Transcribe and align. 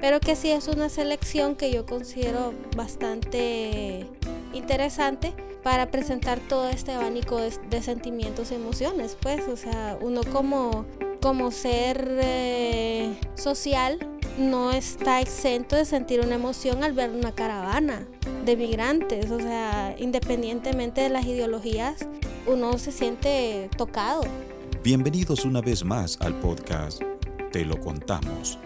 pero 0.00 0.20
que 0.20 0.36
sí 0.36 0.50
es 0.50 0.68
una 0.68 0.88
selección 0.88 1.56
que 1.56 1.72
yo 1.72 1.86
considero 1.86 2.52
bastante 2.76 4.06
interesante 4.52 5.32
para 5.62 5.90
presentar 5.90 6.38
todo 6.40 6.68
este 6.68 6.92
abanico 6.92 7.38
de, 7.40 7.82
sentimientos 7.82 8.52
y 8.52 8.54
emociones, 8.54 9.16
pues, 9.20 9.46
o 9.48 9.56
sea, 9.56 9.98
uno 10.00 10.22
como, 10.32 10.86
como 11.20 11.50
ser 11.50 12.18
eh, 12.22 13.14
social 13.34 13.98
no 14.38 14.70
está 14.70 15.20
exento 15.20 15.74
de 15.74 15.84
sentir 15.84 16.20
una 16.20 16.36
emoción 16.36 16.84
al 16.84 16.92
ver 16.92 17.10
una 17.10 17.34
caravana 17.34 18.06
de 18.44 18.56
migrantes, 18.56 19.30
o 19.30 19.40
sea, 19.40 19.94
independientemente 19.98 21.00
de 21.00 21.08
las 21.08 21.26
ideologías, 21.26 22.06
uno 22.46 22.78
se 22.78 22.92
siente 22.92 23.68
tocado. 23.76 24.22
Bienvenidos 24.82 25.44
una 25.44 25.60
vez 25.60 25.84
más 25.84 26.18
al 26.20 26.34
podcast 26.38 27.02
Te 27.50 27.64
lo 27.64 27.78
contamos. 27.80 28.58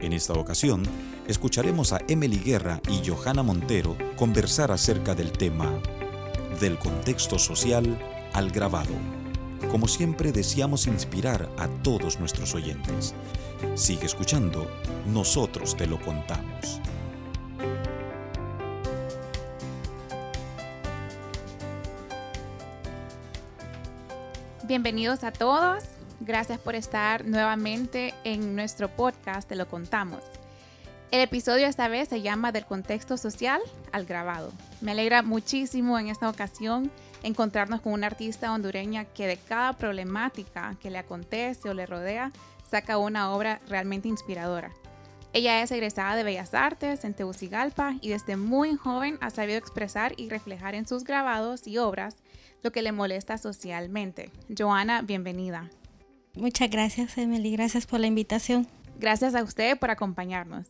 En 0.00 0.14
esta 0.14 0.32
ocasión, 0.32 0.82
escucharemos 1.28 1.92
a 1.92 2.00
Emily 2.08 2.38
Guerra 2.38 2.80
y 2.88 3.06
Johanna 3.06 3.42
Montero 3.42 3.96
conversar 4.16 4.72
acerca 4.72 5.14
del 5.14 5.30
tema 5.30 5.70
del 6.58 6.78
contexto 6.78 7.38
social 7.38 7.98
al 8.32 8.50
grabado. 8.50 8.94
Como 9.70 9.88
siempre 9.88 10.32
deseamos 10.32 10.86
inspirar 10.86 11.50
a 11.58 11.68
todos 11.68 12.18
nuestros 12.18 12.54
oyentes. 12.54 13.14
Sigue 13.74 14.06
escuchando, 14.06 14.66
nosotros 15.06 15.76
te 15.76 15.86
lo 15.86 16.00
contamos. 16.00 16.80
Bienvenidos 24.64 25.24
a 25.24 25.32
todos. 25.32 25.99
Gracias 26.22 26.58
por 26.58 26.74
estar 26.74 27.24
nuevamente 27.24 28.12
en 28.24 28.54
nuestro 28.54 28.94
podcast 28.94 29.48
Te 29.48 29.56
lo 29.56 29.66
contamos. 29.68 30.22
El 31.10 31.22
episodio 31.22 31.66
esta 31.66 31.88
vez 31.88 32.10
se 32.10 32.20
llama 32.20 32.52
Del 32.52 32.66
contexto 32.66 33.16
social 33.16 33.58
al 33.90 34.04
grabado. 34.04 34.52
Me 34.82 34.92
alegra 34.92 35.22
muchísimo 35.22 35.98
en 35.98 36.08
esta 36.08 36.28
ocasión 36.28 36.92
encontrarnos 37.22 37.80
con 37.80 37.94
una 37.94 38.08
artista 38.08 38.52
hondureña 38.52 39.06
que 39.06 39.26
de 39.26 39.38
cada 39.38 39.72
problemática 39.72 40.76
que 40.78 40.90
le 40.90 40.98
acontece 40.98 41.70
o 41.70 41.74
le 41.74 41.86
rodea 41.86 42.32
saca 42.70 42.98
una 42.98 43.32
obra 43.32 43.62
realmente 43.66 44.08
inspiradora. 44.08 44.72
Ella 45.32 45.62
es 45.62 45.70
egresada 45.70 46.16
de 46.16 46.24
Bellas 46.24 46.52
Artes 46.52 47.04
en 47.04 47.14
Tegucigalpa 47.14 47.94
y 48.02 48.10
desde 48.10 48.36
muy 48.36 48.76
joven 48.76 49.16
ha 49.22 49.30
sabido 49.30 49.58
expresar 49.58 50.12
y 50.18 50.28
reflejar 50.28 50.74
en 50.74 50.86
sus 50.86 51.02
grabados 51.04 51.66
y 51.66 51.78
obras 51.78 52.16
lo 52.62 52.72
que 52.72 52.82
le 52.82 52.92
molesta 52.92 53.38
socialmente. 53.38 54.30
Joana, 54.56 55.00
bienvenida. 55.00 55.70
Muchas 56.34 56.70
gracias, 56.70 57.18
Emily. 57.18 57.52
Gracias 57.52 57.86
por 57.86 58.00
la 58.00 58.06
invitación. 58.06 58.66
Gracias 58.98 59.34
a 59.34 59.42
usted 59.42 59.78
por 59.78 59.90
acompañarnos. 59.90 60.66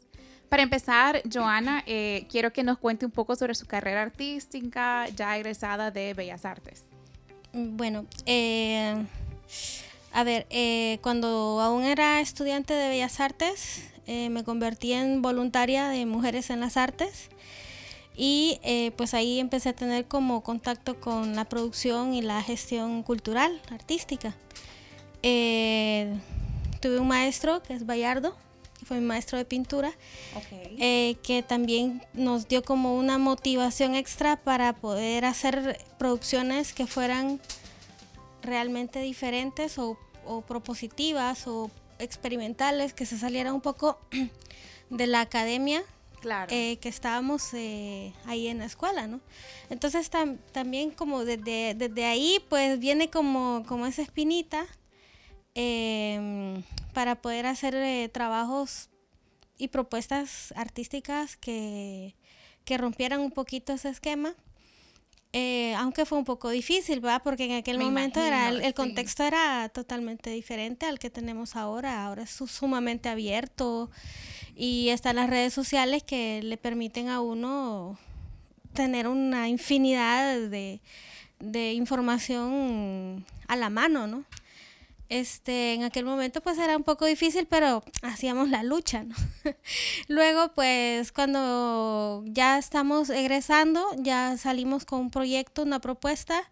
Para 0.51 0.65
empezar, 0.65 1.23
Joana, 1.33 1.85
eh, 1.87 2.27
quiero 2.29 2.53
que 2.53 2.65
nos 2.65 2.77
cuente 2.77 3.07
un 3.07 3.13
poco 3.13 3.37
sobre 3.37 3.55
su 3.55 3.67
carrera 3.67 4.03
artística 4.03 5.09
ya 5.11 5.37
egresada 5.37 5.93
de 5.93 6.13
Bellas 6.13 6.45
Artes. 6.45 6.83
Bueno, 7.53 8.05
eh, 8.27 8.97
a 10.13 10.25
ver, 10.25 10.49
eh, 10.51 10.99
cuando 11.03 11.61
aún 11.61 11.85
era 11.85 12.21
estudiante 12.21 12.75
de 12.75 12.89
Bellas 12.89 13.21
Artes, 13.21 13.85
me 14.07 14.43
convertí 14.43 14.93
en 14.93 15.23
voluntaria 15.23 15.89
de 15.89 16.05
Mujeres 16.05 16.51
en 16.51 16.59
las 16.59 16.77
Artes 16.77 17.29
y 18.17 18.59
pues 18.97 19.15
ahí 19.15 19.39
empecé 19.39 19.69
a 19.69 19.73
tener 19.73 20.07
como 20.07 20.43
contacto 20.43 20.99
con 20.99 21.37
la 21.37 21.45
producción 21.45 22.13
y 22.13 22.21
la 22.21 22.43
gestión 22.43 23.05
cultural, 23.05 23.63
artística. 23.71 24.35
Tuve 25.23 26.99
un 26.99 27.09
maestro 27.09 27.63
que 27.63 27.75
es 27.75 27.87
Bayardo, 27.87 28.37
fue 28.85 28.99
mi 28.99 29.07
maestro 29.07 29.39
de 29.39 29.45
pintura, 29.45 29.93
eh, 30.79 31.17
que 31.23 31.43
también 31.43 32.03
nos 32.13 32.49
dio 32.49 32.63
como 32.63 32.97
una 32.97 33.19
motivación 33.19 33.95
extra 33.95 34.37
para 34.37 34.73
poder 34.73 35.25
hacer 35.25 35.79
producciones 35.99 36.73
que 36.73 36.87
fueran 36.87 37.41
realmente 38.43 39.01
diferentes 39.01 39.79
o, 39.79 39.97
propositivas 40.47 41.47
o 41.47 41.71
experimentales, 41.99 42.93
que 42.93 43.07
se 43.07 43.19
salieran 43.19 43.55
un 43.55 43.61
poco 43.61 44.01
de 44.91 45.07
la 45.07 45.21
academia 45.21 45.83
eh, 46.49 46.77
que 46.79 46.89
estábamos 46.89 47.55
eh, 47.55 48.13
ahí 48.27 48.49
en 48.49 48.59
la 48.59 48.65
escuela, 48.65 49.07
¿no? 49.07 49.21
Entonces 49.71 50.11
también 50.53 50.91
como 50.91 51.25
desde, 51.25 51.75
desde 51.75 52.05
ahí 52.07 52.45
pues 52.49 52.79
viene 52.79 53.09
como, 53.09 53.65
como 53.67 53.87
esa 53.87 54.03
espinita 54.03 54.67
Em, 55.55 56.63
para 56.95 57.17
poder 57.17 57.47
hacer 57.47 57.75
eh, 57.75 58.09
trabajos 58.09 58.89
y 59.59 59.69
propuestas 59.69 60.53
artísticas 60.57 61.37
que, 61.37 62.15
rompieran 62.79 63.19
un 63.19 63.33
poquito 63.33 63.73
ese 63.73 63.89
esquema. 63.89 64.37
Eh, 65.33 65.75
aunque 65.75 66.07
fue 66.07 66.19
un 66.19 66.25
poco 66.25 66.51
difícil, 66.51 67.01
¿verdad? 67.01 67.21
Porque 67.25 67.47
en 67.47 67.53
aquel 67.53 67.81
momento 67.81 68.21
era 68.21 68.49
el, 68.49 68.75
contexto 68.75 69.25
era 69.25 69.69
totalmente 69.71 70.31
diferente 70.31 70.87
al 70.87 71.01
que 71.01 71.11
tenemos 71.11 71.57
ahora. 71.57 72.05
Ahora 72.05 72.23
es 72.23 72.31
sumamente 72.31 73.09
abierto 73.09 73.91
y 74.55 74.91
están 74.91 75.17
las 75.17 75.29
redes 75.29 75.53
sociales 75.53 76.05
que 76.05 76.43
le 76.45 76.57
permiten 76.57 77.09
a 77.09 77.21
uno 77.21 77.99
tener 78.73 79.09
una 79.09 79.49
infinidad 79.49 80.39
de, 80.49 80.81
de 81.41 81.73
información 81.73 83.25
a 83.49 83.57
la 83.57 83.69
mano, 83.69 84.07
¿no? 84.07 84.25
Este, 85.11 85.75
en 85.75 85.83
aquel 85.83 86.05
momento 86.05 86.41
pues 86.41 86.57
era 86.57 86.77
un 86.77 86.85
poco 86.85 87.05
difícil, 87.05 87.47
pero 87.47 87.83
hacíamos 88.01 88.49
la 88.49 88.63
lucha, 88.63 89.03
¿no? 89.03 89.17
Luego 90.09 90.53
pues 90.55 91.11
cuando 91.11 92.23
ya 92.27 92.59
estamos 92.59 93.11
egresando, 93.11 93.85
ya 93.99 94.39
salimos 94.39 94.85
con 94.85 95.01
un 95.01 95.11
proyecto, 95.11 95.65
una 95.65 95.81
propuesta 95.81 96.49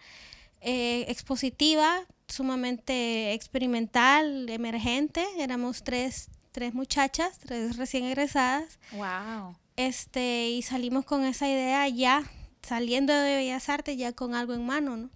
eh, 0.60 1.06
expositiva, 1.08 2.00
sumamente 2.26 3.32
experimental, 3.32 4.48
emergente, 4.50 5.24
éramos 5.38 5.84
tres, 5.84 6.28
tres 6.50 6.74
muchachas, 6.74 7.38
tres 7.38 7.76
recién 7.76 8.04
egresadas. 8.04 8.80
Wow. 8.91 9.56
Este, 9.76 10.48
y 10.48 10.62
salimos 10.62 11.04
con 11.04 11.24
esa 11.24 11.48
idea 11.48 11.86
ya, 11.86 12.24
saliendo 12.62 13.12
de 13.14 13.36
Bellas 13.36 13.68
Artes, 13.68 13.97
ya 13.97 14.12
con 14.12 14.34
algo 14.34 14.52
en 14.52 14.66
mano, 14.66 14.97
¿no? 14.97 15.10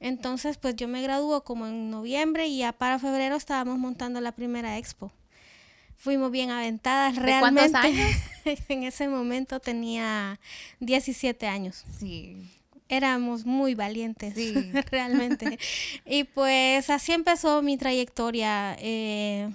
Entonces, 0.00 0.58
pues 0.58 0.76
yo 0.76 0.88
me 0.88 1.02
graduó 1.02 1.42
como 1.42 1.66
en 1.66 1.90
noviembre 1.90 2.46
y 2.46 2.58
ya 2.58 2.72
para 2.72 2.98
febrero 2.98 3.36
estábamos 3.36 3.78
montando 3.78 4.20
la 4.20 4.32
primera 4.32 4.78
expo. 4.78 5.10
Fuimos 5.96 6.30
bien 6.30 6.50
aventadas 6.50 7.16
realmente. 7.16 7.70
¿Cuántos 7.70 7.98
años? 7.98 8.16
en 8.68 8.82
ese 8.82 9.08
momento 9.08 9.60
tenía 9.60 10.38
17 10.80 11.46
años. 11.46 11.84
Sí. 11.98 12.36
Éramos 12.88 13.46
muy 13.46 13.74
valientes, 13.74 14.34
realmente. 14.90 15.58
y 16.04 16.24
pues 16.24 16.90
así 16.90 17.12
empezó 17.12 17.62
mi 17.62 17.76
trayectoria. 17.76 18.76
Eh, 18.78 19.50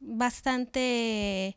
bastante... 0.00 1.56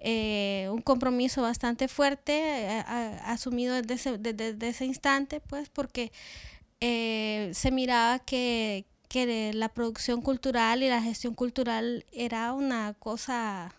Eh, 0.00 0.68
un 0.70 0.80
compromiso 0.80 1.42
bastante 1.42 1.88
fuerte 1.88 2.32
eh, 2.32 2.84
asumido 3.24 3.82
desde 3.82 4.16
desde 4.16 4.68
ese 4.68 4.84
instante, 4.84 5.40
pues 5.40 5.68
porque 5.70 6.12
eh, 6.80 7.50
se 7.54 7.70
miraba 7.70 8.18
que, 8.20 8.84
la 9.54 9.70
producción 9.70 10.20
cultural 10.22 10.82
y 10.82 10.88
la 10.88 11.02
gestión 11.02 11.34
cultural 11.34 12.04
era 12.12 12.52
una 12.52 12.94
cosa 12.94 13.74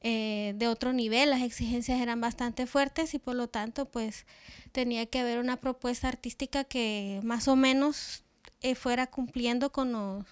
eh, 0.00 0.54
de 0.56 0.66
otro 0.66 0.92
nivel, 0.92 1.30
las 1.30 1.42
exigencias 1.42 2.00
eran 2.00 2.20
bastante 2.20 2.66
fuertes 2.66 3.14
y 3.14 3.18
por 3.18 3.36
lo 3.36 3.48
tanto 3.48 3.84
pues 3.84 4.26
tenía 4.72 5.06
que 5.06 5.20
haber 5.20 5.38
una 5.38 5.56
propuesta 5.56 6.08
artística 6.08 6.64
que 6.64 7.20
más 7.22 7.48
o 7.48 7.54
menos 7.54 8.24
eh, 8.60 8.74
fuera 8.74 9.06
cumpliendo 9.06 9.70
con 9.70 9.92
los, 9.92 10.24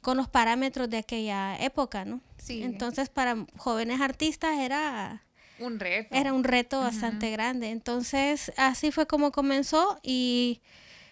con 0.00 0.16
los 0.16 0.28
parámetros 0.28 0.88
de 0.90 0.96
aquella 0.96 1.56
época, 1.58 2.04
¿no? 2.06 2.20
Entonces 2.48 3.08
para 3.08 3.46
jóvenes 3.56 4.00
artistas 4.00 4.58
era... 4.58 5.22
Un 5.58 5.78
reto. 5.78 6.14
Era 6.14 6.32
un 6.32 6.44
reto 6.44 6.80
bastante 6.80 7.30
grande. 7.30 7.70
Entonces 7.70 8.52
así 8.56 8.90
fue 8.90 9.06
como 9.06 9.32
comenzó 9.32 9.98
y 10.02 10.60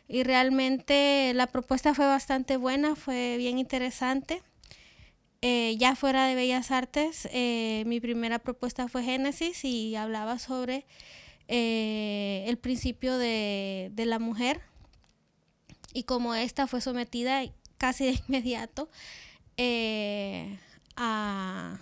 y 0.08 0.22
realmente 0.22 1.32
la 1.34 1.46
propuesta 1.46 1.94
fue 1.94 2.06
bastante 2.06 2.56
buena, 2.56 2.94
fue 2.94 3.36
bien 3.38 3.58
interesante. 3.58 4.42
Eh, 5.42 5.76
ya 5.78 5.94
fuera 5.96 6.26
de 6.26 6.34
Bellas 6.34 6.70
Artes, 6.70 7.28
eh, 7.32 7.84
mi 7.86 8.00
primera 8.00 8.38
propuesta 8.38 8.88
fue 8.88 9.02
Génesis 9.02 9.64
y 9.64 9.94
hablaba 9.96 10.38
sobre 10.38 10.86
eh, 11.48 12.44
el 12.46 12.56
principio 12.56 13.18
de, 13.18 13.92
la 13.96 14.18
mujer 14.18 14.60
y 15.92 16.04
cómo 16.04 16.34
esta 16.34 16.66
fue 16.66 16.80
sometida 16.80 17.42
casi 17.76 18.06
de 18.06 18.20
inmediato 18.28 18.88
a, 20.96 21.78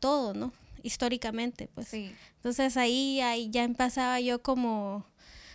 todo, 0.00 0.34
¿no? 0.34 0.52
Históricamente, 0.82 1.68
pues. 1.74 1.94
Entonces 1.94 2.76
ahí, 2.76 3.20
ahí 3.20 3.48
ya 3.50 3.64
empezaba 3.64 4.20
yo 4.20 4.42
como 4.42 5.06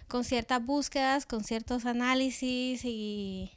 con 0.09 0.25
ciertas 0.25 0.65
búsquedas, 0.65 1.25
con 1.25 1.43
ciertos 1.45 1.85
análisis 1.85 2.83
y, 2.83 3.51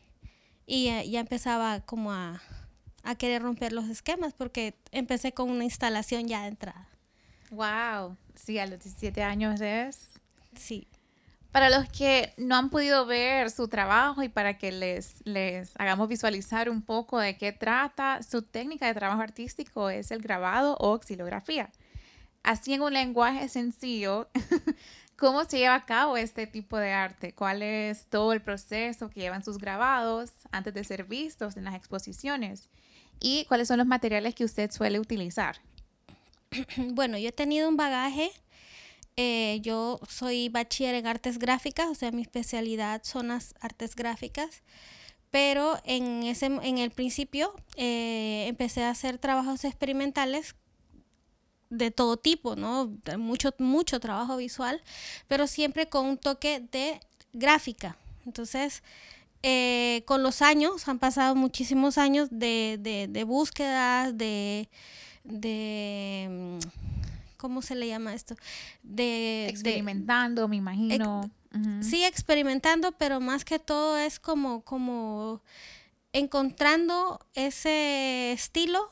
y 0.67 0.85
ya, 1.11 1.21
empezaba 1.21 1.81
como 1.81 2.13
a, 2.13 2.41
a 3.03 3.15
querer 3.17 3.43
romper 3.43 3.73
los 3.73 3.89
esquemas 3.89 4.35
porque 4.35 4.77
empecé 4.93 5.33
con 5.33 5.51
una 5.51 5.65
instalación 5.65 6.29
ya 6.29 6.43
de 6.43 6.49
entrada. 6.49 6.89
Wow, 7.51 8.17
sí, 8.35 8.59
a 8.59 8.67
los 8.67 8.79
17 8.83 9.23
años 9.23 9.61
es. 9.61 10.11
Sí. 10.57 10.87
Para 11.51 11.69
los 11.69 11.87
que 11.89 12.33
no 12.39 12.57
han 12.57 12.71
podido 12.71 13.05
ver 13.05 13.51
su 13.51 13.69
trabajo 13.69 14.23
y 14.23 14.29
para 14.29 14.57
que 14.57 14.73
les, 14.73 15.17
les 15.25 15.73
hagamos 15.79 16.09
visualizar 16.09 16.71
un 16.71 16.81
poco 16.81 17.19
de 17.19 17.37
qué 17.37 17.53
trata, 17.53 18.23
su 18.23 18.43
técnica 18.43 18.87
de 18.87 18.95
trabajo 18.95 19.21
artístico 19.21 19.91
es 19.91 20.11
el 20.11 20.23
grabado 20.23 20.77
o 20.81 20.99
xilografía. 21.03 21.71
Así 22.43 22.73
en 22.75 22.83
un 22.83 22.93
lenguaje 22.93 23.49
sencillo, 23.49 24.29
¿cómo 25.23 25.45
se 25.45 25.59
lleva 25.59 25.77
a 25.77 25.87
cabo 25.87 26.17
este 26.17 26.49
tipo 26.49 26.77
de 26.77 26.91
arte? 26.91 27.33
¿Cuál 27.33 27.63
es 27.63 28.07
todo 28.07 28.33
el 28.33 28.43
proceso 28.43 29.09
que 29.09 29.21
llevan 29.21 29.45
sus 29.45 29.57
grabados 29.57 30.33
antes 30.51 30.75
de 30.75 30.83
ser 30.83 31.05
vistos 31.05 31.57
en 31.57 31.63
las 31.63 31.77
exposiciones? 31.77 32.69
¿Y 33.21 33.45
cuáles 33.45 33.69
son 33.69 33.79
los 33.79 33.87
materiales 33.87 34.35
que 34.35 34.45
usted 34.45 34.73
suele 34.73 34.99
utilizar? 34.99 35.61
Bueno, 36.77 37.19
yo 37.19 37.29
he 37.29 37.33
tenido 37.33 37.69
un 37.69 37.77
bagaje 37.77 38.33
eh, 39.17 39.61
yo 39.63 40.01
soy 40.09 40.49
bachiller 40.49 40.97
en 40.97 41.07
artes 41.07 41.39
gráficas, 41.39 41.87
o 41.87 41.95
sea, 41.95 42.11
mi 42.11 42.23
especialidad 42.23 43.03
son 43.05 43.29
las 43.29 43.55
artes 43.61 43.95
gráficas, 43.95 44.63
pero 45.31 45.79
en, 45.85 46.25
ese, 46.25 46.47
en 46.47 46.79
el 46.79 46.91
principio 46.91 47.55
eh, 47.77 48.47
empecé 48.49 48.83
a 48.83 48.91
hacer 48.91 49.19
trabajos 49.19 49.65
experimentales 49.65 50.57
de 51.73 51.91
todo 51.91 52.19
tipo, 52.19 52.55
¿no? 52.55 52.93
Mucho, 53.19 53.55
mucho 53.59 53.99
trabajo 53.99 54.37
visual, 54.37 54.83
pero 55.27 55.47
siempre 55.47 55.89
con 55.89 56.07
un 56.07 56.19
toque 56.19 56.63
de 56.71 57.01
gráfica. 57.33 57.97
Entonces, 58.27 58.83
eh, 59.43 60.03
con 60.05 60.23
los 60.23 60.43
años, 60.43 60.87
han 60.87 60.99
pasado 60.99 61.35
muchísimos 61.35 61.97
años 61.97 62.29
de, 62.31 62.79
de, 62.79 63.09
de 63.09 63.25
búsquedas, 63.25 64.17
de, 64.17 64.69
de 65.25 66.29
mm, 66.31 66.59
¿cómo 67.39 67.63
se 67.63 67.75
le 67.75 67.89
llama 67.89 68.13
esto? 68.13 68.37
De, 68.83 69.49
experimentando, 69.49 70.47
me 70.49 70.57
imagino. 70.57 71.31
Sí, 71.83 72.03
experimentando, 72.05 72.93
pero 72.93 73.21
más 73.21 73.45
que 73.45 73.59
todo 73.59 73.99
es 73.99 74.19
como, 74.19 74.63
como 74.63 75.43
encontrando 76.13 77.21
ese 77.35 78.33
estilo 78.33 78.89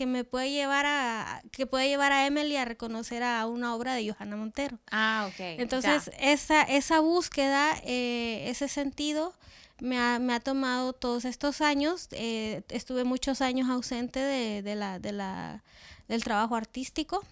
que 0.00 0.06
me 0.06 0.24
puede 0.24 0.50
llevar 0.50 0.86
a 0.86 1.42
que 1.52 1.66
puede 1.66 1.86
llevar 1.86 2.10
a 2.10 2.24
Emily 2.24 2.56
a 2.56 2.64
reconocer 2.64 3.22
a 3.22 3.46
una 3.46 3.74
obra 3.74 3.92
de 3.92 4.10
Johanna 4.10 4.34
Montero. 4.34 4.78
Ah, 4.90 5.28
ok. 5.28 5.40
Entonces 5.58 6.10
esa 6.18 6.62
esa 6.62 7.00
búsqueda, 7.00 7.74
eh, 7.84 8.46
ese 8.48 8.68
sentido 8.68 9.34
me 9.78 9.98
ha, 9.98 10.18
me 10.18 10.32
ha, 10.32 10.40
tomado 10.40 10.94
todos 10.94 11.26
estos 11.26 11.60
años. 11.60 12.08
Eh, 12.12 12.62
estuve 12.70 13.04
muchos 13.04 13.42
años 13.42 13.68
ausente 13.68 14.20
de, 14.20 14.62
de, 14.62 14.74
la, 14.74 14.98
de 14.98 15.12
la, 15.12 15.62
del 16.08 16.24
trabajo 16.24 16.56
artístico. 16.56 17.22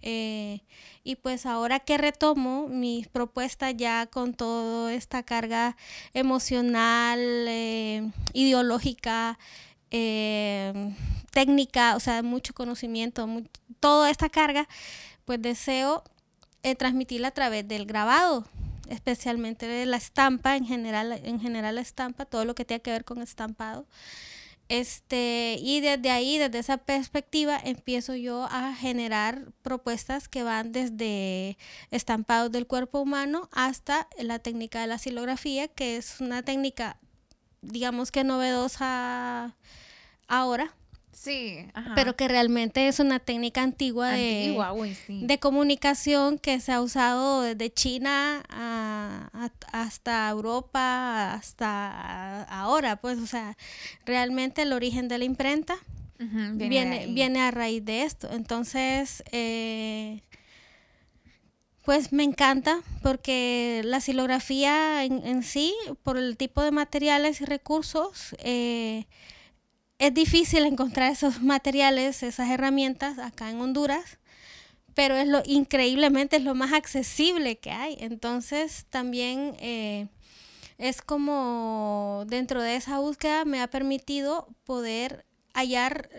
Eh, 0.00 0.60
y 1.02 1.16
pues 1.16 1.44
ahora 1.44 1.80
que 1.80 1.98
retomo 1.98 2.68
mis 2.68 3.08
propuestas 3.08 3.74
ya 3.76 4.06
con 4.06 4.32
toda 4.34 4.94
esta 4.94 5.24
carga 5.24 5.76
emocional, 6.14 7.18
eh, 7.48 8.12
ideológica, 8.32 9.40
eh, 9.90 10.94
técnica, 11.32 11.96
o 11.96 12.00
sea, 12.00 12.22
mucho 12.22 12.54
conocimiento, 12.54 13.28
toda 13.80 14.10
esta 14.10 14.28
carga, 14.28 14.68
pues 15.24 15.42
deseo 15.42 16.04
transmitirla 16.78 17.28
a 17.28 17.32
través 17.32 17.66
del 17.66 17.86
grabado, 17.86 18.44
especialmente 18.88 19.66
de 19.66 19.86
la 19.86 19.96
estampa, 19.96 20.56
en 20.56 20.66
general, 20.66 21.12
en 21.24 21.40
general 21.40 21.74
la 21.74 21.80
estampa, 21.80 22.24
todo 22.24 22.44
lo 22.44 22.54
que 22.54 22.64
tenga 22.64 22.80
que 22.80 22.92
ver 22.92 23.04
con 23.04 23.20
estampado. 23.22 23.86
Este, 24.68 25.56
y 25.60 25.80
desde 25.80 26.10
ahí, 26.10 26.38
desde 26.38 26.58
esa 26.58 26.78
perspectiva, 26.78 27.60
empiezo 27.62 28.14
yo 28.14 28.44
a 28.44 28.74
generar 28.74 29.52
propuestas 29.62 30.28
que 30.28 30.44
van 30.44 30.72
desde 30.72 31.58
estampados 31.90 32.50
del 32.52 32.66
cuerpo 32.66 33.00
humano 33.00 33.48
hasta 33.52 34.08
la 34.18 34.38
técnica 34.38 34.80
de 34.80 34.86
la 34.86 34.98
silografía, 34.98 35.68
que 35.68 35.96
es 35.96 36.20
una 36.20 36.42
técnica, 36.42 36.96
digamos 37.60 38.10
que 38.12 38.24
novedosa 38.24 39.54
ahora, 40.26 40.74
Sí, 41.12 41.66
pero 41.94 42.16
que 42.16 42.26
realmente 42.26 42.88
es 42.88 42.98
una 42.98 43.20
técnica 43.20 43.62
antigua, 43.62 44.12
de, 44.12 44.56
de, 45.08 45.38
comunicación 45.38 46.38
que 46.38 46.58
se 46.58 46.72
ha 46.72 46.80
usado 46.80 47.42
desde 47.42 47.72
China 47.72 48.42
hasta 49.72 50.28
Europa, 50.30 51.34
hasta 51.34 52.44
ahora, 52.44 52.96
pues, 52.96 53.18
o 53.18 53.26
sea, 53.26 53.56
realmente 54.06 54.62
el 54.62 54.72
origen 54.72 55.08
de 55.08 55.18
la 55.18 55.24
imprenta 55.24 55.76
viene, 56.18 57.06
viene, 57.08 57.40
a 57.40 57.50
raíz 57.50 57.84
de 57.84 58.04
esto. 58.04 58.28
Entonces, 58.32 59.22
eh, 59.32 60.22
pues 61.84 62.12
me 62.12 62.22
encanta 62.22 62.80
porque 63.02 63.82
la 63.84 64.00
silografía 64.00 65.04
en, 65.04 65.24
en, 65.26 65.42
sí, 65.42 65.74
por 66.02 66.16
el 66.16 66.36
tipo 66.36 66.62
de 66.62 66.70
materiales 66.70 67.40
y 67.40 67.44
recursos, 67.44 68.34
eh, 68.38 69.06
es 70.02 70.12
difícil 70.12 70.64
encontrar 70.64 71.12
esos 71.12 71.42
materiales, 71.42 72.24
esas 72.24 72.50
herramientas 72.50 73.20
acá 73.20 73.50
en 73.50 73.60
Honduras, 73.60 74.18
pero 74.94 75.14
es 75.14 75.28
lo 75.28 75.42
increíblemente 75.46 76.34
es 76.34 76.42
lo 76.42 76.56
más 76.56 76.72
accesible 76.72 77.58
que 77.58 77.70
hay. 77.70 77.96
Entonces 78.00 78.84
también 78.90 79.54
eh, 79.60 80.08
es 80.76 81.02
como 81.02 82.24
dentro 82.26 82.60
de 82.60 82.74
esa 82.74 82.98
búsqueda 82.98 83.44
me 83.44 83.62
ha 83.62 83.68
permitido 83.68 84.48
poder 84.64 85.24
hallar 85.54 86.10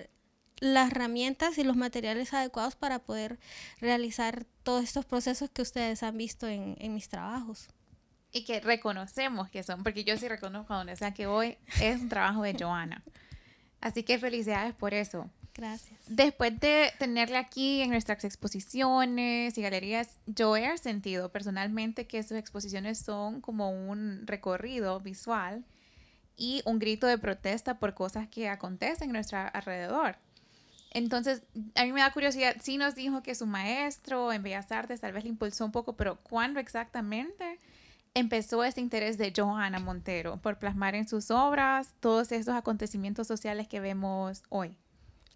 las 0.62 0.92
herramientas 0.92 1.58
y 1.58 1.66
los 1.66 1.76
materiales 1.76 2.34
adecuados 2.34 2.78
para 2.78 3.00
poder 3.00 3.38
realizar 3.82 4.46
todos 4.64 4.86
estos 4.86 5.04
procesos 5.04 5.50
que 5.50 5.62
ustedes 5.62 6.04
han 6.04 6.18
visto 6.18 6.48
en, 6.48 6.78
en 6.80 6.94
mis 6.94 7.10
trabajos. 7.10 7.68
Y 8.32 8.46
que 8.46 8.62
reconocemos 8.62 9.50
que 9.50 9.62
son, 9.62 9.84
porque 9.84 10.06
yo 10.06 10.18
sí 10.18 10.30
reconozco 10.30 10.74
a 10.74 10.78
donde 10.78 10.96
sea 10.96 11.14
que 11.14 11.28
voy, 11.28 11.58
es 11.82 12.00
un 12.00 12.08
trabajo 12.08 12.44
de 12.44 12.56
Joana. 12.58 13.04
Así 13.84 14.04
que 14.04 14.18
felicidades 14.18 14.74
por 14.74 14.94
eso. 14.94 15.30
Gracias. 15.54 16.00
Después 16.08 16.58
de 16.58 16.94
tenerle 17.00 17.36
aquí 17.36 17.82
en 17.82 17.90
nuestras 17.90 18.24
exposiciones 18.24 19.58
y 19.58 19.62
galerías, 19.62 20.18
yo 20.26 20.56
he 20.56 20.78
sentido 20.78 21.34
personalmente 21.34 22.08
que 22.08 22.24
sus 22.24 22.38
exposiciones 22.38 22.98
son 22.98 23.42
como 23.42 23.72
un 23.72 24.26
recorrido 24.26 25.02
visual 25.02 25.66
y 26.38 26.62
un 26.64 26.80
grito 26.80 27.08
de 27.08 27.18
protesta 27.18 27.78
por 27.78 27.94
cosas 27.94 28.30
que 28.30 28.48
acontecen 28.48 29.10
en 29.10 29.14
nuestro 29.14 29.38
alrededor. 29.38 30.16
Entonces, 30.92 31.44
a 31.76 31.84
mí 31.84 31.92
me 31.92 32.00
da 32.00 32.14
curiosidad, 32.14 32.56
sí 32.62 32.78
nos 32.78 32.96
dijo 32.96 33.22
que 33.22 33.36
su 33.36 33.46
maestro 33.46 34.32
en 34.32 34.44
Bellas 34.44 34.72
Artes 34.72 35.02
tal 35.02 35.12
vez 35.12 35.26
le 35.26 35.30
impulsó 35.30 35.66
un 35.66 35.74
poco, 35.74 35.98
pero 35.98 36.20
¿cuándo 36.24 36.62
exactamente? 36.62 37.60
Empezó 38.14 38.64
ese 38.64 38.82
interés 38.82 39.18
de 39.18 39.34
Johanna 39.36 39.80
Montero 39.80 40.38
por 40.38 40.60
plasmar 40.60 40.96
en 40.96 41.08
sus 41.08 41.32
obras 41.32 41.94
todos 42.00 42.32
esos 42.32 42.56
acontecimientos 42.56 43.28
sociales 43.28 43.68
que 43.68 43.80
vemos 43.80 44.44
hoy. 44.50 44.76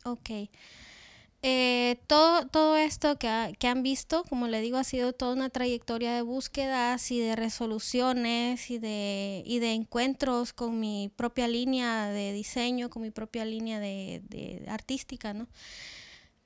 Ok. 0.05 0.50
Eh, 1.43 2.00
todo, 2.07 2.48
todo 2.48 2.77
esto 2.77 3.19
que, 3.19 3.55
que, 3.60 3.67
han 3.67 3.84
visto, 3.84 4.24
como 4.24 4.48
le 4.48 4.60
digo, 4.60 4.77
ha 4.77 4.84
sido 4.84 5.13
toda 5.13 5.34
una 5.34 5.50
trayectoria 5.50 6.13
de 6.13 6.24
búsquedas 6.24 7.12
y 7.12 7.19
de 7.19 7.36
resoluciones 7.36 8.72
y 8.72 8.79
de, 8.79 9.43
y 9.46 9.60
de 9.60 9.74
encuentros 9.74 10.51
con 10.51 10.79
mi 10.79 11.12
propia 11.15 11.48
línea 11.48 12.07
de 12.07 12.34
diseño, 12.34 12.89
con 12.89 13.03
mi 13.03 13.12
propia 13.12 13.46
línea 13.46 13.79
de, 13.79 14.24
de 14.29 14.65
artística, 14.67 15.34
¿no? 15.34 15.48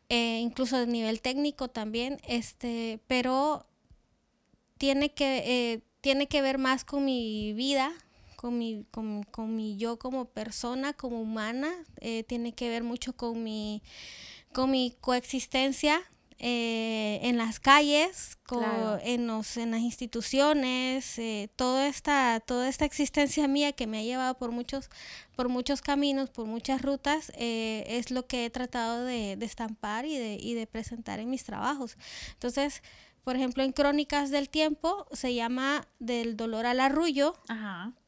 Eh, 0.10 0.40
incluso 0.42 0.76
a 0.76 0.86
nivel 0.86 1.22
técnico 1.22 1.70
también, 1.70 2.20
este, 2.28 3.00
pero 3.08 3.66
tiene 4.78 5.14
que, 5.14 5.38
eh, 5.46 5.82
tiene 6.02 6.28
que 6.28 6.42
ver 6.42 6.58
más 6.58 6.84
con 6.84 7.06
mi 7.06 7.54
vida, 7.54 7.94
con 8.36 8.58
mi, 8.58 8.86
con, 8.90 9.56
mi 9.56 9.78
yo 9.78 10.00
como 10.00 10.26
persona, 10.26 10.94
como 10.94 11.22
humana, 11.22 11.72
eh, 11.98 12.24
tiene 12.24 12.54
que 12.54 12.70
ver 12.70 12.84
mucho 12.84 13.14
con 13.14 13.44
mi, 13.44 13.84
con 14.52 14.72
mi 14.72 14.98
coexistencia 15.00 16.02
eh, 16.40 17.20
en 17.22 17.38
las 17.38 17.60
calles, 17.60 18.40
en, 19.04 19.28
los, 19.28 19.58
en 19.58 19.70
las 19.70 19.82
instituciones, 19.82 21.20
eh, 21.20 21.52
toda, 21.56 21.88
esta, 21.88 22.40
toda 22.40 22.68
esta 22.68 22.84
existencia 22.84 23.48
mía 23.48 23.74
que 23.74 23.86
me 23.86 24.00
ha 24.00 24.04
llevado 24.04 24.36
por 24.40 24.50
muchos, 24.50 24.90
por 25.36 25.48
muchos 25.48 25.84
caminos, 25.84 26.32
por 26.32 26.48
muchas 26.48 26.82
rutas, 26.82 27.32
es 27.38 28.10
lo 28.10 28.26
que 28.26 28.46
he 28.46 28.50
tratado 28.50 29.06
de, 29.06 29.36
de 29.36 29.46
estampar 29.46 30.06
y 30.06 30.18
de, 30.18 30.40
y 30.42 30.56
de 30.56 30.66
presentar 30.66 31.20
en 31.20 31.30
mis 31.30 31.44
trabajos. 31.44 31.96
Entonces, 32.34 32.82
por 33.24 33.36
ejemplo, 33.36 33.64
en 33.64 33.72
Crónicas 33.72 34.32
del 34.32 34.50
Tiempo 34.50 35.06
se 35.12 35.34
llama 35.34 35.88
Del 36.00 36.38
dolor 36.38 36.66
al 36.66 36.80
arrullo, 36.80 37.36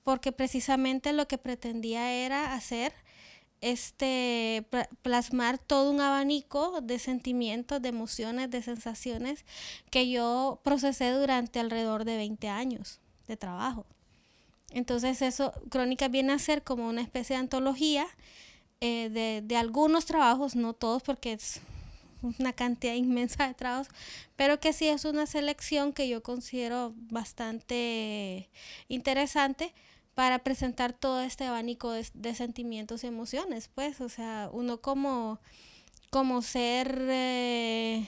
porque 0.03 0.32
precisamente 0.32 1.13
lo 1.13 1.27
que 1.27 1.38
pretendía 1.38 2.12
era 2.12 2.53
hacer 2.53 2.93
este 3.62 4.67
plasmar 5.01 5.58
todo 5.58 5.89
un 5.89 6.01
abanico 6.01 6.82
de 6.82 7.00
sentimientos, 7.00 7.82
de 7.82 7.89
emociones, 7.89 8.51
de 8.51 8.62
sensaciones 8.62 9.46
que 9.89 10.10
yo 10.10 10.60
procesé 10.63 11.12
durante 11.12 11.62
alrededor 11.62 12.03
de 12.03 12.17
20 12.17 12.50
años 12.50 13.00
de 13.27 13.38
trabajo. 13.38 13.86
Entonces 14.72 15.22
eso, 15.22 15.53
Crónicas 15.70 16.12
viene 16.12 16.34
a 16.34 16.39
ser 16.39 16.63
como 16.63 16.89
una 16.89 17.01
especie 17.01 17.36
de 17.36 17.41
antología 17.41 18.05
eh, 18.82 19.10
de, 19.10 19.41
de, 19.41 19.55
algunos 19.55 20.05
trabajos, 20.05 20.55
no 20.55 20.74
todos 20.74 21.01
porque 21.03 21.34
es 21.34 21.62
una 22.39 22.53
cantidad 22.53 22.94
inmensa 22.96 23.48
de 23.48 23.53
trabajos, 23.53 23.88
pero 24.36 24.60
que 24.60 24.74
sí 24.74 24.88
es 24.88 25.06
una 25.06 25.25
selección 25.25 25.94
que 25.94 26.08
yo 26.08 26.24
considero 26.24 26.94
bastante 26.96 28.50
interesante 28.88 29.74
para 30.15 30.39
presentar 30.39 30.94
todo 30.94 31.22
este 31.22 31.46
abanico 31.46 31.92
de, 31.92 32.36
sentimientos 32.36 33.03
y 33.03 33.08
emociones, 33.08 33.70
pues, 33.74 34.00
o 34.00 34.10
sea, 34.10 34.50
uno 34.51 34.80
como, 34.80 35.39
como 36.12 36.42
ser 36.42 37.08
eh, 37.10 38.08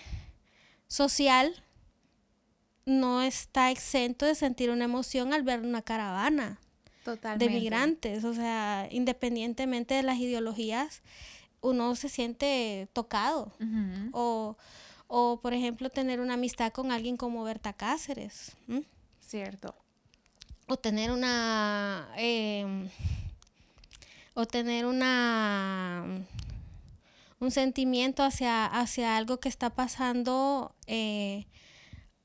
social 0.87 1.63
no 2.85 3.23
está 3.23 3.71
exento 3.71 4.27
de 4.27 4.35
sentir 4.35 4.69
una 4.69 4.85
emoción 4.85 5.33
al 5.33 5.41
ver 5.41 5.61
una 5.61 5.81
caravana 5.81 6.59
de 7.37 7.49
migrantes, 7.49 8.23
o 8.23 8.33
sea, 8.33 8.87
independientemente 8.91 9.95
de 9.95 10.03
las 10.03 10.17
ideologías, 10.17 11.01
uno 11.65 11.95
se 11.95 12.09
siente 12.09 12.87
tocado. 12.93 13.51
o, 14.11 14.55
o, 15.07 15.39
por 15.41 15.53
ejemplo, 15.53 15.89
tener 15.89 16.19
una 16.19 16.35
amistad 16.35 16.71
con 16.71 16.91
alguien 16.91 17.17
como 17.17 17.43
Berta 17.43 17.73
Cáceres. 17.73 18.55
Cierto. 19.19 19.75
O 20.67 20.77
tener 20.77 21.11
una... 21.11 22.09
Em, 22.17 22.89
o 24.33 24.45
tener 24.45 24.85
una 24.85 26.03
un 27.39 27.51
sentimiento 27.51 28.23
hacia, 28.23 28.65
hacia 28.65 29.17
algo 29.17 29.39
que 29.39 29.49
está 29.49 29.69
pasando 29.69 30.73
eh, 30.87 31.45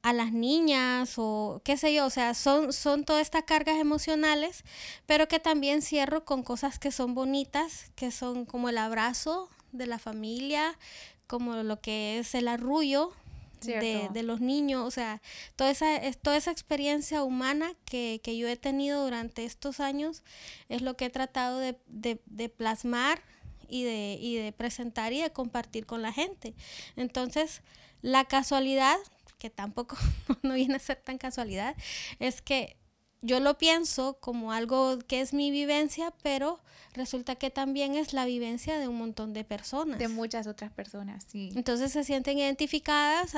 a 0.02 0.12
las 0.12 0.33
niñas 0.33 1.14
o 1.16 1.61
qué 1.64 1.76
sé 1.76 1.92
yo, 1.92 2.07
o 2.07 2.11
sea, 2.11 2.35
son, 2.35 2.73
son 2.73 3.04
todas 3.04 3.23
estas 3.23 3.45
cargas 3.45 3.78
emocionales, 3.78 4.64
pero 5.07 5.28
que 5.28 5.40
también 5.40 5.83
cierro 5.83 6.25
con 6.25 6.42
cosas 6.42 6.78
que 6.78 6.90
son 6.90 7.14
bonitas, 7.14 7.90
que 7.97 8.11
son 8.11 8.47
como 8.47 8.69
el 8.71 8.78
abrazo 8.78 9.50
de 9.73 9.87
la 9.87 9.99
familia, 9.99 10.78
como 11.26 11.57
lo 11.57 11.80
que 11.80 12.19
es 12.19 12.35
el 12.35 12.49
arrullo 12.49 13.12
de, 13.61 14.09
de, 14.11 14.23
los 14.23 14.40
niños, 14.40 14.87
o 14.87 14.90
sea, 14.90 15.21
toda 15.54 15.71
esa, 15.71 16.00
toda 16.23 16.38
esa 16.38 16.50
experiencia 16.50 17.23
humana 17.23 17.75
que, 17.85 18.21
que, 18.23 18.38
yo 18.38 18.49
he 18.49 18.57
tenido 18.57 19.04
durante 19.04 19.45
estos 19.45 19.80
años 19.80 20.23
es 20.71 20.80
lo 20.80 20.97
que 20.97 21.07
he 21.07 21.11
tratado 21.11 21.59
de, 21.59 21.78
de, 21.87 22.23
de 22.25 22.49
plasmar 22.49 23.23
y 23.69 23.85
de, 23.85 24.16
y 24.19 24.37
de 24.37 24.52
presentar 24.52 25.12
y 25.12 25.21
de 25.21 25.30
compartir 25.30 25.85
con 25.85 26.00
la 26.00 26.11
gente. 26.12 26.54
Entonces, 26.97 27.61
la 28.00 28.25
casualidad 28.25 28.97
que 29.40 29.50
tampoco 29.50 29.97
no 30.42 30.54
viene 30.54 30.76
a 30.76 30.78
ser 30.78 30.99
tan 30.99 31.18
casualidad, 31.18 31.75
es 32.20 32.40
que 32.40 32.76
yo 33.23 33.40
lo 33.40 33.59
pienso 33.59 34.18
como 34.20 34.52
algo 34.52 34.99
que 35.00 35.20
es 35.20 35.35
mi 35.35 35.50
vivencia, 35.50 36.14
pero 36.23 36.61
resulta 36.94 37.35
que 37.37 37.50
también 37.50 37.94
es 37.94 38.12
la 38.12 38.25
vivencia 38.25 38.78
de 38.78 38.88
un 38.88 38.97
montón 38.97 39.32
de 39.32 39.44
personas. 39.44 39.99
De 39.99 40.09
muchas 40.09 40.47
otras 40.47 40.73
personas, 40.73 41.26
sí. 41.30 41.50
Entonces 41.54 41.92
se 41.92 42.04
sienten 42.04 42.38
identificadas 42.38 43.35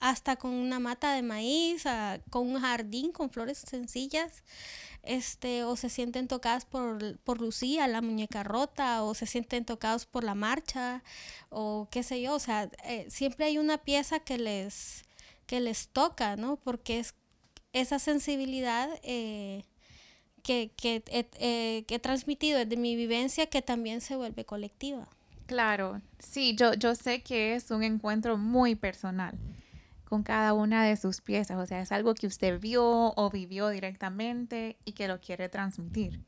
hasta 0.00 0.36
con 0.36 0.50
una 0.50 0.78
mata 0.80 1.14
de 1.14 1.22
maíz, 1.22 1.84
con 2.30 2.48
un 2.48 2.60
jardín 2.60 3.12
con 3.12 3.30
flores 3.30 3.58
sencillas, 3.58 4.42
este, 5.02 5.64
o 5.64 5.76
se 5.76 5.88
sienten 5.88 6.28
tocadas 6.28 6.64
por, 6.64 7.18
por 7.20 7.40
Lucía, 7.40 7.88
la 7.88 8.02
muñeca 8.02 8.42
rota, 8.42 9.02
o 9.02 9.14
se 9.14 9.26
sienten 9.26 9.64
tocados 9.64 10.06
por 10.06 10.24
la 10.24 10.34
marcha, 10.34 11.02
o 11.48 11.88
qué 11.90 12.02
sé 12.02 12.20
yo, 12.20 12.34
o 12.34 12.38
sea, 12.38 12.70
eh, 12.84 13.06
siempre 13.08 13.46
hay 13.46 13.58
una 13.58 13.78
pieza 13.78 14.20
que 14.20 14.38
les 14.38 15.01
que 15.52 15.60
les 15.60 15.88
toca, 15.88 16.36
¿no? 16.36 16.56
Porque 16.56 16.98
es 16.98 17.14
esa 17.74 17.98
sensibilidad 17.98 18.88
eh, 19.02 19.64
que, 20.42 20.72
que, 20.78 21.04
eh, 21.08 21.84
que, 21.86 21.94
he 21.94 21.98
transmitido 21.98 22.58
desde 22.58 22.78
mi 22.78 22.96
vivencia 22.96 23.44
que 23.44 23.60
también 23.60 24.00
se 24.00 24.16
vuelve 24.16 24.46
colectiva. 24.46 25.06
Claro, 25.44 26.00
sí, 26.18 26.56
yo, 26.56 26.72
yo 26.72 26.94
sé 26.94 27.22
que 27.22 27.54
es 27.54 27.70
un 27.70 27.82
encuentro 27.82 28.38
muy 28.38 28.76
personal 28.76 29.38
con 30.06 30.22
cada 30.22 30.54
una 30.54 30.86
de 30.86 30.96
sus 30.96 31.20
piezas, 31.20 31.58
o 31.58 31.66
sea, 31.66 31.82
es 31.82 31.92
algo 31.92 32.14
que 32.14 32.26
usted 32.26 32.58
vio 32.58 33.12
o 33.14 33.30
vivió 33.30 33.68
directamente 33.68 34.78
y 34.86 34.92
que 34.92 35.06
lo 35.06 35.20
quiere 35.20 35.50
transmitir. 35.50 36.18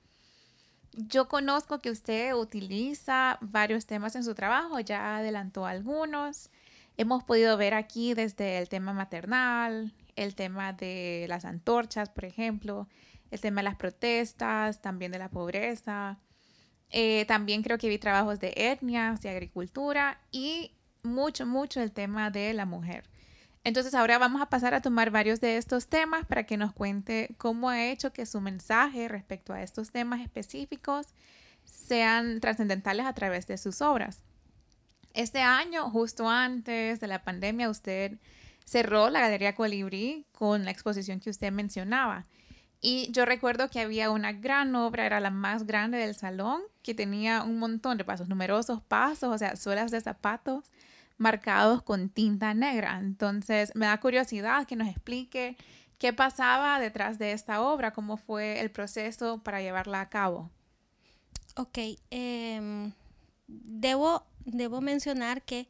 Yo 0.93 1.29
conozco 1.29 1.79
que 1.79 1.91
usted 1.91 2.35
utiliza 2.35 3.39
varios 3.41 3.87
temas 3.87 4.17
en 4.17 4.25
su 4.25 4.35
trabajo, 4.35 4.81
ya 4.81 5.17
adelantó 5.17 5.65
algunos. 5.65 6.51
Hemos 6.97 7.25
podido 7.25 7.57
ver 7.57 7.75
aquí 7.75 8.15
desde 8.15 8.59
el 8.59 8.69
tema 8.69 8.93
maternal, 8.93 9.93
el 10.15 10.35
tema 10.35 10.73
de 10.73 11.27
las 11.29 11.45
antorchas, 11.45 12.09
por 12.09 12.25
ejemplo, 12.25 12.89
el 13.33 13.41
tema 13.41 13.61
de 13.61 13.65
las 13.65 13.77
protestas, 13.77 14.81
también 14.81 15.11
de 15.11 15.19
la 15.19 15.29
pobreza. 15.29 16.21
Eh, 16.91 17.25
también 17.27 17.63
creo 17.63 17.79
que 17.79 17.89
vi 17.89 17.99
trabajos 17.99 18.39
de 18.39 18.53
etnias, 18.57 19.23
de 19.23 19.31
agricultura 19.31 20.21
y 20.31 20.71
mucho, 21.03 21.47
mucho 21.47 21.81
el 21.81 21.91
tema 21.91 22.31
de 22.31 22.55
la 22.55 22.65
mujer. 22.65 23.05
Entonces 23.65 23.95
ahora 23.95 24.19
vamos 24.19 24.41
a 24.41 24.47
pasar 24.47 24.75
a 24.75 24.83
tomar 24.83 25.11
varios 25.11 25.41
de 25.41 25.57
estos 25.57 25.89
temas 25.89 26.27
para 26.27 26.45
que 26.45 26.57
nos 26.57 26.73
cuente 26.73 27.35
cómo 27.39 27.71
ha 27.71 27.87
hecho 27.87 28.13
que 28.13 28.27
su 28.27 28.41
mensaje 28.41 29.09
respecto 29.09 29.53
a 29.53 29.63
estos 29.63 29.91
temas 29.91 30.21
específicos 30.21 31.09
sean 31.65 32.41
trascendentales 32.41 33.07
a 33.07 33.15
través 33.15 33.47
de 33.47 33.59
sus 33.59 33.81
obras. 33.81 34.23
Este 35.15 35.41
año, 35.41 35.89
justo 35.91 36.29
antes 36.29 37.01
de 37.01 37.07
la 37.07 37.23
pandemia, 37.23 37.71
usted 37.71 38.19
cerró 38.65 39.11
la 39.11 39.21
Galería 39.21 39.55
Colibrí 39.55 40.27
con 40.33 40.65
la 40.65 40.73
exposición 40.73 41.21
que 41.21 41.31
usted 41.31 41.53
mencionaba. 41.53 42.25
Y 42.81 43.11
yo 43.13 43.25
recuerdo 43.25 43.71
que 43.71 43.81
había 43.81 44.11
una 44.11 44.33
gran 44.33 44.75
obra, 44.75 45.07
era 45.07 45.21
la 45.21 45.31
más 45.31 45.67
grande 45.67 45.99
del 45.99 46.15
salón, 46.15 46.61
que 46.83 46.95
tenía 46.95 47.43
un 47.43 47.59
montón 47.59 47.97
de 47.97 48.05
pasos, 48.05 48.29
numerosos 48.29 48.83
pasos, 48.83 49.35
o 49.35 49.39
sea, 49.39 49.57
suelas 49.57 49.91
de 49.91 50.01
zapatos 50.01 50.65
marcados 51.17 51.83
con 51.83 52.09
tinta 52.09 52.53
negra. 52.53 52.99
Entonces, 52.99 53.73
me 53.75 53.87
da 53.87 53.99
curiosidad 54.01 54.67
que 54.67 54.77
nos 54.77 54.89
explique 54.89 55.57
qué 55.99 56.13
pasaba 56.13 56.79
detrás 56.81 57.19
de 57.19 57.33
esta 57.33 57.63
obra, 57.63 57.93
cómo 57.93 58.17
fue 58.17 58.61
el 58.61 58.71
proceso 58.71 59.43
para 59.43 59.63
llevarla 59.63 60.01
a 60.01 60.11
cabo. 60.11 60.51
Ok, 61.57 61.79
em, 62.11 62.93
debo 63.47 64.27
debo 64.45 64.81
mencionar 64.81 65.43
que 65.43 65.69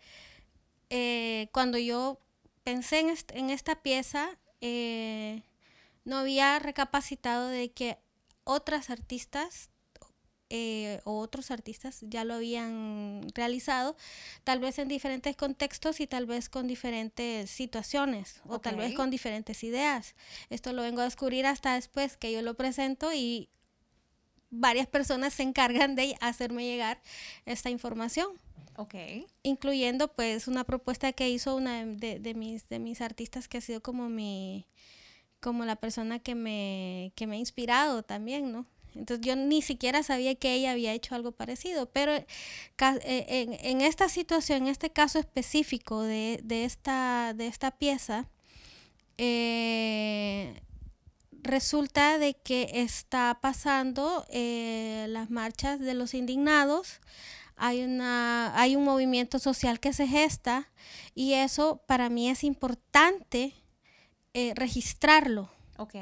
eh, 0.91 1.49
cuando 1.53 1.79
yo 1.79 2.19
pensé 2.63 3.01
en, 3.33 3.51
esta 3.51 3.83
pieza, 3.83 4.31
eh, 4.61 5.43
no 6.05 6.19
había 6.19 6.59
recapacitado 6.59 7.49
de 7.49 7.71
que 7.71 7.99
otras 8.45 8.91
artistas 8.91 9.71
eh, 10.51 11.01
o 11.05 11.19
otros 11.19 11.51
artistas 11.51 12.01
ya 12.03 12.23
lo 12.23 12.35
habían 12.35 13.27
realizado, 13.35 13.97
tal 14.45 14.61
vez 14.61 14.79
en 14.79 14.89
diferentes 14.89 15.35
contextos 15.37 16.01
y 16.01 16.07
tal 16.07 16.27
vez 16.27 16.49
con 16.49 16.69
diferentes 16.69 17.51
situaciones 17.51 18.41
o 18.47 18.61
tal 18.61 18.77
vez 18.77 18.95
con 18.95 19.11
diferentes 19.11 19.65
ideas. 19.65 20.15
Esto 20.51 20.73
lo 20.73 20.83
vengo 20.83 21.01
a 21.01 21.05
descubrir 21.05 21.47
hasta 21.47 21.75
después 21.75 22.17
que 22.17 22.31
yo 22.31 22.43
lo 22.43 22.55
presento 22.55 23.13
y 23.13 23.49
varias 24.51 24.87
personas 24.87 25.35
se 25.35 25.43
encargan 25.43 25.97
de 25.97 26.17
hacerme 26.21 26.65
llegar 26.65 27.01
esta 27.47 27.71
información. 27.71 28.29
Ok. 28.77 28.95
Incluyendo 29.43 30.09
pues 30.09 30.49
una 30.49 30.65
propuesta 30.65 31.13
que 31.13 31.29
hizo 31.29 31.57
una 31.57 31.85
de, 31.85 32.19
de, 32.19 32.35
mis, 32.35 32.69
de 32.69 32.79
mis 32.79 33.01
artistas 33.01 33.49
que 33.49 33.59
ha 33.59 33.61
sido 33.61 33.83
como 33.83 34.09
mi, 34.09 34.67
como 35.41 35.65
la 35.65 35.77
persona 35.77 36.19
que 36.19 36.35
me, 36.35 37.13
que 37.15 37.27
me 37.27 37.37
ha 37.37 37.39
inspirado 37.39 38.03
también, 38.03 38.53
¿no? 38.53 38.67
Entonces 38.95 39.27
yo 39.27 39.37
ni 39.37 39.61
siquiera 39.61 40.03
sabía 40.03 40.37
que 40.37 40.55
ella 40.55 40.71
había 40.71 40.93
hecho 40.93 41.15
algo 41.15 41.33
parecido, 41.33 41.87
pero 41.87 42.13
eh, 42.15 42.27
en, 42.79 43.53
en 43.61 43.81
esta 43.81 44.09
situación, 44.09 44.63
en 44.63 44.69
este 44.69 44.91
caso 44.91 45.19
específico 45.19 46.03
de, 46.03 46.41
de, 46.45 46.65
esta, 46.65 47.35
de 47.35 47.49
esta 47.49 47.73
pieza, 47.73 48.29
eh, 49.19 50.61
resulta 51.43 52.19
de 52.19 52.35
que 52.35 52.71
está 52.73 53.39
pasando 53.41 54.25
eh, 54.31 55.07
las 55.09 55.31
marchas 55.31 55.81
de 55.81 55.95
los 55.95 56.15
indignados 56.15 57.01
hay, 57.57 57.83
una, 57.83 58.59
hay 58.59 58.77
un 58.77 58.85
movimiento 58.85 59.39
social 59.39 59.81
que 59.81 59.93
se 59.93 60.07
gesta 60.07 60.71
y 61.15 61.35
eso 61.35 61.83
para 61.87 62.09
mí 62.09 62.29
es 62.29 62.45
importante 62.45 63.55
eh, 64.33 64.53
registrarlo. 64.55 65.51
Ok, 65.79 65.95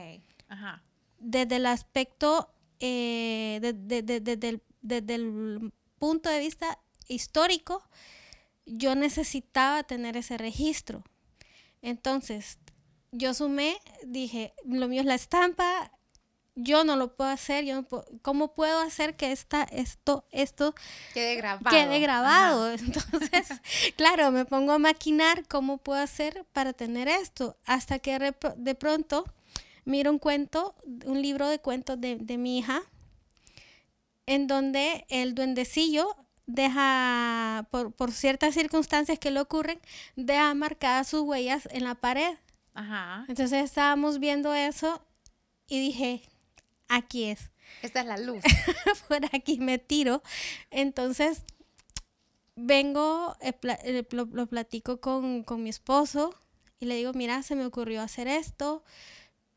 ajá. 0.49 0.83
Desde 1.19 1.57
el 1.57 1.67
aspecto, 1.67 2.53
eh, 2.81 3.61
desde 3.61 5.15
el 5.15 5.73
punto 5.99 6.29
de 6.29 6.41
vista 6.41 6.79
histórico, 7.09 7.83
yo 8.67 8.95
necesitaba 8.95 9.83
tener 9.83 10.17
ese 10.17 10.39
registro. 10.39 11.05
Entonces, 11.81 12.59
yo 13.13 13.35
sumé, 13.35 13.77
dije, 14.05 14.55
lo 14.65 14.89
mío 14.89 15.01
es 15.01 15.07
la 15.07 15.15
estampa, 15.15 15.93
yo 16.55 16.85
no 16.85 16.97
lo 16.97 17.15
puedo 17.15 17.31
hacer, 17.31 17.65
yo 17.65 17.87
¿cómo 18.21 18.55
puedo 18.55 18.81
hacer 18.81 19.17
que 19.17 19.33
esta, 19.33 19.63
esto, 19.65 20.27
esto 20.31 20.75
quede 21.15 21.37
grabado? 21.37 21.71
Quede 21.71 22.01
grabado. 22.01 22.71
Entonces, 22.73 23.49
claro, 23.97 24.31
me 24.31 24.45
pongo 24.45 24.73
a 24.73 24.79
maquinar 24.79 25.47
cómo 25.49 25.79
puedo 25.79 26.01
hacer 26.01 26.45
para 26.53 26.73
tener 26.73 27.09
esto, 27.09 27.57
hasta 27.65 27.99
que 27.99 28.35
de 28.57 28.75
pronto 28.75 29.25
miro 29.85 30.11
un 30.11 30.19
cuento, 30.19 30.75
un 31.07 31.23
libro 31.23 31.49
de 31.49 31.59
cuentos 31.59 32.01
de, 32.01 32.17
de 32.17 32.39
mi 32.39 32.59
hija, 32.59 32.83
en 34.27 34.47
donde 34.47 35.05
el 35.09 35.35
duendecillo 35.35 36.17
deja, 36.47 37.67
por, 37.71 37.93
por 37.93 38.13
ciertas 38.13 38.55
circunstancias 38.55 39.19
que 39.19 39.31
le 39.31 39.41
ocurren, 39.41 39.81
deja 40.17 40.53
marcadas 40.55 41.09
sus 41.09 41.23
huellas 41.23 41.69
en 41.73 41.85
la 41.85 41.95
pared. 41.95 42.37
Ajá. 42.75 43.25
Entonces 43.29 43.65
estábamos 43.65 44.19
viendo 44.19 44.55
eso 44.55 45.05
y 45.67 45.81
dije, 45.81 46.23
aquí 46.97 47.25
es. 47.25 47.51
Esta 47.83 48.01
es 48.01 48.07
la 48.07 48.17
luz. 48.19 48.43
por 49.09 49.25
aquí 49.33 49.59
me 49.59 49.79
tiro. 49.79 50.23
Entonces 50.71 51.45
vengo, 52.57 53.37
eh, 53.41 53.55
eh, 53.63 54.05
lo, 54.11 54.47
platico 54.47 55.01
con, 55.01 55.43
con 55.43 55.63
mi 55.63 55.71
esposo 55.71 56.35
y 56.81 56.87
le 56.87 56.97
digo, 56.97 57.13
mira, 57.15 57.43
se 57.43 57.57
me 57.57 57.65
ocurrió 57.67 58.03
hacer 58.03 58.29
esto 58.29 58.85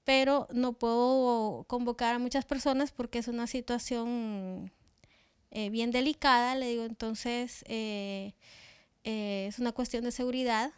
pero 0.06 0.48
no 0.54 0.74
puedo 0.74 1.66
convocar 1.68 2.16
a 2.16 2.20
muchas 2.20 2.46
personas 2.46 2.92
porque 2.92 3.18
es 3.18 3.28
una 3.28 3.48
situación 3.48 4.72
eh, 5.52 5.70
bien 5.70 5.92
delicada, 5.92 6.56
le 6.56 6.70
digo, 6.70 6.84
entonces 6.84 7.66
eh, 7.68 8.34
eh, 9.04 9.48
es 9.50 9.60
una 9.60 9.72
cuestión 9.72 10.04
de 10.04 10.12
seguridad. 10.12 10.72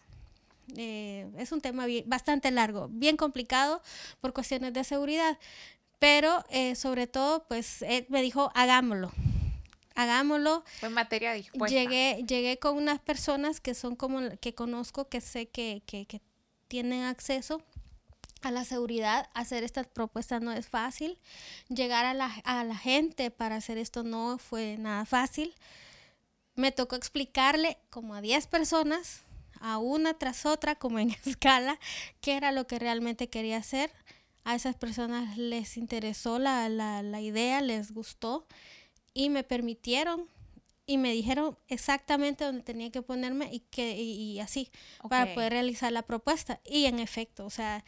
es 0.75 1.51
un 1.51 1.61
tema 1.61 1.85
bastante 2.05 2.51
largo, 2.51 2.87
bien 2.89 3.17
complicado 3.17 3.81
por 4.21 4.33
cuestiones 4.33 4.73
de 4.73 4.83
seguridad, 4.83 5.37
pero 5.99 6.43
sobre 6.75 7.07
todo, 7.07 7.45
pues 7.47 7.83
me 8.09 8.21
dijo, 8.21 8.51
hagámoslo, 8.53 9.11
hagámoslo. 9.95 10.63
Fue 10.79 10.89
materia 10.89 11.33
dispuesta. 11.33 11.75
Llegué, 11.75 12.23
llegué 12.27 12.59
con 12.59 12.77
unas 12.77 12.99
personas 12.99 13.59
que 13.59 13.73
son 13.73 13.95
como 13.95 14.21
que 14.39 14.53
conozco, 14.53 15.09
que 15.09 15.21
sé 15.21 15.47
que, 15.47 15.81
que, 15.85 16.05
que 16.05 16.21
tienen 16.67 17.03
acceso 17.03 17.61
a 18.41 18.51
la 18.51 18.63
seguridad, 18.63 19.29
hacer 19.33 19.63
estas 19.63 19.87
propuestas 19.87 20.41
no 20.41 20.51
es 20.51 20.67
fácil. 20.67 21.17
Llegar 21.69 22.05
a 22.05 22.13
la, 22.13 22.27
a 22.43 22.63
la 22.63 22.75
gente 22.75 23.31
para 23.31 23.55
hacer 23.55 23.77
esto 23.77 24.03
no 24.03 24.37
fue 24.37 24.77
nada 24.77 25.05
fácil. 25.05 25.55
Me 26.55 26.71
tocó 26.71 26.95
explicarle 26.95 27.77
como 27.89 28.15
a 28.15 28.21
10 28.21 28.47
personas, 28.47 29.21
a 29.59 29.77
una 29.79 30.13
tras 30.13 30.45
otra, 30.45 30.75
como 30.75 30.99
en 30.99 31.11
escala, 31.25 31.79
qué 32.21 32.37
era 32.37 32.51
lo 32.51 32.67
que 32.67 32.79
realmente 32.79 33.29
quería 33.29 33.57
hacer. 33.57 33.91
A 34.47 34.55
esas 34.55 34.77
personas 34.77 35.37
les 35.37 35.75
interesó 35.75 36.39
la, 36.39 36.69
la, 36.69 37.03
la 37.03 37.19
idea, 37.19 37.59
les 37.59 37.91
gustó 37.91 38.47
y 39.13 39.27
me 39.27 39.43
permitieron 39.43 40.25
y 40.85 40.97
me 40.97 41.11
dijeron 41.11 41.57
exactamente 41.67 42.45
dónde 42.45 42.63
tenía 42.63 42.89
que 42.89 43.01
ponerme 43.01 43.49
y 43.51 43.59
que 43.59 44.01
y, 44.01 44.39
así 44.39 44.71
para 45.09 45.33
poder 45.33 45.51
realizar 45.51 45.91
la 45.91 46.01
propuesta. 46.01 46.61
Y 46.63 46.85
en 46.85 46.99
efecto 46.99 47.45
o 47.45 47.49
sea 47.49 47.83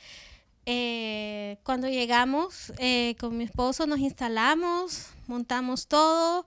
eh, 0.65 1.59
cuando 1.63 1.87
llegamos 1.87 2.73
eh, 2.77 3.15
con 3.21 3.37
mi 3.37 3.45
esposo 3.45 3.87
nos 3.87 3.99
instalamos, 3.99 5.07
montamos 5.27 5.87
todo 5.87 6.45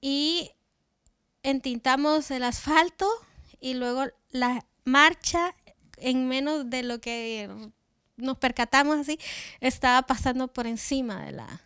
y 0.00 0.50
entintamos 1.44 2.32
el 2.32 2.42
asfalto 2.42 3.08
y 3.60 3.74
luego 3.74 4.06
la 4.30 4.66
marcha 4.84 5.54
en 5.98 6.26
menos 6.26 6.68
de 6.68 6.82
lo 6.82 7.00
que 7.00 7.48
nos 8.20 8.38
percatamos 8.38 8.98
así 8.98 9.18
estaba 9.60 10.02
pasando 10.02 10.48
por 10.48 10.66
encima 10.66 11.24
de 11.24 11.32
la 11.32 11.60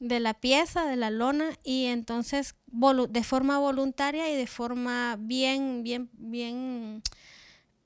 de 0.00 0.20
la 0.20 0.34
pieza, 0.34 0.84
de 0.84 0.96
la 0.96 1.10
lona 1.10 1.58
y 1.64 1.86
entonces 1.86 2.54
de 2.66 3.24
forma 3.24 3.58
voluntaria 3.58 4.30
y 4.30 4.36
de 4.36 4.46
forma 4.46 5.16
bien 5.18 5.82
bien 5.82 6.08
bien 6.12 7.02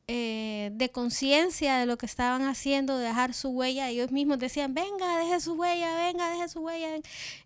eh, 0.08 0.70
de 0.74 0.90
conciencia 0.90 1.78
de 1.78 1.86
lo 1.86 1.96
que 1.96 2.06
estaban 2.06 2.42
haciendo, 2.42 2.98
de 2.98 3.06
dejar 3.06 3.34
su 3.34 3.50
huella. 3.50 3.88
Ellos 3.88 4.10
mismos 4.10 4.38
decían, 4.38 4.74
venga, 4.74 5.16
deje 5.16 5.40
su 5.40 5.54
huella, 5.54 5.94
venga, 5.96 6.28
deje 6.28 6.48
su 6.48 6.60
huella. 6.60 6.88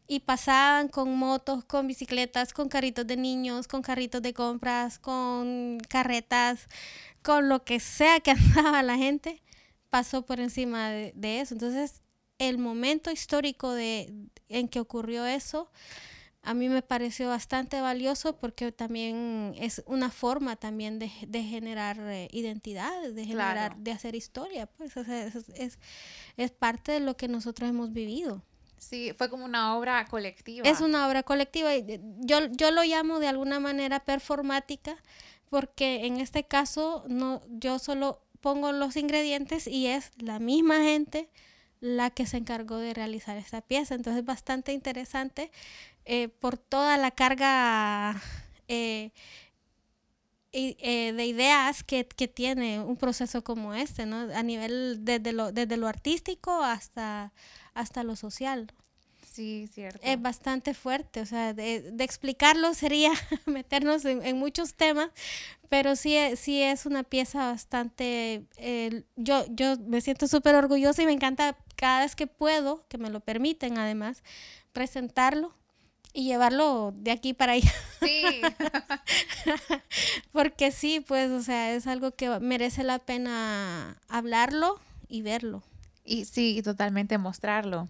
Y 0.08 0.20
pasaban 0.20 0.88
con 0.88 1.16
motos, 1.16 1.64
con 1.64 1.86
bicicletas, 1.86 2.52
con 2.54 2.68
carritos 2.68 3.06
de 3.06 3.16
niños, 3.16 3.68
con 3.68 3.82
carritos 3.82 4.22
de 4.22 4.32
compras, 4.32 4.98
con 4.98 5.78
carretas, 5.88 6.68
con 7.22 7.48
lo 7.48 7.62
que 7.62 7.78
sea 7.78 8.20
que 8.20 8.30
andaba 8.32 8.82
la 8.82 8.96
gente, 8.96 9.42
pasó 9.90 10.22
por 10.26 10.40
encima 10.40 10.90
de, 10.90 11.12
de 11.14 11.40
eso. 11.40 11.54
Entonces, 11.54 12.02
el 12.38 12.58
momento 12.58 13.10
histórico 13.10 13.72
de, 13.72 14.12
en 14.48 14.68
que 14.68 14.80
ocurrió 14.80 15.26
eso, 15.26 15.70
a 16.46 16.54
mí 16.54 16.68
me 16.68 16.80
pareció 16.80 17.28
bastante 17.28 17.80
valioso 17.80 18.36
porque 18.38 18.70
también 18.70 19.52
es 19.58 19.82
una 19.86 20.10
forma 20.10 20.54
también 20.54 21.00
de, 21.00 21.08
generar 21.08 21.98
eh, 21.98 22.28
identidad, 22.30 23.10
de 23.10 23.24
generar, 23.24 23.76
de 23.78 23.90
hacer 23.90 24.14
historia, 24.14 24.66
pues 24.66 24.96
es, 24.96 25.78
es, 26.36 26.50
parte 26.52 26.92
de 26.92 27.00
lo 27.00 27.16
que 27.16 27.26
nosotros 27.26 27.68
hemos 27.68 27.92
vivido. 27.92 28.42
Sí, 28.78 29.12
fue 29.18 29.28
como 29.28 29.44
una 29.44 29.76
obra 29.76 30.04
colectiva. 30.06 30.68
Es 30.68 30.80
una 30.80 31.08
obra 31.08 31.24
colectiva 31.24 31.74
y 31.74 32.00
yo, 32.20 32.46
yo 32.52 32.70
lo 32.70 32.84
llamo 32.84 33.18
de 33.18 33.26
alguna 33.26 33.58
manera 33.58 33.98
performática 33.98 34.96
porque 35.50 36.06
en 36.06 36.20
este 36.20 36.44
caso 36.44 37.04
no, 37.08 37.42
yo 37.48 37.80
solo 37.80 38.20
pongo 38.46 38.70
los 38.70 38.96
ingredientes 38.96 39.66
y 39.66 39.88
es 39.88 40.12
la 40.18 40.38
misma 40.38 40.76
gente 40.76 41.28
la 41.80 42.10
que 42.10 42.26
se 42.26 42.36
encargó 42.36 42.76
de 42.76 42.94
realizar 42.94 43.36
esta 43.36 43.60
pieza. 43.60 43.96
Entonces 43.96 44.20
es 44.20 44.24
bastante 44.24 44.72
interesante 44.72 45.50
eh, 46.04 46.28
por 46.28 46.56
toda 46.56 46.96
la 46.96 47.10
carga 47.10 48.22
eh, 48.68 49.10
eh, 50.52 51.12
de 51.12 51.26
ideas 51.26 51.82
que, 51.82 52.04
tiene 52.04 52.78
un 52.78 52.96
proceso 52.96 53.42
como 53.42 53.74
este, 53.74 54.06
¿no? 54.06 54.32
A 54.32 54.44
nivel 54.44 55.04
desde 55.04 55.32
lo, 55.32 55.50
desde 55.50 55.76
lo 55.76 55.88
artístico 55.88 56.62
hasta, 56.62 57.32
hasta 57.74 58.04
lo 58.04 58.14
social. 58.14 58.72
Sí, 59.36 59.68
cierto. 59.70 60.00
Es 60.02 60.18
bastante 60.22 60.72
fuerte, 60.72 61.20
o 61.20 61.26
sea, 61.26 61.52
de, 61.52 61.92
explicarlo 61.98 62.72
sería 62.72 63.10
meternos 63.44 64.06
en, 64.06 64.38
muchos 64.38 64.72
temas, 64.72 65.10
pero 65.68 65.94
sí, 65.94 66.16
sí 66.36 66.62
es 66.62 66.86
una 66.86 67.02
pieza 67.02 67.50
bastante, 67.50 68.46
yo, 69.16 69.44
yo 69.50 69.76
me 69.86 70.00
siento 70.00 70.26
súper 70.26 70.54
orgullosa 70.54 71.02
y 71.02 71.04
me 71.06 71.12
encanta 71.12 71.54
cada 71.74 72.00
vez 72.00 72.16
que 72.16 72.26
puedo, 72.26 72.86
que 72.88 72.96
me 72.96 73.10
lo 73.10 73.20
permiten 73.20 73.76
además, 73.76 74.22
presentarlo 74.72 75.52
y 76.14 76.24
llevarlo 76.24 76.94
de 76.96 77.10
aquí 77.10 77.34
para 77.34 77.52
allá. 77.52 77.74
Sí. 78.00 78.22
Porque 80.32 80.72
sí, 80.72 81.04
pues, 81.06 81.30
o 81.30 81.42
sea, 81.42 81.74
es 81.74 81.86
algo 81.86 82.12
que 82.12 82.40
merece 82.40 82.84
la 82.84 83.00
pena 83.00 83.98
hablarlo 84.08 84.80
y 85.08 85.20
verlo. 85.20 85.62
Y 86.06 86.24
sí, 86.24 86.62
totalmente 86.64 87.18
mostrarlo. 87.18 87.86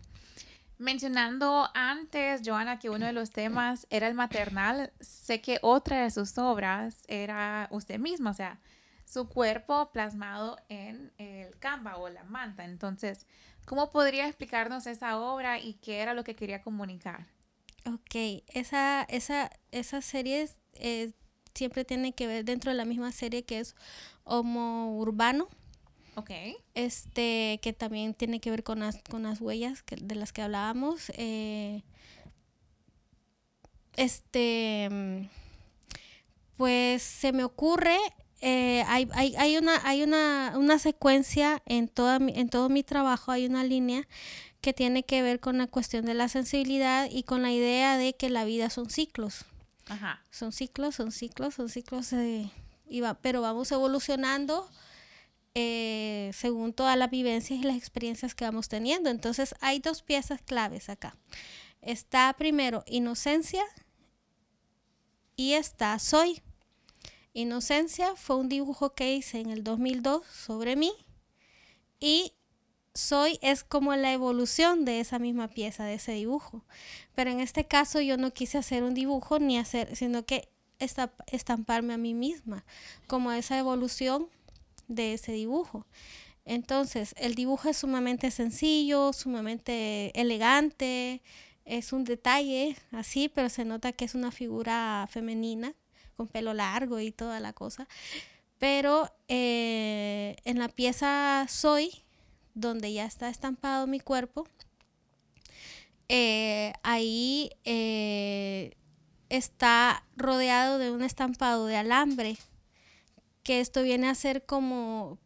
Mencionando 0.78 1.68
antes, 1.74 2.42
Joana, 2.44 2.78
que 2.78 2.90
uno 2.90 3.06
de 3.06 3.12
los 3.12 3.30
temas 3.30 3.86
era 3.88 4.08
el 4.08 4.14
maternal, 4.14 4.92
sé 5.00 5.40
que 5.40 5.58
otra 5.62 6.02
de 6.02 6.10
sus 6.10 6.36
obras 6.36 7.04
era 7.08 7.66
usted 7.70 7.98
misma, 7.98 8.30
o 8.30 8.34
sea, 8.34 8.60
su 9.06 9.28
cuerpo 9.28 9.90
plasmado 9.92 10.58
en 10.68 11.12
el 11.16 11.58
Canva 11.58 11.96
o 11.96 12.10
la 12.10 12.24
manta. 12.24 12.64
Entonces, 12.64 13.26
¿cómo 13.64 13.90
podría 13.90 14.26
explicarnos 14.26 14.86
esa 14.86 15.18
obra 15.18 15.58
y 15.58 15.74
qué 15.74 16.00
era 16.00 16.12
lo 16.12 16.24
que 16.24 16.36
quería 16.36 16.60
comunicar? 16.60 17.26
Ok, 17.86 18.42
esa, 18.48 19.04
esa, 19.04 19.50
esa 19.70 20.02
serie 20.02 20.50
siempre 21.54 21.84
tiene 21.84 22.12
que 22.12 22.26
ver 22.26 22.44
dentro 22.44 22.70
de 22.70 22.76
la 22.76 22.84
misma 22.84 23.12
serie 23.12 23.44
que 23.44 23.60
es 23.60 23.76
Homo 24.24 24.98
Urbano. 24.98 25.48
Ok. 26.16 26.30
Este, 26.74 27.60
que 27.62 27.72
también 27.72 28.14
tiene 28.14 28.40
que 28.40 28.50
ver 28.50 28.62
con 28.62 28.80
las, 28.80 28.96
con 29.08 29.22
las 29.22 29.40
huellas 29.40 29.84
de 29.86 30.14
las 30.14 30.32
que 30.32 30.42
hablábamos. 30.42 31.10
Eh, 31.14 31.82
este, 33.96 35.28
pues 36.56 37.02
se 37.02 37.32
me 37.32 37.44
ocurre 37.44 37.96
eh, 38.40 38.84
hay, 38.86 39.08
hay, 39.14 39.34
hay, 39.36 39.56
una, 39.56 39.80
hay 39.84 40.02
una, 40.02 40.54
una 40.56 40.78
secuencia 40.78 41.62
en, 41.64 41.88
toda 41.88 42.16
en 42.16 42.48
todo 42.48 42.68
mi 42.68 42.82
trabajo, 42.82 43.32
hay 43.32 43.46
una 43.46 43.64
línea 43.64 44.06
que 44.60 44.72
tiene 44.72 45.04
que 45.04 45.22
ver 45.22 45.40
con 45.40 45.58
la 45.58 45.66
cuestión 45.66 46.04
de 46.04 46.14
la 46.14 46.28
sensibilidad 46.28 47.08
y 47.10 47.22
con 47.22 47.42
la 47.42 47.52
idea 47.52 47.96
de 47.96 48.14
que 48.14 48.28
la 48.28 48.44
vida 48.44 48.68
son 48.68 48.90
ciclos. 48.90 49.46
Ajá. 49.88 50.22
Son 50.30 50.52
ciclos, 50.52 50.96
son 50.96 51.12
ciclos, 51.12 51.54
son 51.54 51.68
ciclos, 51.68 52.12
eh, 52.12 52.50
pero 53.22 53.40
vamos 53.40 53.72
evolucionando 53.72 54.68
eh, 55.58 56.32
según 56.34 56.74
todas 56.74 56.98
las 56.98 57.08
vivencias 57.08 57.58
y 57.58 57.62
las 57.62 57.78
experiencias 57.78 58.34
que 58.34 58.44
vamos 58.44 58.68
teniendo. 58.68 59.08
Entonces 59.08 59.54
hay 59.62 59.78
dos 59.78 60.02
piezas 60.02 60.42
claves 60.42 60.90
acá. 60.90 61.16
Está 61.80 62.34
primero 62.36 62.84
inocencia 62.86 63.64
y 65.34 65.54
está 65.54 65.98
soy. 65.98 66.42
Inocencia 67.32 68.16
fue 68.16 68.36
un 68.36 68.50
dibujo 68.50 68.92
que 68.92 69.14
hice 69.14 69.40
en 69.40 69.48
el 69.48 69.64
2002 69.64 70.26
sobre 70.26 70.76
mí 70.76 70.92
y 72.00 72.34
soy 72.92 73.38
es 73.40 73.64
como 73.64 73.96
la 73.96 74.12
evolución 74.12 74.84
de 74.84 75.00
esa 75.00 75.18
misma 75.18 75.48
pieza, 75.48 75.84
de 75.84 75.94
ese 75.94 76.12
dibujo. 76.12 76.66
Pero 77.14 77.30
en 77.30 77.40
este 77.40 77.64
caso 77.64 78.02
yo 78.02 78.18
no 78.18 78.30
quise 78.30 78.58
hacer 78.58 78.82
un 78.82 78.92
dibujo 78.92 79.38
ni 79.38 79.56
hacer, 79.56 79.96
sino 79.96 80.26
que 80.26 80.50
estamparme 80.78 81.94
a 81.94 81.98
mí 81.98 82.12
misma, 82.12 82.66
como 83.06 83.32
esa 83.32 83.58
evolución 83.58 84.28
de 84.88 85.14
ese 85.14 85.32
dibujo. 85.32 85.86
Entonces, 86.44 87.14
el 87.18 87.34
dibujo 87.34 87.68
es 87.68 87.78
sumamente 87.78 88.30
sencillo, 88.30 89.12
sumamente 89.12 90.12
elegante, 90.18 91.22
es 91.64 91.92
un 91.92 92.04
detalle 92.04 92.76
así, 92.92 93.28
pero 93.28 93.48
se 93.48 93.64
nota 93.64 93.92
que 93.92 94.04
es 94.04 94.14
una 94.14 94.30
figura 94.30 95.08
femenina 95.10 95.74
con 96.16 96.28
pelo 96.28 96.54
largo 96.54 97.00
y 97.00 97.10
toda 97.10 97.40
la 97.40 97.52
cosa. 97.52 97.88
Pero 98.58 99.10
eh, 99.28 100.36
en 100.44 100.58
la 100.58 100.68
pieza 100.68 101.46
Soy, 101.48 101.90
donde 102.54 102.92
ya 102.92 103.04
está 103.04 103.28
estampado 103.28 103.86
mi 103.86 104.00
cuerpo, 104.00 104.46
eh, 106.08 106.72
ahí 106.84 107.50
eh, 107.64 108.76
está 109.28 110.04
rodeado 110.16 110.78
de 110.78 110.90
un 110.90 111.02
estampado 111.02 111.66
de 111.66 111.76
alambre, 111.76 112.38
que 113.46 113.60
esto 113.60 113.84
viene 113.84 114.08
a 114.08 114.14
ser 114.16 114.44
como, 114.44 115.20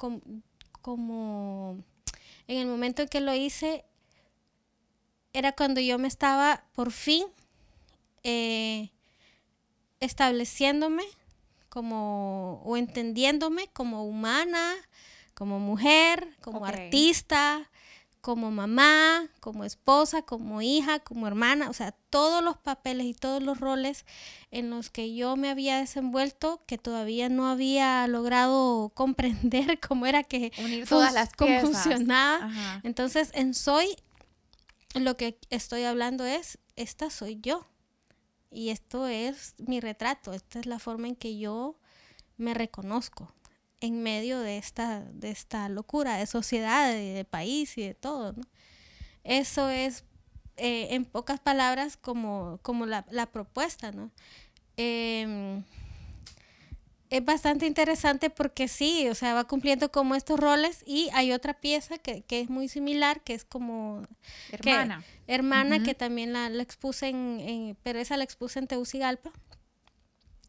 como, 0.83 1.83
en 2.49 2.59
el 2.59 2.67
momento 2.67 3.01
en 3.01 3.09
que 3.09 3.23
lo 3.23 3.35
hice, 3.35 3.87
era 5.33 5.53
cuando 5.53 5.81
yo 5.81 5.99
me 5.99 6.07
estaba 6.07 6.65
por 6.75 6.93
fin 6.93 7.25
estableciéndome 10.01 11.05
como 11.71 12.61
o 12.63 12.77
entendiéndome 12.77 13.69
como 13.69 14.05
humana, 14.05 14.75
como 15.33 15.59
mujer, 15.59 16.37
como 16.43 16.67
artista, 16.67 17.71
como 18.21 18.51
mamá, 18.51 19.29
como 19.41 19.65
esposa, 19.65 20.23
como 20.23 20.61
hija, 20.61 20.99
como 20.99 21.27
hermana, 21.27 21.71
o 21.71 21.73
sea, 21.73 21.93
todos 22.11 22.45
los 22.45 22.59
papeles 22.59 23.07
y 23.07 23.15
todos 23.15 23.43
los 23.43 23.59
roles 23.59 24.05
en 24.51 24.71
los 24.71 24.91
que 24.91 25.15
yo 25.15 25.37
me 25.37 25.49
había 25.49 25.79
desenvuelto 25.79 26.63
que 26.67 26.77
todavía 26.77 27.29
no 27.29 27.49
había 27.49 28.07
logrado 28.07 28.91
comprender 28.95 29.81
cómo 29.81 30.07
era 30.07 30.23
que 30.23 30.53
Unir 30.59 30.87
todas 30.87 31.15
las 31.15 31.33
cómo 31.33 31.61
funcionaba. 31.61 32.51
Entonces, 32.83 33.31
en 33.35 33.55
Soy 33.55 33.97
lo 34.95 35.17
que 35.17 35.39
estoy 35.51 35.85
hablando 35.85 36.25
es 36.25 36.59
esta 36.77 37.11
soy 37.11 37.39
yo. 37.41 37.67
Y 38.51 38.71
esto 38.71 39.07
es 39.07 39.55
mi 39.59 39.79
retrato, 39.81 40.33
esta 40.33 40.59
es 40.59 40.67
la 40.67 40.81
forma 40.81 41.07
en 41.07 41.15
que 41.15 41.39
yo 41.39 41.77
me 42.37 42.53
reconozco 42.53 43.33
en 43.81 44.03
medio 44.03 44.41
de 44.41 44.59
esta, 44.59 45.01
de 45.01 45.31
esta 45.31 45.69
locura 45.69 46.17
de 46.17 46.27
sociedad, 46.27 46.93
de, 46.93 47.25
país 47.25 47.77
y 47.79 47.83
de 47.83 47.95
todo. 47.95 48.35
Eso 49.25 49.69
es, 49.69 50.05
eh, 50.57 50.89
en 50.91 51.05
pocas 51.05 51.41
palabras, 51.41 51.97
como, 51.97 52.59
como 52.63 52.87
la, 52.87 53.27
propuesta. 53.33 53.93
¿no? 53.93 54.11
Em, 54.77 55.65
es 57.09 57.25
bastante 57.25 57.67
interesante 57.67 58.31
porque 58.31 58.69
sí, 58.69 59.09
o 59.09 59.15
sea, 59.15 59.35
va 59.35 59.45
cumpliendo 59.45 59.91
como 59.91 60.15
estos 60.15 60.39
roles 60.39 60.85
y 60.87 61.09
hay 61.13 61.33
otra 61.33 61.55
pieza 61.55 61.99
que, 61.99 62.25
es 62.29 62.51
muy 62.51 62.69
similar, 62.69 63.23
que 63.23 63.35
es 63.35 63.45
como... 63.45 64.07
Hermana. 64.53 65.03
hermana, 65.27 65.83
que 65.83 65.95
también 65.95 66.33
la, 66.33 66.47
expuse 66.63 67.09
en, 67.09 67.77
pero 67.83 67.99
esa 67.99 68.17
la 68.17 68.25
expuse 68.25 68.59
en 68.59 68.67
Tegucigalpa 68.67 69.33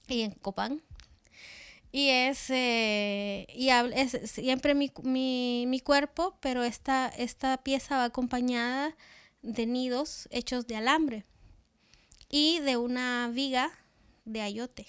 y 0.08 0.22
en 0.22 0.32
Copán. 0.32 0.82
Y 1.92 2.10
es, 2.10 2.50
eh, 2.50 3.48
y 3.54 3.70
es 3.70 4.32
siempre 4.32 4.76
mi, 4.76 4.92
mi, 5.04 5.66
mi, 5.68 5.80
cuerpo, 5.82 6.38
pero 6.40 6.64
esta, 6.64 7.10
esta 7.10 7.58
pieza 7.58 7.98
va 7.98 8.06
acompañada 8.06 8.96
de 9.42 9.66
nidos 9.66 10.30
hechos 10.32 10.68
de 10.68 10.78
alambre 10.78 11.26
y 12.30 12.60
de 12.60 12.78
una 12.78 13.30
viga 13.34 13.72
de 14.24 14.42
ayote. 14.42 14.88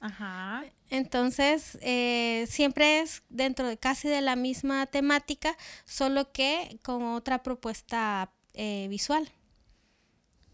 Ajá. 0.00 0.64
Entonces, 0.88 1.78
eh, 1.82 2.46
siempre 2.48 3.00
es 3.00 3.22
dentro 3.28 3.68
de 3.68 3.76
casi 3.76 4.08
de 4.08 4.22
la 4.22 4.34
misma 4.34 4.86
temática, 4.86 5.56
solo 5.84 6.32
que 6.32 6.78
con 6.82 7.02
otra 7.04 7.42
propuesta 7.42 8.32
eh, 8.54 8.86
visual. 8.88 9.30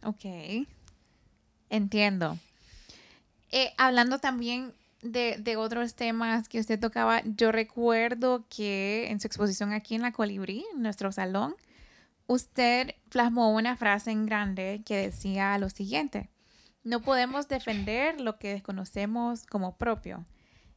Ok. 0.02 0.24
Entiendo. 1.70 2.38
Eh, 3.50 3.72
hablando 3.78 4.18
también 4.18 4.74
de, 5.12 5.36
de, 5.38 5.56
otros 5.56 5.94
temas 5.94 6.48
que 6.48 6.60
usted 6.60 6.78
tocaba, 6.78 7.22
yo 7.24 7.52
recuerdo 7.52 8.46
que 8.48 9.08
en 9.10 9.20
su 9.20 9.26
exposición 9.26 9.72
aquí 9.72 9.94
en 9.94 10.02
la 10.02 10.12
Colibrí, 10.12 10.64
en 10.74 10.82
nuestro 10.82 11.12
salón, 11.12 11.54
usted 12.26 12.94
plasmó 13.08 13.54
una 13.54 13.76
frase 13.76 14.10
en 14.10 14.26
grande 14.26 14.82
que 14.84 14.96
decía 14.96 15.56
lo 15.58 15.70
siguiente 15.70 16.30
no 16.86 17.02
podemos 17.02 17.48
defender 17.48 18.20
lo 18.20 18.38
que 18.38 18.52
desconocemos 18.52 19.44
como 19.44 19.76
propio. 19.76 20.24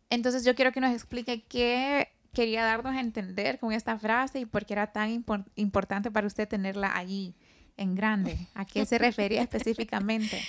Entonces 0.10 0.44
yo 0.44 0.56
quiero 0.56 0.72
que 0.72 0.82
nos 0.82 0.92
explique 0.92 1.44
qué 1.44 2.10
quería 2.34 2.64
darnos 2.64 2.96
a 2.96 3.00
entender 3.00 3.60
con 3.60 3.74
esta 3.74 3.98
frase 4.00 4.40
y 4.40 4.46
por 4.46 4.66
qué 4.66 4.74
era 4.74 4.92
tan 4.92 5.24
importante 5.56 6.10
para 6.10 6.26
usted 6.26 6.48
tenerla 6.48 6.98
allí 6.98 7.36
en 7.78 7.94
grande. 7.94 8.40
¿A 8.56 8.66
qué 8.66 8.88
se 8.88 8.98
refería 8.98 9.42
específicamente? 9.44 10.42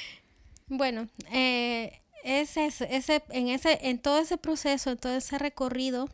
Bueno, 0.66 1.08
eh, 1.30 1.92
ese, 2.24 2.66
ese, 2.66 3.22
en, 3.30 3.48
ese, 3.48 3.78
en 3.82 3.98
todo 3.98 4.18
ese 4.18 4.38
proceso, 4.38 4.90
en 4.90 4.98
todo 4.98 5.16
ese 5.16 5.38
recorrido, 5.38 6.08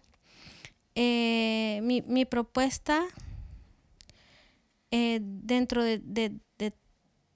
eh, 0.95 1.81
mi, 1.83 2.03
mi, 2.03 2.25
propuesta 2.25 3.05
eh, 4.90 5.21
dentro 5.23 5.85
de, 5.85 6.01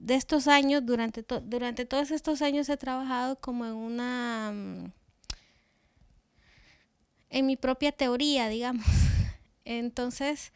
de 0.00 0.14
estos 0.14 0.48
años, 0.48 0.84
durante, 0.84 1.24
durante 1.44 1.84
todos 1.84 2.10
estos 2.10 2.42
años 2.42 2.68
he 2.68 2.76
trabajado 2.76 3.36
como 3.38 3.66
en 3.66 3.74
una, 3.74 4.50
mm, 4.52 4.92
en 7.28 7.46
mi 7.46 7.56
propia 7.56 7.92
teoría, 7.92 8.48
digamos. 8.48 8.84
Entonces, 9.64 10.52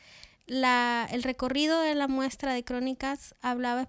la, 0.46 1.08
el 1.10 1.22
recorrido 1.22 1.80
de 1.80 1.94
la 1.94 2.08
muestra 2.08 2.52
de 2.52 2.64
crónicas 2.64 3.34
hablaba 3.40 3.88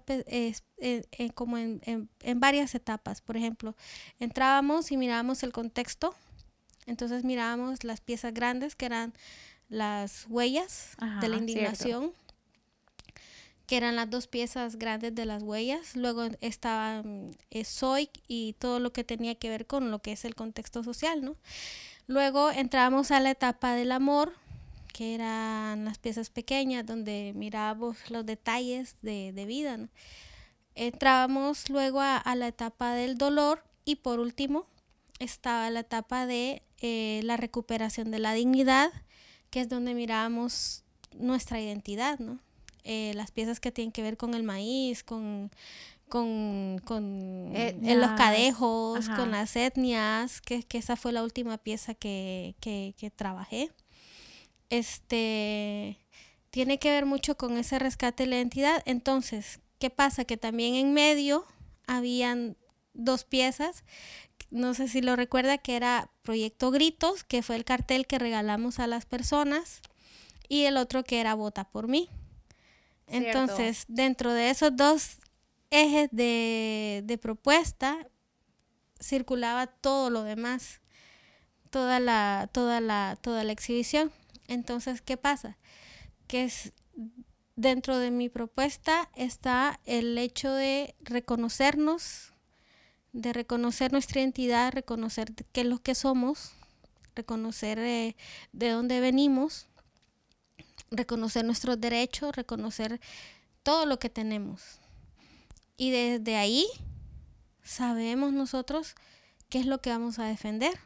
como 1.34 1.58
en, 1.58 1.80
en, 1.84 2.40
varias 2.40 2.74
etapas. 2.74 3.20
Por 3.20 3.36
ejemplo, 3.36 3.76
entrábamos 4.18 4.90
y 4.92 4.96
mirábamos 4.96 5.42
el 5.42 5.52
contexto. 5.52 6.14
Entonces 6.86 7.24
mirábamos 7.24 7.84
las 7.84 8.00
piezas 8.00 8.32
grandes 8.32 8.76
que 8.76 8.86
eran 8.86 9.12
las 9.68 10.26
huellas 10.28 10.96
de 11.20 11.28
la 11.28 11.36
indignación 11.36 12.12
que 13.66 13.76
eran 13.76 13.96
las 13.96 14.08
dos 14.08 14.28
piezas 14.28 14.76
grandes 14.76 15.14
de 15.14 15.26
las 15.26 15.42
huellas. 15.42 15.96
Luego 15.96 16.24
estaba 16.40 17.02
eh, 17.50 17.64
Soy 17.64 18.08
y 18.28 18.54
todo 18.54 18.78
lo 18.78 18.92
que 18.92 19.04
tenía 19.04 19.34
que 19.34 19.50
ver 19.50 19.66
con 19.66 19.90
lo 19.90 19.98
que 19.98 20.12
es 20.12 20.24
el 20.24 20.34
contexto 20.34 20.84
social, 20.84 21.24
¿no? 21.24 21.36
Luego 22.06 22.50
entramos 22.50 23.10
a 23.10 23.18
la 23.18 23.32
etapa 23.32 23.74
del 23.74 23.90
amor, 23.90 24.32
que 24.96 25.14
eran 25.14 25.84
las 25.84 25.98
piezas 25.98 26.30
pequeñas 26.30 26.86
donde 26.86 27.34
mirábamos 27.36 28.10
los 28.10 28.24
detalles 28.24 28.96
de, 29.02 29.44
vida, 29.46 29.76
¿no? 29.76 29.88
Entrábamos 30.74 31.68
luego 31.68 32.00
a, 32.00 32.34
la 32.34 32.48
etapa 32.48 32.94
del 32.94 33.18
dolor 33.18 33.62
y 33.84 33.96
por 33.96 34.20
último 34.20 34.64
estaba 35.18 35.68
la 35.68 35.80
etapa 35.80 36.24
de 36.24 36.62
eh, 36.80 37.20
la 37.24 37.36
recuperación 37.36 38.10
de 38.10 38.20
la 38.20 38.32
dignidad, 38.32 38.90
que 39.50 39.60
es 39.60 39.68
donde 39.68 39.92
mirábamos 39.92 40.82
nuestra 41.14 41.60
identidad, 41.60 42.18
¿no? 42.18 42.38
Eh, 42.84 43.12
las 43.14 43.32
piezas 43.32 43.60
que 43.60 43.70
tienen 43.70 43.92
que 43.92 44.00
ver 44.00 44.16
con 44.16 44.32
el 44.32 44.44
maíz, 44.44 45.04
con, 45.04 45.50
con, 46.08 46.80
con 46.86 47.52
en 47.54 48.00
los 48.00 48.12
cadejos, 48.12 49.10
con 49.10 49.30
las 49.30 49.56
etnias, 49.56 50.40
que, 50.40 50.62
que, 50.62 50.78
esa 50.78 50.96
fue 50.96 51.12
la 51.12 51.22
última 51.22 51.58
pieza 51.58 51.92
que, 51.92 52.54
que, 52.60 52.94
que 52.96 53.10
trabajé. 53.10 53.70
Este 54.70 55.98
tiene 56.50 56.78
que 56.78 56.90
ver 56.90 57.04
mucho 57.04 57.36
con 57.36 57.56
ese 57.58 57.78
rescate 57.78 58.22
de 58.22 58.30
la 58.30 58.36
identidad. 58.36 58.82
Entonces, 58.86 59.60
¿qué 59.78 59.90
pasa? 59.90 60.24
Que 60.24 60.36
también 60.36 60.74
en 60.74 60.94
medio 60.94 61.46
habían 61.86 62.56
dos 62.94 63.24
piezas. 63.24 63.84
No 64.50 64.74
sé 64.74 64.88
si 64.88 65.02
lo 65.02 65.16
recuerda, 65.16 65.58
que 65.58 65.76
era 65.76 66.10
Proyecto 66.22 66.70
Gritos, 66.70 67.24
que 67.24 67.42
fue 67.42 67.56
el 67.56 67.64
cartel 67.64 68.06
que 68.06 68.18
regalamos 68.18 68.78
a 68.78 68.86
las 68.86 69.04
personas, 69.04 69.82
y 70.48 70.64
el 70.64 70.76
otro 70.76 71.04
que 71.04 71.20
era 71.20 71.34
Vota 71.34 71.64
por 71.64 71.88
mí. 71.88 72.08
Entonces, 73.08 73.84
dentro 73.88 74.32
de 74.32 74.50
esos 74.50 74.74
dos 74.74 75.18
ejes 75.70 76.08
de, 76.12 77.18
propuesta, 77.20 78.08
circulaba 79.00 79.66
todo 79.66 80.10
lo 80.10 80.22
demás, 80.22 80.80
toda 81.70 82.00
la, 82.00 82.48
toda 82.52 82.80
la, 82.80 83.18
toda 83.20 83.44
la 83.44 83.52
exhibición. 83.52 84.10
Entonces, 84.48 85.02
¿qué 85.02 85.16
pasa? 85.16 85.56
Que 86.26 86.44
es, 86.44 86.72
dentro 87.56 87.98
de 87.98 88.10
mi 88.10 88.28
propuesta 88.28 89.10
está 89.14 89.80
el 89.84 90.16
hecho 90.18 90.52
de 90.52 90.94
reconocernos, 91.00 92.32
de 93.12 93.32
reconocer 93.32 93.92
nuestra 93.92 94.20
identidad, 94.20 94.72
reconocer 94.72 95.32
qué 95.52 95.62
es 95.62 95.66
lo 95.66 95.78
que 95.78 95.94
somos, 95.94 96.52
reconocer 97.14 97.78
eh, 97.78 98.16
de 98.52 98.70
dónde 98.70 99.00
venimos 99.00 99.68
reconocer 100.90 101.44
nuestros 101.44 101.80
derechos, 101.80 102.34
reconocer 102.34 103.00
todo 103.62 103.86
lo 103.86 103.98
que 103.98 104.10
tenemos. 104.10 104.80
Y 105.76 105.90
desde 105.90 106.36
ahí 106.36 106.66
sabemos 107.62 108.32
nosotros 108.32 108.94
qué 109.48 109.58
es 109.58 109.66
lo 109.66 109.80
que 109.80 109.90
vamos 109.90 110.18
a 110.18 110.24
defender. 110.24 110.78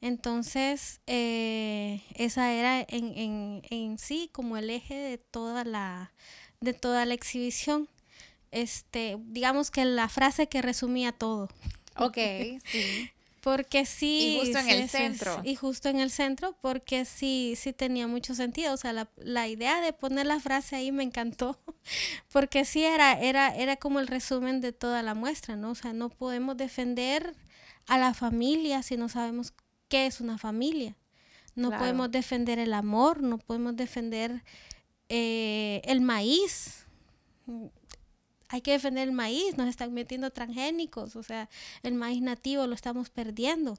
Entonces, 0.00 1.00
eh, 1.06 2.02
esa 2.14 2.52
era 2.52 2.80
en, 2.88 3.62
en, 3.68 3.98
sí 3.98 4.30
como 4.32 4.56
el 4.56 4.70
eje 4.70 4.94
de 4.94 5.18
toda 5.18 5.64
la, 5.64 6.12
de 6.60 6.72
toda 6.72 7.04
la 7.04 7.14
exhibición. 7.14 7.88
este, 8.50 9.16
digamos 9.26 9.70
que 9.70 9.84
la 9.84 10.08
frase 10.08 10.48
que 10.48 10.62
resumía 10.62 11.12
todo. 11.12 11.48
Ok, 11.96 12.16
sí. 12.64 13.10
Porque 13.40 13.86
sí. 13.86 14.36
Y 14.36 14.38
justo 14.40 14.58
en 14.58 14.68
el 14.68 14.88
centro. 14.88 15.40
y 15.44 15.54
justo 15.54 15.88
en 15.88 15.98
el 15.98 16.10
centro, 16.10 16.54
porque 16.60 17.04
sí, 17.04 17.54
sí 17.56 17.72
tenía 17.72 18.06
mucho 18.06 18.34
sentido. 18.34 18.74
O 18.74 18.76
sea, 18.76 18.92
la, 18.92 19.08
la, 19.16 19.48
idea 19.48 19.80
de 19.80 19.92
poner 19.92 20.26
la 20.26 20.40
frase 20.40 20.76
ahí 20.76 20.92
me 20.92 21.02
encantó. 21.02 21.58
Porque 22.32 22.64
sí 22.64 22.84
era, 22.84 23.18
era, 23.18 23.54
era 23.56 23.76
como 23.76 23.98
el 23.98 24.08
resumen 24.08 24.60
de 24.60 24.72
toda 24.72 25.02
la 25.02 25.14
muestra, 25.14 25.56
¿no? 25.56 25.70
O 25.70 25.74
sea, 25.74 25.94
no 25.94 26.10
podemos 26.10 26.56
defender 26.56 27.34
a 27.86 27.96
la 27.96 28.12
familia 28.12 28.82
si 28.82 28.98
no 28.98 29.08
sabemos 29.08 29.54
qué 29.90 30.06
es 30.06 30.22
una 30.22 30.38
familia. 30.38 30.96
No 31.54 31.70
podemos 31.70 32.10
defender 32.10 32.58
el 32.58 32.72
amor, 32.72 33.22
no 33.22 33.36
podemos 33.36 33.76
defender 33.76 34.42
eh, 35.10 35.82
el 35.84 36.00
maíz 36.00 36.86
hay 38.50 38.62
que 38.62 38.72
defender 38.72 39.08
el 39.08 39.14
maíz, 39.14 39.56
nos 39.56 39.68
están 39.68 39.94
metiendo 39.94 40.30
transgénicos, 40.30 41.14
o 41.14 41.22
sea, 41.22 41.48
el 41.84 41.94
maíz 41.94 42.20
nativo 42.20 42.66
lo 42.66 42.74
estamos 42.74 43.08
perdiendo. 43.08 43.78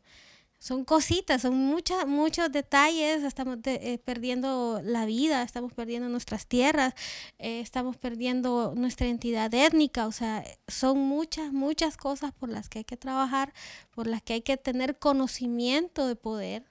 Son 0.62 0.86
cositas, 0.86 1.42
son 1.42 1.58
muchas, 1.58 2.06
muchos 2.06 2.52
detalles, 2.52 3.24
estamos 3.24 3.58
eh, 3.64 3.98
perdiendo 4.06 4.80
la 4.84 5.08
vida, 5.08 5.42
estamos 5.42 5.74
perdiendo 5.74 6.08
nuestras 6.08 6.46
tierras, 6.46 6.94
eh, 7.40 7.62
estamos 7.62 7.98
perdiendo 7.98 8.74
nuestra 8.76 9.08
identidad 9.08 9.52
étnica, 9.56 10.06
o 10.06 10.12
sea, 10.12 10.44
son 10.68 11.00
muchas, 11.00 11.52
muchas 11.52 11.98
cosas 11.98 12.32
por 12.32 12.50
las 12.50 12.70
que 12.70 12.78
hay 12.78 12.84
que 12.84 12.96
trabajar, 12.96 13.56
por 13.90 14.06
las 14.06 14.22
que 14.22 14.34
hay 14.34 14.42
que 14.44 14.56
tener 14.56 15.00
conocimiento 15.00 16.06
de 16.06 16.16
poder, 16.16 16.64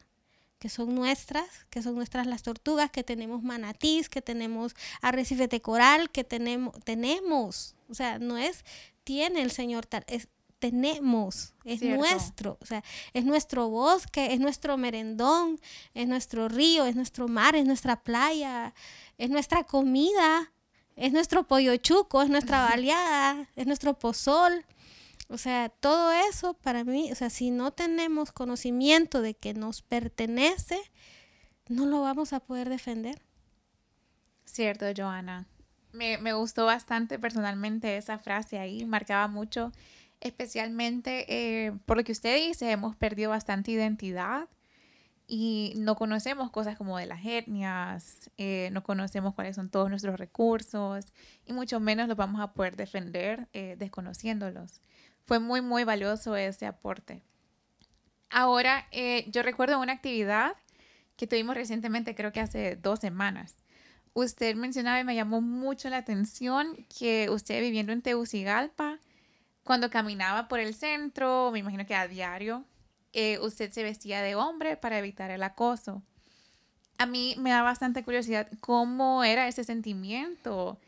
que 0.61 0.69
son 0.69 0.95
nuestras, 0.95 1.49
que 1.69 1.83
son 1.83 1.97
nuestras 1.97 2.29
las 2.29 2.45
tortugas, 2.45 2.93
que 2.93 3.03
tenemos 3.03 3.43
manatís, 3.43 4.09
que 4.09 4.23
tenemos 4.23 4.77
arrecifes 5.03 5.49
de 5.49 5.61
coral, 5.61 6.11
que 6.11 6.23
tenemos, 6.23 6.79
tenemos, 6.85 7.75
o 7.89 7.95
sea, 7.95 8.21
no 8.21 8.39
es 8.39 8.65
tiene 9.03 9.43
el 9.43 9.51
Señor 9.51 9.89
es 10.07 10.29
tenemos, 10.61 11.55
es 11.65 11.83
nuestro, 11.83 12.59
o 12.61 12.67
sea, 12.67 12.85
es 13.15 13.25
nuestro 13.25 13.69
bosque, 13.69 14.33
es 14.33 14.39
nuestro 14.39 14.77
merendón, 14.77 15.59
es 15.95 16.07
nuestro 16.07 16.49
río, 16.49 16.85
es 16.85 16.95
nuestro 16.95 17.27
mar, 17.27 17.57
es 17.57 17.65
nuestra 17.65 17.97
playa, 18.03 18.75
es 19.19 19.31
nuestra 19.31 19.65
comida, 19.65 20.53
es 20.97 21.13
nuestro 21.13 21.45
pollo 21.45 21.77
chuco, 21.77 22.23
es 22.23 22.29
nuestra 22.29 22.63
baleada, 22.71 23.49
es 23.57 23.67
nuestro 23.67 23.99
pozol. 23.99 24.65
O 25.29 25.39
sea, 25.39 25.69
todo 25.69 26.13
eso 26.13 26.55
para 26.55 26.85
mí, 26.85 27.11
o 27.11 27.15
sea, 27.15 27.31
si 27.31 27.51
no 27.51 27.73
tenemos 27.73 28.33
conocimiento 28.33 29.23
de 29.23 29.35
que 29.35 29.55
nos 29.55 29.81
pertenece, 29.81 30.79
no 31.69 31.87
lo 31.87 32.03
vamos 32.03 32.33
a 32.33 32.41
poder 32.41 32.69
defender. 32.69 33.23
Cierto, 34.45 34.87
Joana. 34.95 35.47
Me, 35.93 36.19
me 36.19 36.35
gustó 36.35 36.67
bastante 36.67 37.19
personalmente 37.19 37.97
esa 37.97 38.19
frase 38.19 38.59
ahí, 38.59 38.85
marcaba 38.85 39.27
mucho, 39.27 39.73
especialmente 40.21 41.27
eh, 41.29 41.73
por 41.87 41.97
lo 41.97 42.05
que 42.05 42.13
usted 42.13 42.37
dice, 42.37 42.71
hemos 42.71 42.97
perdido 42.97 43.31
bastante 43.31 43.71
identidad 43.71 44.49
y 45.27 45.75
no 45.77 45.97
conocemos 45.97 46.51
cosas 46.51 46.77
como 46.77 46.99
de 46.99 47.07
las 47.07 47.25
etnias, 47.25 48.31
eh, 48.37 48.69
no 48.73 48.83
conocemos 48.83 49.35
cuáles 49.35 49.57
son 49.57 49.71
todos 49.71 49.89
nuestros 49.89 50.19
recursos 50.19 51.13
y 51.47 51.53
mucho 51.53 51.81
menos 51.81 52.09
los 52.09 52.17
vamos 52.17 52.41
a 52.41 52.53
poder 52.53 52.77
defender 52.77 53.49
eh, 53.53 53.77
desconociéndolos 53.79 54.81
fue 55.27 55.39
muy, 55.39 55.61
muy 55.61 55.85
valioso 55.85 56.35
ese 56.35 56.67
aporte. 56.67 57.23
Ahora, 58.31 58.89
yo 59.29 59.45
recuerdo 59.45 59.79
una 59.79 59.93
actividad 59.93 60.57
que 61.17 61.29
tuvimos 61.29 61.55
recientemente, 61.55 62.17
creo 62.17 62.33
que 62.33 62.41
hace 62.41 62.75
dos 62.75 62.99
semanas. 62.99 63.55
Usted 64.13 64.57
mencionaba 64.57 64.99
y 64.99 65.05
me 65.05 65.15
llamó 65.15 65.41
mucho 65.41 65.89
la 65.89 65.99
atención 65.99 66.85
que 66.99 67.29
usted 67.31 67.61
viviendo 67.61 67.93
en 67.93 68.03
Tegucigalpa, 68.03 68.99
cuando 69.65 69.91
caminaba 69.91 70.49
por 70.49 70.61
el 70.61 70.75
centro, 70.75 71.51
me 71.53 71.59
imagino 71.59 71.87
que 71.87 71.95
a 71.95 72.09
diario, 72.09 72.65
eh, 73.13 73.39
usted 73.41 73.71
se 73.73 73.83
vestía 73.83 74.23
de 74.23 74.35
hombre 74.35 74.77
para 74.77 74.99
evitar 74.99 75.31
el 75.31 75.43
acoso. 75.43 76.03
A 76.99 77.07
mí 77.07 77.35
me 77.39 77.51
da 77.51 77.63
bastante 77.63 78.05
curiosidad 78.05 78.49
cómo 78.61 79.25
era 79.25 79.49
ese 79.49 79.65
sentimiento 79.65 80.79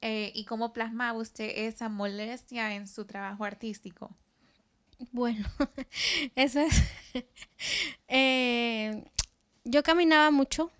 eh, 0.00 0.32
y 0.34 0.44
cómo 0.44 0.72
plasmaba 0.72 1.18
usted 1.18 1.50
esa 1.66 1.88
molestia 1.88 2.74
en 2.74 2.88
su 2.88 3.04
trabajo 3.04 3.44
artístico. 3.44 4.10
Bueno, 5.12 5.46
eso 6.34 6.60
es. 6.60 6.82
Eh, 8.06 9.04
yo 9.64 9.82
caminaba 9.82 10.30
mucho. 10.30 10.70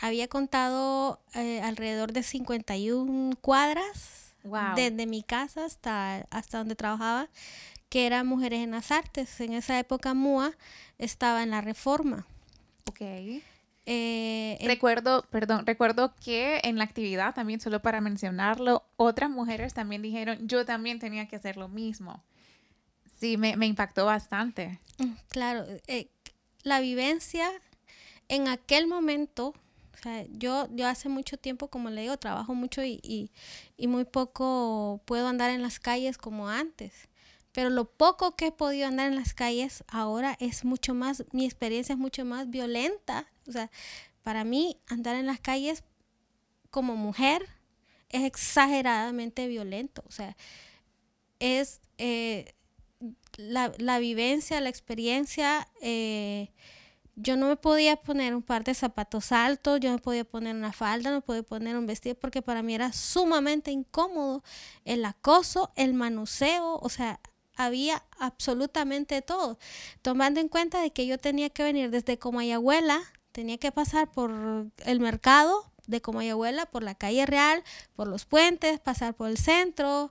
Había 0.00 0.28
contado 0.28 1.20
alrededor 1.34 2.12
de 2.12 2.22
51 2.22 3.36
cuadras 3.40 4.19
desde 4.74 5.06
mi 5.06 5.22
casa 5.22 5.64
hasta, 5.64 6.26
hasta 6.30 6.58
donde 6.58 6.74
trabajaba, 6.74 7.28
que 7.88 8.06
eran 8.06 8.26
Mujeres 8.26 8.60
en 8.60 8.70
las 8.70 8.90
Artes. 8.90 9.40
En 9.40 9.52
esa 9.52 9.78
época 9.78 10.14
MUA 10.14 10.52
estaba 10.98 11.42
en 11.42 11.50
la 11.50 11.60
reforma. 11.60 12.26
Ok. 12.88 13.00
Eh, 13.86 14.58
recuerdo, 14.64 15.26
perdón, 15.30 15.66
recuerdo 15.66 16.14
que 16.24 16.60
en 16.62 16.78
la 16.78 16.84
actividad 16.84 17.34
también, 17.34 17.60
solo 17.60 17.80
para 17.82 18.00
mencionarlo, 18.00 18.84
otras 18.96 19.30
mujeres 19.30 19.74
también 19.74 20.02
dijeron, 20.02 20.46
yo 20.46 20.64
también 20.64 20.98
tenía 20.98 21.26
que 21.26 21.36
hacer 21.36 21.56
lo 21.56 21.68
mismo. 21.68 22.22
Sí, 23.18 23.36
me, 23.36 23.54
impactó 23.66 24.06
bastante. 24.06 24.78
Mm, 24.98 25.12
claro, 25.28 25.66
eh, 25.88 26.08
la 26.62 26.80
vivencia 26.80 27.50
en 28.28 28.48
aquel 28.48 28.86
momento, 28.86 29.54
o 30.00 30.02
sea, 30.02 30.24
yo, 30.30 30.66
yo 30.72 30.88
hace 30.88 31.08
mucho 31.08 31.36
tiempo, 31.36 31.68
como 31.68 31.90
le 31.90 32.02
digo, 32.02 32.16
trabajo 32.16 32.54
mucho 32.54 32.82
y, 32.82 33.30
y 33.76 33.86
muy 33.86 34.04
poco 34.04 35.02
puedo 35.04 35.28
andar 35.28 35.50
en 35.50 35.62
las 35.62 35.78
calles 35.78 36.18
como 36.18 36.48
antes 36.48 37.08
pero 37.52 37.68
lo 37.68 37.90
poco 37.90 38.36
que 38.36 38.46
he 38.46 38.52
podido 38.52 38.86
andar 38.86 39.08
en 39.08 39.16
las 39.16 39.34
calles 39.34 39.82
ahora 39.88 40.36
es 40.38 40.64
mucho 40.64 40.94
más, 40.94 41.24
mi 41.32 41.44
experiencia 41.44 41.94
es 41.94 41.98
mucho 41.98 42.24
más 42.24 42.48
violenta 42.48 43.26
o 43.48 43.52
sea, 43.52 43.70
para 44.22 44.44
mí 44.44 44.78
andar 44.86 45.16
en 45.16 45.26
las 45.26 45.40
calles 45.40 45.82
como 46.70 46.96
mujer 46.96 47.48
es 48.08 48.24
exageradamente 48.24 49.46
violento. 49.48 50.02
O 50.06 50.12
sea, 50.12 50.36
es 51.38 51.80
eh, 51.98 52.54
la, 53.36 53.98
vivencia, 53.98 54.60
la 54.60 54.68
experiencia. 54.68 55.68
Eh, 55.80 56.52
yo 57.22 57.36
no 57.36 57.48
me 57.48 57.56
podía 57.56 57.96
poner 57.96 58.34
un 58.34 58.42
par 58.42 58.64
de 58.64 58.74
zapatos 58.74 59.32
altos, 59.32 59.80
yo 59.80 59.90
no 59.90 59.98
podía 59.98 60.24
poner 60.24 60.54
una 60.56 60.72
falda, 60.72 61.10
no 61.10 61.20
podía 61.20 61.42
poner 61.42 61.76
un 61.76 61.86
vestido 61.86 62.14
porque 62.14 62.42
para 62.42 62.62
mí 62.62 62.74
era 62.74 62.92
sumamente 62.92 63.70
incómodo 63.70 64.42
el 64.84 65.04
acoso, 65.04 65.72
el 65.76 65.94
manoseo, 65.94 66.78
o 66.80 66.88
sea, 66.88 67.20
había 67.56 68.04
absolutamente 68.18 69.22
todo, 69.22 69.58
tomando 70.02 70.40
en 70.40 70.48
cuenta 70.48 70.80
de 70.80 70.92
que 70.92 71.06
yo 71.06 71.18
tenía 71.18 71.50
que 71.50 71.62
venir 71.62 71.90
desde 71.90 72.18
Comayagüela 72.18 73.02
tenía 73.32 73.58
que 73.58 73.72
pasar 73.72 74.10
por 74.10 74.32
el 74.84 75.00
mercado 75.00 75.70
de 75.86 76.00
Comayagüela, 76.00 76.66
por 76.66 76.82
la 76.82 76.94
calle 76.94 77.26
Real, 77.26 77.62
por 77.94 78.08
los 78.08 78.24
puentes, 78.24 78.80
pasar 78.80 79.14
por 79.14 79.28
el 79.28 79.38
centro, 79.38 80.10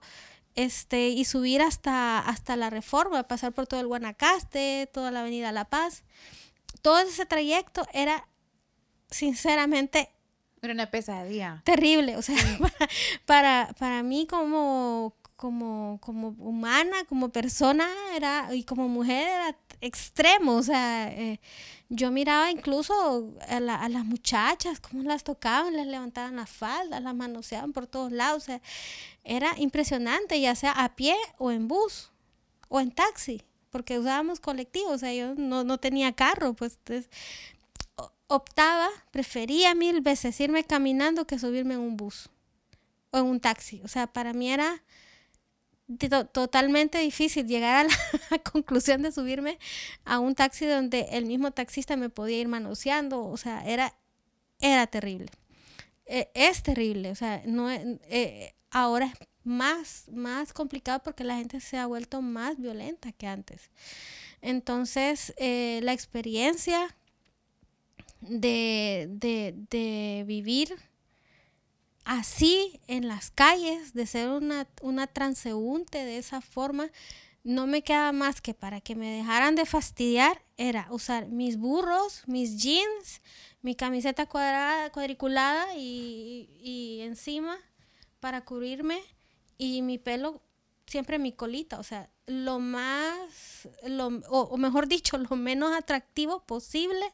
este, 0.56 1.10
y 1.10 1.26
subir 1.26 1.62
hasta, 1.62 2.20
hasta 2.20 2.56
la 2.56 2.70
Reforma, 2.70 3.24
pasar 3.24 3.54
por 3.54 3.68
todo 3.68 3.80
el 3.80 3.88
Guanacaste, 3.88 4.90
toda 4.92 5.12
la 5.12 5.22
Avenida 5.22 5.52
La 5.52 5.66
Paz. 5.66 6.04
Todo 6.82 7.00
ese 7.00 7.26
trayecto 7.26 7.86
era, 7.94 8.28
sinceramente, 9.10 10.10
era 10.62 10.74
una 10.74 10.92
pesadilla. 10.92 11.62
Terrible, 11.64 12.18
o 12.18 12.22
sea, 12.22 12.36
para, 13.26 13.74
para, 13.80 14.04
mí 14.04 14.28
como, 14.28 15.14
como, 15.36 16.00
como 16.02 16.30
humana, 16.40 17.06
como 17.08 17.30
persona 17.30 17.88
era, 18.16 18.54
y 18.54 18.64
como 18.64 18.90
mujer 18.90 19.28
era 19.28 19.58
extremo, 19.82 20.56
o 20.56 20.64
sea, 20.64 21.12
eh, 21.14 21.40
yo 21.88 22.12
miraba 22.12 22.52
incluso 22.52 23.34
a, 23.48 23.60
las 23.62 24.06
muchachas, 24.06 24.80
cómo 24.82 25.04
las 25.04 25.24
tocaban, 25.24 25.76
les 25.76 25.88
levantaban 25.88 26.36
la 26.36 26.46
falda, 26.46 27.00
las 27.00 27.16
manoseaban 27.16 27.72
por 27.72 27.88
todos 27.88 28.12
lados, 28.12 28.44
o 28.44 28.46
sea, 28.48 28.62
era 29.24 29.54
impresionante, 29.58 30.40
ya 30.42 30.56
sea 30.56 30.72
a 30.72 30.96
pie 30.96 31.16
o 31.38 31.52
en 31.52 31.68
bus 31.68 32.12
o 32.68 32.82
en 32.82 32.92
taxi, 32.92 33.42
porque 33.70 34.00
usábamos 34.00 34.40
colectivos, 34.40 34.94
o 34.94 34.98
sea, 34.98 35.14
yo 35.14 35.36
no, 35.36 35.64
no 35.64 35.78
tenía 35.78 36.14
carro, 36.14 36.54
pues 36.54 36.78
entonces, 36.78 37.10
optaba, 38.28 38.88
prefería 39.12 39.74
mil 39.76 40.02
veces 40.02 40.40
irme 40.40 40.64
caminando 40.64 41.26
que 41.26 41.40
subirme 41.40 41.74
en 41.76 41.82
un 41.82 41.98
bus 41.98 42.30
o 43.12 43.18
en 43.18 43.26
un 43.26 43.40
taxi, 43.40 43.82
o 43.84 43.88
sea, 43.88 44.08
para 44.08 44.34
mí 44.34 44.52
era 44.52 44.84
totalmente 46.32 47.00
difícil 47.00 47.48
llegar 47.48 47.88
a 47.88 47.90
la 48.30 48.40
conclusión 48.44 49.02
de 49.02 49.12
subirme 49.12 49.58
a 50.06 50.20
un 50.20 50.36
taxi 50.36 50.66
donde 50.66 51.08
el 51.12 51.26
mismo 51.26 51.52
taxista 51.52 51.96
me 51.98 52.10
podía 52.10 52.40
ir 52.40 52.48
manoseando, 52.48 53.26
o 53.26 53.38
sea, 53.38 53.66
era, 53.66 53.96
era 54.60 54.86
terrible. 54.88 55.32
E, 56.06 56.30
es 56.34 56.62
terrible, 56.64 57.12
o 57.12 57.16
sea, 57.16 57.42
no, 57.46 57.72
eh, 57.72 58.54
ahora 58.70 59.12
más, 59.44 60.06
más 60.12 60.54
complicado 60.54 61.02
porque 61.04 61.24
la 61.24 61.38
gente 61.38 61.60
se 61.60 61.78
ha 61.78 61.86
vuelto 61.86 62.22
más 62.22 62.60
violenta 62.60 63.12
que 63.12 63.28
antes. 63.28 63.70
Entonces, 64.42 65.34
eh, 65.38 65.80
la 65.84 65.94
experiencia 65.94 66.96
de, 68.22 69.08
de, 69.10 69.54
de 69.70 70.24
vivir 70.26 70.76
así 72.06 72.80
en 72.88 73.08
las 73.08 73.32
calles, 73.32 73.94
de 73.94 74.08
ser 74.08 74.30
una, 74.30 74.68
una 74.82 75.08
transeúnte 75.08 76.04
de 76.06 76.18
esa 76.18 76.42
forma, 76.42 76.90
no 77.44 77.68
me 77.68 77.84
quedaba 77.84 78.12
más 78.12 78.42
que 78.42 78.54
para 78.54 78.82
que 78.82 78.96
me 78.96 79.10
dejaran 79.10 79.56
de 79.56 79.66
fastidiar, 79.66 80.42
era 80.58 80.88
usar 80.90 81.28
mis 81.28 81.58
burros, 81.58 82.24
mis 82.28 82.62
jeans, 82.62 83.22
mi 83.62 83.76
camiseta 83.76 84.26
cuadrada, 84.26 84.92
cuadriculada 84.92 85.76
y, 85.76 86.50
y 86.62 87.02
encima 87.02 87.58
para 88.20 88.44
cubrirme 88.44 89.00
y 89.60 89.84
mi 89.84 90.00
pelo 90.00 90.42
siempre 90.88 91.20
mi 91.20 91.32
colita, 91.32 91.80
o 91.80 91.84
sea, 91.84 92.10
lo 92.26 92.60
más, 92.60 93.68
lo, 93.86 94.08
o, 94.30 94.58
mejor 94.58 94.88
dicho, 94.88 95.18
lo 95.18 95.36
menos 95.36 95.72
atractivo 95.78 96.40
posible 96.42 97.14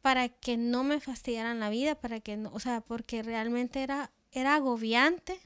para 0.00 0.28
que 0.28 0.56
no 0.56 0.84
me 0.84 1.00
fastidiaran 1.00 1.58
la 1.58 1.70
vida, 1.70 1.96
para 1.96 2.20
que 2.20 2.36
no, 2.36 2.50
o 2.52 2.60
sea, 2.60 2.80
porque 2.80 3.22
realmente 3.22 3.82
era, 3.82 4.12
era 4.30 4.54
agobiante. 4.56 5.40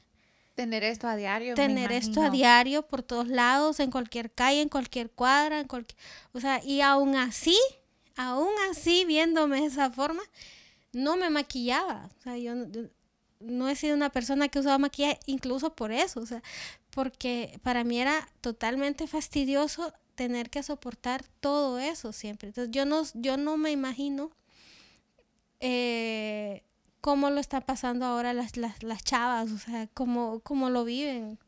Tener 0.55 0.83
esto 0.83 1.07
a 1.07 1.15
diario. 1.15 1.53
Tener 1.53 1.91
esto 1.91 2.21
a 2.21 2.31
diario 2.31 2.81
por 2.81 3.03
todos 3.03 3.27
lados, 3.27 3.79
en 3.79 3.91
cualquier 3.91 4.31
calle, 4.31 4.61
en 4.61 4.69
cualquier 4.69 5.11
cuadra, 5.11 5.59
en 5.59 5.67
cualquier, 5.67 5.97
o 6.33 6.39
sea, 6.39 6.63
y 6.63 6.81
aún 6.81 7.15
así, 7.15 7.57
aún 8.15 8.51
así, 8.69 9.05
viéndome 9.05 9.61
de 9.61 9.67
esa 9.67 9.91
forma, 9.91 10.23
no 10.91 11.15
me 11.15 11.29
maquillaba. 11.29 12.09
O 12.17 12.21
sea, 12.23 12.37
yo, 12.37 12.53
no 13.39 13.69
he 13.69 13.75
sido 13.75 13.95
una 13.95 14.09
persona 14.09 14.47
que 14.49 14.59
usaba 14.59 14.77
maquillaje 14.77 15.19
incluso 15.25 15.75
por 15.75 15.91
eso, 15.91 16.19
o 16.19 16.25
sea, 16.25 16.41
porque 16.89 17.59
para 17.63 17.83
mí 17.83 17.99
era 17.99 18.27
totalmente 18.41 19.07
fastidioso 19.07 19.93
tener 20.15 20.49
que 20.49 20.63
soportar 20.63 21.23
todo 21.39 21.79
eso 21.79 22.11
siempre. 22.11 22.49
Entonces 22.49 22.71
yo 22.71 22.85
no, 22.85 23.03
yo 23.13 23.37
no 23.37 23.57
me 23.57 23.71
imagino 23.71 24.31
eh, 25.59 26.63
cómo 27.01 27.29
lo 27.29 27.39
están 27.39 27.61
pasando 27.61 28.05
ahora 28.05 28.33
las, 28.33 28.57
las, 28.57 28.83
las 28.83 29.03
chavas, 29.03 29.51
o 29.51 29.57
sea, 29.57 29.87
cómo, 29.93 30.39
cómo 30.41 30.69
lo 30.69 30.83
viven. 30.83 31.39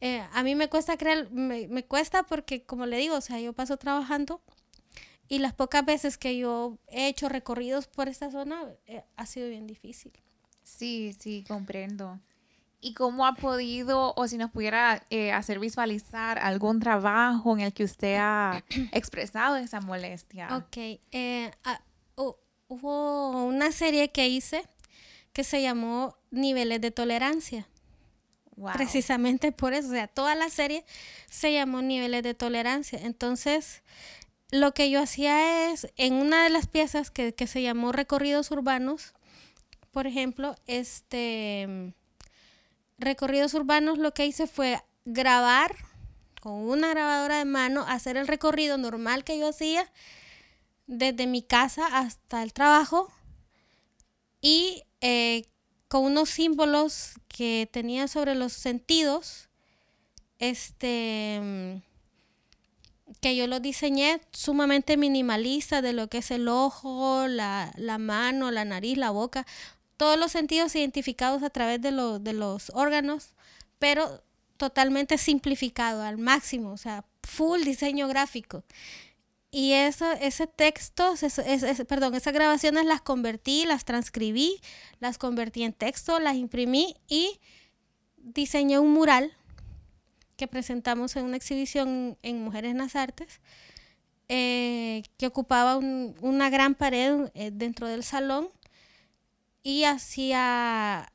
Eh, 0.00 0.26
a 0.32 0.42
mí 0.42 0.54
me 0.54 0.68
cuesta 0.70 0.96
creer, 0.96 1.30
me, 1.30 1.68
me, 1.68 1.84
cuesta 1.84 2.22
porque, 2.22 2.62
como 2.64 2.86
le 2.86 2.96
digo, 2.96 3.16
o 3.16 3.20
sea, 3.20 3.38
yo 3.38 3.52
paso 3.52 3.76
trabajando 3.76 4.40
y 5.28 5.38
las 5.38 5.52
pocas 5.52 5.84
veces 5.84 6.16
que 6.16 6.38
yo 6.38 6.78
he 6.88 7.06
hecho 7.08 7.28
recorridos 7.28 7.86
por 7.86 8.08
esta 8.08 8.30
zona 8.30 8.64
eh, 8.86 9.04
ha 9.16 9.26
sido 9.26 9.48
bien 9.48 9.66
difícil. 9.66 10.12
Sí, 10.62 11.14
sí, 11.18 11.44
comprendo. 11.46 12.18
¿Y 12.80 12.94
cómo 12.94 13.26
ha 13.26 13.34
podido, 13.34 14.14
o 14.16 14.26
si 14.26 14.38
nos 14.38 14.50
pudiera 14.50 15.02
eh, 15.10 15.32
hacer 15.32 15.58
visualizar 15.58 16.38
algún 16.38 16.80
trabajo 16.80 17.54
en 17.54 17.60
el 17.60 17.72
que 17.74 17.84
usted 17.84 18.16
ha 18.18 18.64
expresado 18.92 19.56
esa 19.56 19.80
molestia? 19.80 20.56
Ok. 20.56 20.76
Eh, 21.12 21.50
ah, 21.64 21.80
hubo 22.70 23.44
una 23.44 23.72
serie 23.72 24.10
que 24.12 24.28
hice 24.28 24.64
que 25.32 25.44
se 25.44 25.60
llamó 25.60 26.16
Niveles 26.30 26.80
de 26.80 26.90
Tolerancia. 26.90 27.66
Precisamente 28.74 29.52
por 29.52 29.72
eso, 29.72 29.88
o 29.88 29.92
sea, 29.92 30.06
toda 30.06 30.34
la 30.34 30.50
serie 30.50 30.84
se 31.30 31.52
llamó 31.52 31.80
Niveles 31.82 32.22
de 32.22 32.34
Tolerancia. 32.34 32.98
Entonces, 33.02 33.82
lo 34.50 34.72
que 34.72 34.90
yo 34.90 35.00
hacía 35.02 35.72
es, 35.72 35.90
en 35.96 36.14
una 36.14 36.44
de 36.44 36.50
las 36.50 36.66
piezas 36.66 37.10
que, 37.10 37.34
que 37.34 37.46
se 37.46 37.62
llamó 37.62 37.92
Recorridos 37.92 38.50
Urbanos, 38.50 39.14
por 39.90 40.06
ejemplo, 40.06 40.54
este 40.66 41.94
recorridos 42.98 43.54
urbanos 43.54 43.98
lo 43.98 44.12
que 44.12 44.26
hice 44.26 44.46
fue 44.46 44.80
grabar 45.04 45.74
con 46.40 46.52
una 46.52 46.90
grabadora 46.90 47.38
de 47.38 47.44
mano, 47.44 47.84
hacer 47.88 48.16
el 48.16 48.28
recorrido 48.28 48.78
normal 48.78 49.24
que 49.24 49.38
yo 49.38 49.48
hacía 49.48 49.90
desde 50.86 51.26
mi 51.26 51.42
casa 51.42 51.86
hasta 51.98 52.42
el 52.42 52.52
trabajo 52.52 53.12
y 54.40 54.82
eh, 55.00 55.44
con 55.88 56.04
unos 56.04 56.30
símbolos 56.30 57.14
que 57.28 57.68
tenía 57.70 58.08
sobre 58.08 58.34
los 58.34 58.52
sentidos, 58.52 59.48
este 60.38 61.82
que 63.20 63.36
yo 63.36 63.46
los 63.46 63.60
diseñé 63.60 64.20
sumamente 64.32 64.96
minimalista 64.96 65.82
de 65.82 65.92
lo 65.92 66.08
que 66.08 66.18
es 66.18 66.30
el 66.30 66.48
ojo, 66.48 67.26
la, 67.28 67.72
la 67.76 67.98
mano, 67.98 68.50
la 68.50 68.64
nariz, 68.64 68.96
la 68.96 69.10
boca 69.10 69.46
todos 70.00 70.18
los 70.18 70.32
sentidos 70.32 70.74
identificados 70.76 71.42
a 71.42 71.50
través 71.50 71.82
de, 71.82 71.92
de 72.20 72.32
los 72.32 72.70
órganos, 72.70 73.34
pero 73.78 74.22
totalmente 74.56 75.18
simplificado 75.18 76.02
al 76.02 76.16
máximo, 76.16 76.72
o 76.72 76.78
sea, 76.78 77.04
full 77.22 77.64
diseño 77.64 78.08
gráfico. 78.08 78.64
Y 79.50 79.72
eso, 79.72 80.10
ese 80.12 80.46
texto, 80.46 81.12
perdón, 81.86 82.14
esas 82.14 82.32
grabaciones 82.32 82.86
las 82.86 83.02
convertí, 83.02 83.66
las 83.66 83.84
transcribí, 83.84 84.58
las 85.00 85.18
convertí 85.18 85.64
en 85.64 85.74
texto, 85.74 86.18
las 86.18 86.36
imprimí 86.36 86.96
y 87.06 87.38
diseñé 88.16 88.78
un 88.78 88.94
mural 88.94 89.36
que 90.38 90.48
presentamos 90.48 91.14
en 91.16 91.26
una 91.26 91.36
exhibición 91.36 92.16
en 92.22 92.42
Mujeres 92.42 92.70
en 92.70 92.78
las 92.78 92.96
Artes, 92.96 93.42
eh, 94.30 95.02
que 95.18 95.26
ocupaba 95.26 95.76
una 95.76 96.48
gran 96.48 96.74
pared 96.74 97.30
eh, 97.34 97.50
dentro 97.52 97.86
del 97.86 98.02
salón 98.02 98.48
y 99.62 99.84
hacía 99.84 101.12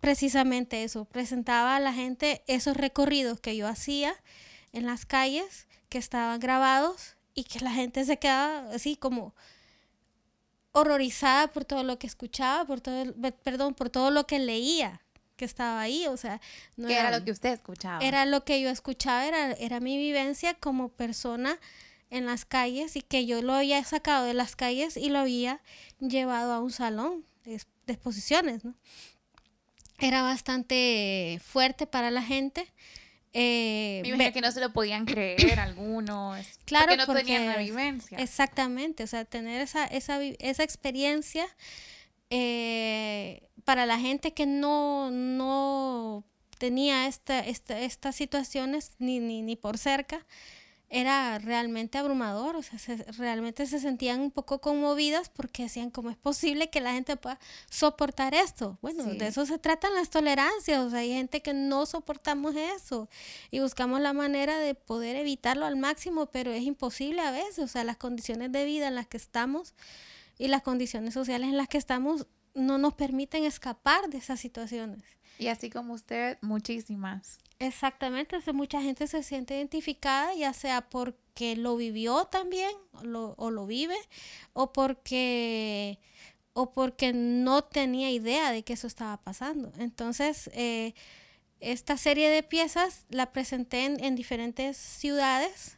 precisamente 0.00 0.82
eso, 0.82 1.04
presentaba 1.04 1.76
a 1.76 1.80
la 1.80 1.92
gente 1.92 2.42
esos 2.46 2.76
recorridos 2.76 3.40
que 3.40 3.56
yo 3.56 3.68
hacía 3.68 4.14
en 4.72 4.86
las 4.86 5.06
calles 5.06 5.66
que 5.88 5.98
estaban 5.98 6.40
grabados 6.40 7.16
y 7.34 7.44
que 7.44 7.60
la 7.60 7.70
gente 7.70 8.04
se 8.04 8.18
quedaba 8.18 8.70
así 8.72 8.96
como 8.96 9.34
horrorizada 10.72 11.48
por 11.48 11.64
todo 11.64 11.82
lo 11.82 11.98
que 11.98 12.06
escuchaba, 12.06 12.64
por 12.64 12.80
todo, 12.80 13.12
perdón, 13.42 13.74
por 13.74 13.90
todo 13.90 14.10
lo 14.10 14.26
que 14.26 14.38
leía 14.38 15.02
que 15.36 15.44
estaba 15.44 15.80
ahí, 15.80 16.06
o 16.06 16.16
sea, 16.16 16.40
no 16.76 16.88
era, 16.88 17.10
lo 17.10 17.24
que 17.24 17.32
usted 17.32 17.54
escuchaba. 17.54 18.04
Era 18.04 18.26
lo 18.26 18.44
que 18.44 18.60
yo 18.60 18.68
escuchaba, 18.68 19.26
era, 19.26 19.52
era 19.52 19.80
mi 19.80 19.96
vivencia 19.96 20.54
como 20.54 20.90
persona 20.90 21.58
en 22.10 22.26
las 22.26 22.44
calles 22.44 22.94
y 22.96 23.02
que 23.02 23.24
yo 23.24 23.40
lo 23.40 23.54
había 23.54 23.82
sacado 23.84 24.26
de 24.26 24.34
las 24.34 24.54
calles 24.54 24.96
y 24.96 25.08
lo 25.08 25.18
había 25.18 25.62
llevado 25.98 26.52
a 26.52 26.60
un 26.60 26.70
salón 26.70 27.24
de, 27.44 27.60
exposiciones, 27.86 28.64
¿no? 28.64 28.74
Era 29.98 30.22
bastante 30.22 31.40
fuerte 31.44 31.86
para 31.86 32.10
la 32.10 32.22
gente. 32.22 32.66
Eh, 33.32 34.02
que 34.34 34.40
no 34.40 34.50
se 34.50 34.60
lo 34.60 34.72
podían 34.72 35.04
creer 35.04 35.60
algunos. 35.60 36.46
Claro, 36.64 36.96
porque 36.96 37.06
no 37.06 37.14
tenían 37.14 37.46
la 37.46 37.58
vivencia. 37.58 38.18
Exactamente, 38.18 39.04
o 39.04 39.06
sea, 39.06 39.24
tener 39.24 39.60
esa, 39.60 39.84
esa, 39.84 40.22
esa 40.22 40.62
experiencia 40.62 41.46
eh, 42.30 43.48
para 43.64 43.86
la 43.86 43.98
gente 43.98 44.32
que 44.32 44.46
no, 44.46 45.10
no 45.10 46.24
tenía 46.58 47.06
esta, 47.06 47.40
esta, 47.40 47.80
estas 47.80 48.14
situaciones 48.16 48.92
ni, 48.98 49.18
ni, 49.18 49.42
ni 49.42 49.56
por 49.56 49.78
cerca, 49.78 50.26
era 50.92 51.38
realmente 51.38 51.98
abrumador, 51.98 52.56
o 52.56 52.62
sea, 52.62 52.78
realmente 53.16 53.64
se 53.66 53.78
sentían 53.78 54.20
un 54.20 54.32
poco 54.32 54.60
conmovidas 54.60 55.28
porque 55.28 55.62
decían, 55.62 55.90
¿cómo 55.90 56.10
es 56.10 56.16
posible 56.16 56.68
que 56.68 56.80
la 56.80 56.92
gente 56.92 57.16
pueda 57.16 57.38
soportar 57.70 58.34
esto? 58.34 58.76
Bueno, 58.82 59.04
de 59.04 59.28
eso 59.28 59.46
se 59.46 59.58
tratan 59.58 59.94
las 59.94 60.10
tolerancias, 60.10 60.80
o 60.80 60.90
sea, 60.90 60.98
hay 60.98 61.12
gente 61.12 61.42
que 61.42 61.54
no 61.54 61.86
soportamos 61.86 62.56
eso 62.56 63.08
y 63.52 63.60
buscamos 63.60 64.00
la 64.00 64.12
manera 64.12 64.58
de 64.58 64.74
poder 64.74 65.14
evitarlo 65.14 65.64
al 65.64 65.76
máximo, 65.76 66.26
pero 66.26 66.50
es 66.50 66.64
imposible 66.64 67.20
a 67.20 67.30
veces, 67.30 67.60
o 67.60 67.68
sea, 67.68 67.84
las 67.84 67.96
condiciones 67.96 68.50
de 68.50 68.64
vida 68.64 68.88
en 68.88 68.96
las 68.96 69.06
que 69.06 69.16
estamos 69.16 69.74
y 70.38 70.48
las 70.48 70.62
condiciones 70.62 71.14
sociales 71.14 71.50
en 71.50 71.56
las 71.56 71.68
que 71.68 71.78
estamos 71.78 72.26
no 72.54 72.78
nos 72.78 72.94
permiten 72.94 73.44
escapar 73.44 74.10
de 74.10 74.18
esas 74.18 74.40
situaciones. 74.40 75.04
Y 75.40 75.48
así 75.48 75.70
como 75.70 75.94
usted, 75.94 76.38
muchísimas. 76.42 77.38
Exactamente, 77.58 78.38
mucha 78.52 78.80
gente 78.80 79.06
se 79.06 79.22
siente 79.22 79.56
identificada, 79.56 80.34
ya 80.34 80.52
sea 80.52 80.88
porque 80.88 81.56
lo 81.56 81.76
vivió 81.76 82.26
también 82.26 82.70
o 82.92 83.50
lo 83.50 83.66
vive, 83.66 83.96
o 84.52 84.72
porque, 84.72 85.98
o 86.52 86.72
porque 86.72 87.12
no 87.12 87.64
tenía 87.64 88.10
idea 88.10 88.50
de 88.52 88.62
que 88.62 88.74
eso 88.74 88.86
estaba 88.86 89.16
pasando. 89.18 89.72
Entonces, 89.78 90.50
eh, 90.52 90.94
esta 91.60 91.96
serie 91.96 92.30
de 92.30 92.42
piezas 92.42 93.04
la 93.10 93.32
presenté 93.32 93.84
en, 93.84 94.16
diferentes 94.16 94.76
ciudades 94.76 95.76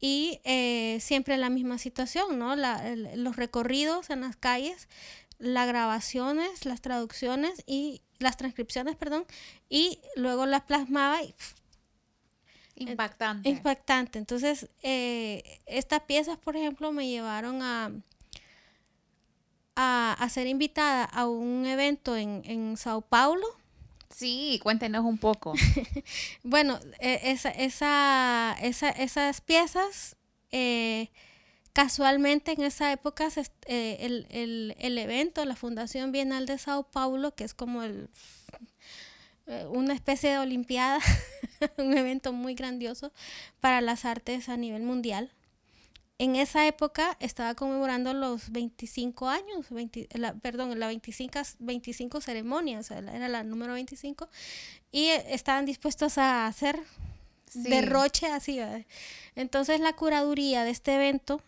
y 0.00 0.40
eh, 0.44 0.98
siempre 1.00 1.36
la 1.38 1.48
misma 1.50 1.78
situación, 1.78 2.38
¿no? 2.38 2.54
los 2.56 3.36
recorridos 3.36 4.10
en 4.10 4.22
las 4.22 4.36
calles, 4.36 4.88
las 5.38 5.66
grabaciones, 5.66 6.66
las 6.66 6.80
traducciones 6.80 7.62
y 7.66 8.02
las 8.22 8.36
transcripciones, 8.36 8.96
perdón, 8.96 9.24
y 9.68 9.98
luego 10.16 10.46
las 10.46 10.62
plasmaba 10.62 11.22
y 11.22 11.34
impactante. 12.76 13.48
impactante. 13.48 14.18
Entonces, 14.18 14.68
eh, 14.82 15.60
estas 15.66 16.00
piezas, 16.02 16.38
por 16.38 16.56
ejemplo, 16.56 16.92
me 16.92 17.08
llevaron 17.08 17.62
a, 17.62 17.90
a, 19.76 20.28
ser 20.30 20.46
invitada 20.46 21.04
a 21.04 21.26
un 21.26 21.66
evento 21.66 22.16
en, 22.16 22.42
en 22.44 22.76
Sao 22.76 23.00
Paulo. 23.00 23.46
Sí, 24.10 24.60
cuéntenos 24.62 25.04
un 25.04 25.18
poco. 25.18 25.54
bueno, 26.42 26.78
e, 27.00 27.30
esa, 27.30 27.50
esa, 27.50 28.56
esa, 28.60 28.90
esas 28.90 29.40
piezas 29.40 30.16
eh, 30.50 31.10
Casualmente 31.72 32.52
en 32.52 32.62
esa 32.62 32.92
época 32.92 33.28
eh, 33.66 33.96
el, 34.28 34.98
evento, 34.98 35.44
la 35.46 35.56
Fundación 35.56 36.12
Bienal 36.12 36.44
de 36.44 36.58
Sao 36.58 36.82
Paulo, 36.82 37.34
que 37.34 37.44
es 37.44 37.54
como 37.54 37.82
el, 37.82 38.10
eh, 39.46 39.66
una 39.70 39.94
especie 39.94 40.30
de 40.30 40.38
Olimpiada, 40.38 41.00
un 41.78 41.96
evento 41.96 42.34
muy 42.34 42.54
grandioso 42.54 43.10
para 43.60 43.80
las 43.80 44.04
artes 44.04 44.50
a 44.50 44.58
nivel 44.58 44.82
mundial. 44.82 45.32
En 46.18 46.36
esa 46.36 46.66
época 46.66 47.16
estaba 47.20 47.54
conmemorando 47.54 48.12
los 48.12 48.50
25 48.50 49.28
años, 49.28 49.66
perdón, 50.42 50.78
la 50.78 50.88
25, 50.88 51.40
25 51.58 52.20
ceremonias, 52.20 52.90
era 52.90 53.28
la 53.28 53.42
número 53.44 53.72
25, 53.72 54.28
y 54.92 55.06
estaban 55.06 55.64
dispuestos 55.64 56.18
a 56.18 56.46
hacer 56.46 56.78
derroche 57.54 58.26
así. 58.26 58.60
Entonces 59.34 59.80
la 59.80 59.94
curaduría 59.94 60.64
de 60.64 60.70
este 60.70 60.94
evento 60.94 61.42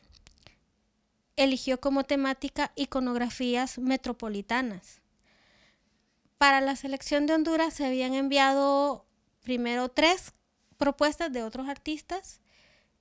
eligió 1.37 1.81
como 1.81 2.05
temática 2.05 2.73
iconografías 2.77 3.79
metropolitanas. 3.79 5.01
Para 6.39 6.61
la 6.61 6.77
selección 6.77 7.27
de 7.27 7.35
Honduras 7.35 7.75
se 7.75 7.87
habían 7.87 8.15
enviado 8.15 9.07
primero 9.43 9.89
tres 9.89 10.33
propuestas 10.77 11.33
de 11.33 11.43
otros 11.43 11.69
artistas 11.69 12.41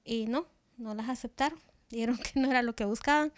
y 0.03 0.25
no, 0.25 0.47
no 0.77 0.95
las 0.95 1.09
aceptaron. 1.09 1.59
Dijeron 1.89 2.17
que 2.17 2.39
no 2.39 2.49
era 2.49 2.63
lo 2.63 2.75
que 2.75 2.85
buscaban. 2.85 3.31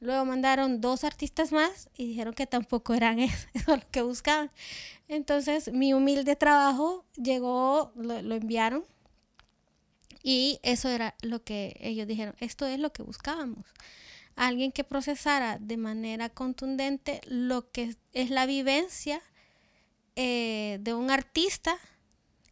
Luego 0.00 0.24
mandaron 0.24 0.80
dos 0.80 1.04
artistas 1.04 1.52
más 1.52 1.88
y 1.96 2.06
dijeron 2.08 2.34
que 2.34 2.46
tampoco 2.48 2.94
eran 2.94 3.18
eso, 3.20 3.38
lo 3.66 3.90
que 3.90 4.02
buscaban. 4.02 4.50
Entonces 5.06 5.72
mi 5.72 5.94
humilde 5.94 6.34
trabajo 6.34 7.04
llegó, 7.14 7.92
lo 7.94 8.34
enviaron 8.34 8.84
y 10.24 10.58
eso 10.62 10.88
era 10.88 11.14
lo 11.22 11.42
que 11.42 11.76
ellos 11.80 12.06
dijeron, 12.06 12.34
esto 12.40 12.66
es 12.66 12.78
lo 12.78 12.92
que 12.92 13.02
buscábamos 13.02 13.66
alguien 14.36 14.72
que 14.72 14.84
procesara 14.84 15.58
de 15.58 15.76
manera 15.76 16.28
contundente 16.28 17.20
lo 17.26 17.70
que 17.70 17.96
es 18.12 18.30
la 18.30 18.46
vivencia 18.46 19.20
eh, 20.16 20.78
de 20.80 20.94
un 20.94 21.10
artista 21.10 21.76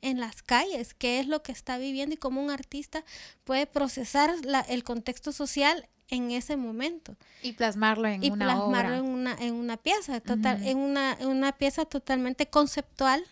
en 0.02 0.18
las 0.18 0.42
calles, 0.42 0.94
qué 0.94 1.20
es 1.20 1.26
lo 1.26 1.42
que 1.42 1.52
está 1.52 1.78
viviendo 1.78 2.14
y 2.14 2.18
cómo 2.18 2.42
un 2.42 2.50
artista 2.50 3.04
puede 3.44 3.66
procesar 3.66 4.34
el 4.68 4.84
contexto 4.84 5.32
social 5.32 5.88
en 6.08 6.30
ese 6.30 6.56
momento. 6.56 7.16
Y 7.42 7.52
plasmarlo 7.52 8.08
en 8.08 8.24
y 8.24 8.30
una 8.30 8.46
plasmarlo 8.46 8.94
En 8.96 9.04
una, 9.04 9.34
en 9.34 9.54
una 9.54 9.76
pieza, 9.76 10.20
total, 10.20 10.66
en, 10.66 10.78
una, 10.78 11.16
en 11.20 11.28
una 11.28 11.52
pieza 11.52 11.84
totalmente 11.84 12.46
conceptual, 12.46 13.24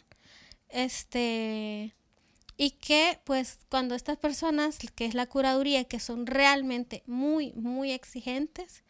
este, 0.68 1.94
y 2.60 2.72
que 2.72 3.20
pues 3.24 3.60
cuando 3.70 3.94
estas 3.94 4.18
personas, 4.18 4.78
que 4.96 5.06
es 5.06 5.14
la 5.14 5.26
curaduría, 5.26 5.84
que 5.84 6.00
son 6.00 6.26
realmente 6.26 7.04
muy, 7.06 7.52
muy 7.52 7.92
exigentes, 7.92 8.82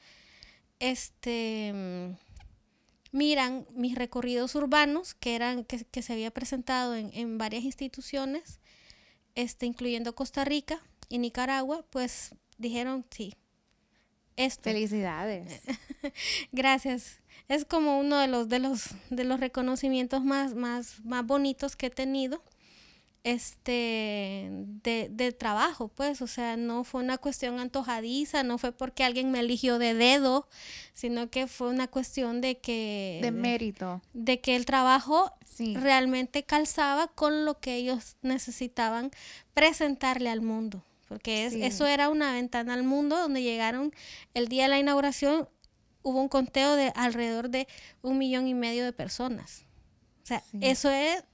este, 0.81 2.16
miran 3.12 3.66
mis 3.73 3.95
recorridos 3.95 4.55
urbanos, 4.55 5.12
que, 5.12 5.37
eran, 5.37 5.64
que, 5.64 6.03
se 6.03 6.12
había 6.14 6.31
presentado 6.31 6.97
en, 6.97 7.37
varias 7.37 7.62
instituciones, 7.62 8.59
este, 9.35 9.66
incluyendo 9.66 10.14
Costa 10.14 10.47
Rica 10.47 10.81
y 11.11 11.19
Nicaragua, 11.19 11.85
pues 11.91 12.35
dijeron 12.57 13.05
sí. 13.11 13.35
Esto. 14.37 14.62
Felicidades. 14.62 15.62
Gracias. 16.53 17.21
Es 17.49 17.66
como 17.66 17.99
uno 17.99 18.19
de 18.19 18.29
los, 18.29 18.49
de 18.49 18.61
los, 18.61 18.95
de 19.11 19.25
los 19.25 19.41
reconocimientos 19.41 20.25
más, 20.25 20.55
más, 20.55 21.05
más 21.05 21.27
bonitos 21.27 21.77
que 21.77 21.87
he 21.87 21.91
tenido 21.91 22.43
este 23.25 24.49
de, 24.51 25.37
trabajo, 25.39 25.89
pues, 25.89 26.23
o 26.23 26.27
sea, 26.27 26.57
no 26.57 26.85
fue 26.85 27.03
una 27.03 27.19
cuestión 27.19 27.59
antojadiza, 27.59 28.43
no 28.43 28.59
fue 28.59 28.73
porque 28.73 29.05
alguien 29.05 29.31
me 29.31 29.41
eligió 29.41 29.79
de 29.79 29.95
dedo, 29.95 30.49
sino 30.95 31.29
que 31.31 31.47
fue 31.47 31.69
una 31.69 31.89
cuestión 31.89 32.41
de 32.41 32.59
que 32.59 33.21
de 33.23 33.31
mérito, 33.31 34.01
de 34.14 34.41
que 34.41 34.57
el 34.57 34.64
trabajo 34.64 35.33
realmente 35.75 36.45
calzaba 36.45 37.09
con 37.09 37.45
lo 37.45 37.59
que 37.59 37.75
ellos 37.75 38.16
necesitaban 38.23 39.11
presentarle 39.55 40.31
al 40.31 40.41
mundo, 40.41 40.85
porque 41.09 41.47
eso 41.47 41.87
era 41.87 42.09
una 42.09 42.33
ventana 42.33 42.75
al 42.75 42.85
mundo 42.85 43.19
donde 43.19 43.43
llegaron 43.43 43.93
el 44.35 44.49
día 44.49 44.64
de 44.64 44.69
la 44.69 44.79
inauguración 44.79 45.49
hubo 46.03 46.23
un 46.23 46.29
conteo 46.29 46.77
de 46.77 46.93
alrededor 46.95 47.51
de 47.51 47.66
un 48.03 48.19
millón 48.19 48.47
y 48.47 48.55
medio 48.55 48.85
de 48.85 48.93
personas, 48.93 49.64
o 50.23 50.27
sea, 50.27 50.43
eso 50.61 50.91
es 50.91 51.25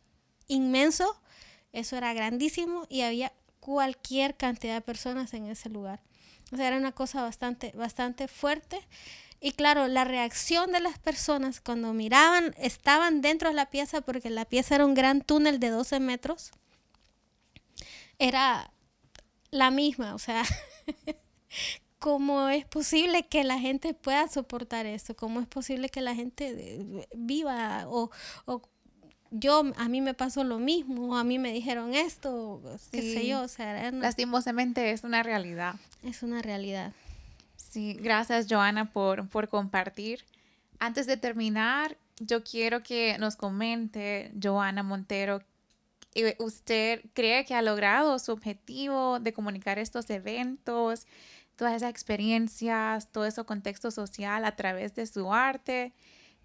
inmenso 0.49 1.21
eso 1.75 1.97
era 1.97 2.15
grandísimo 2.15 2.87
y 2.89 3.03
había 3.03 3.33
cualquier 3.61 4.37
cantidad 4.37 4.75
de 4.75 4.81
personas 4.81 5.35
en 5.35 5.47
ese 5.47 5.69
lugar. 5.69 6.01
O 6.53 6.57
sea, 6.57 6.69
era 6.69 6.77
una 6.77 6.93
cosa 6.93 7.23
bastante, 7.23 7.73
bastante 7.75 8.29
fuerte. 8.29 8.81
Y 9.41 9.53
claro, 9.53 9.89
la 9.89 10.05
reacción 10.05 10.73
de 10.73 10.81
las 10.81 10.99
personas 10.99 11.61
cuando 11.61 11.93
miraban, 11.93 12.55
estaban 12.59 13.21
dentro 13.21 13.49
de 13.49 13.55
la 13.55 13.71
pieza, 13.71 14.01
porque 14.01 14.31
la 14.31 14.45
pieza 14.45 14.77
era 14.77 14.87
un 14.87 14.95
gran 14.95 15.21
túnel 15.21 15.59
de 15.61 15.71
12 15.71 16.01
metros, 16.01 16.53
era 18.19 18.71
la 19.51 19.71
misma. 19.71 20.15
O 20.15 20.19
sea, 20.19 20.45
¿cómo 21.99 22.49
es 22.49 22.67
posible 22.67 23.27
que 23.27 23.45
la 23.45 23.59
gente 23.59 23.95
pueda 23.95 24.29
soportar 24.29 24.87
esto? 24.87 25.17
¿Cómo 25.17 25.41
es 25.41 25.47
posible 25.47 25.89
que 25.89 26.01
la 26.01 26.15
gente 26.15 27.07
viva 27.15 27.85
o, 27.89 28.11
o 28.47 28.63
yo, 29.37 29.65
a 29.77 29.89
mí 29.89 30.01
me 30.01 30.15
pasó 30.15 30.45
lo 30.45 30.61
mismo, 30.61 31.19
a 31.19 31.25
mí 31.25 31.41
me 31.41 31.53
dijeron 31.53 31.93
esto, 31.93 32.63
qué 32.93 33.03
sé 33.03 33.27
yo, 33.27 33.43
o 33.43 33.49
sea, 33.49 33.91
lastimosamente 33.91 34.93
es 34.93 35.03
una 35.03 35.25
realidad. 35.25 35.75
Es 36.05 36.23
una 36.23 36.41
realidad. 36.41 36.93
Sí, 37.57 37.95
gracias 37.95 38.47
Joana 38.49 38.93
por, 38.93 39.29
por 39.29 39.49
compartir. 39.49 40.25
Antes 40.79 41.09
de 41.09 41.17
terminar, 41.17 41.97
yo 42.21 42.45
quiero 42.45 42.85
que 42.85 43.17
nos 43.19 43.35
comente, 43.35 44.31
Joana 44.41 44.85
Montero, 44.85 45.43
eh, 46.15 46.37
¿usted 46.39 47.01
cree 47.13 47.45
que 47.45 47.57
ha 47.57 47.63
logrado 47.63 48.21
su 48.21 48.31
objetivo 48.31 49.19
de 49.19 49.33
comunicar 49.33 49.81
estos 49.81 50.09
eventos, 50.11 51.09
todas 51.57 51.75
esas 51.75 51.91
experiencias, 51.91 53.11
todo 53.11 53.27
ese 53.27 53.43
contexto 53.43 53.91
social 53.91 54.45
a 54.45 54.55
través 54.55 54.95
de 54.95 55.09
su 55.09 55.35
arte? 55.35 55.93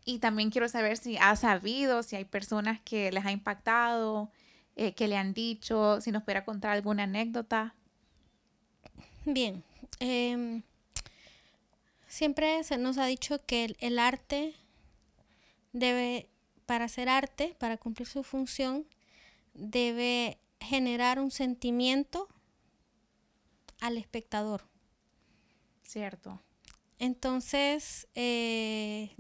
Y 0.10 0.18
también 0.18 0.50
quiero 0.50 0.68
saber 0.68 0.98
si 0.98 1.18
ha 1.18 1.36
sabido, 1.36 2.02
si 2.02 2.16
hay 2.16 2.26
personas 2.26 2.82
que 2.82 3.12
les 3.12 3.24
ha 3.28 3.32
impactado, 3.32 4.32
eh, 4.76 4.96
que 4.96 5.08
le 5.08 5.16
han 5.16 5.36
dicho, 5.36 6.02
si 6.02 6.12
nos 6.12 6.24
pudiera 6.24 6.46
contar 6.46 6.72
alguna 6.72 7.04
anécdota. 7.04 7.76
Bien, 9.24 9.64
em, 10.00 10.64
siempre 12.08 12.64
se 12.64 12.80
nos 12.80 12.98
ha 12.98 13.06
dicho 13.06 13.46
que 13.46 13.76
el, 13.80 14.00
arte 14.00 14.56
debe, 15.74 16.28
para 16.66 16.86
hacer 16.86 17.08
arte, 17.08 17.56
para 17.60 17.78
cumplir 17.78 18.08
su 18.08 18.24
función, 18.24 18.88
debe 19.54 20.40
generar 20.60 21.20
un 21.20 21.30
sentimiento 21.30 22.28
al 23.80 23.96
espectador. 23.96 24.64
Cierto. 25.84 26.42
Entonces, 26.98 28.08
eh, 28.16 29.12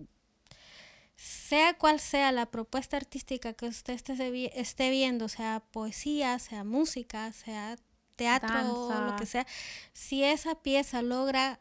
sea 1.19 1.73
cual 1.73 1.99
sea 1.99 2.31
la 2.31 2.45
propuesta 2.45 2.95
artística 2.95 3.51
que 3.51 3.65
usted 3.65 3.93
esté, 3.93 4.89
viendo, 4.89 5.27
sea 5.27 5.61
poesía, 5.71 6.39
sea 6.39 6.63
música, 6.63 7.33
sea 7.33 7.75
teatro, 8.15 8.87
o 8.87 9.01
lo 9.01 9.17
que 9.17 9.25
sea, 9.25 9.45
si 9.91 10.23
esa 10.23 10.55
pieza 10.55 11.01
logra 11.01 11.59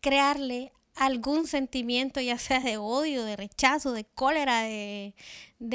crearle 0.00 0.72
algún 0.94 1.48
sentimiento, 1.48 2.20
ya 2.20 2.38
sea 2.38 2.60
de 2.60 2.76
odio, 2.76 3.24
de 3.24 3.34
rechazo, 3.34 3.90
de 3.90 4.04
cólera, 4.04 4.62
de, 4.62 5.14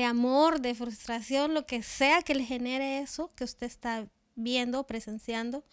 amor, 0.05 0.61
de 0.61 0.73
frustración, 0.73 1.53
lo 1.53 1.65
que 1.65 1.83
sea 1.83 2.21
que 2.21 2.33
le 2.33 2.45
genere 2.45 2.99
eso 2.99 3.29
que 3.35 3.43
usted 3.43 3.67
está 3.67 4.07
viendo, 4.35 4.87
presenciando, 4.87 5.65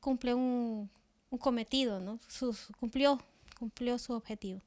cumple 0.00 0.34
un, 0.34 0.90
cometido, 1.38 2.00
¿no? 2.00 2.18
cumplió, 2.80 3.20
cumplió 3.58 3.96
su 3.98 4.12
objetivo. 4.12 4.60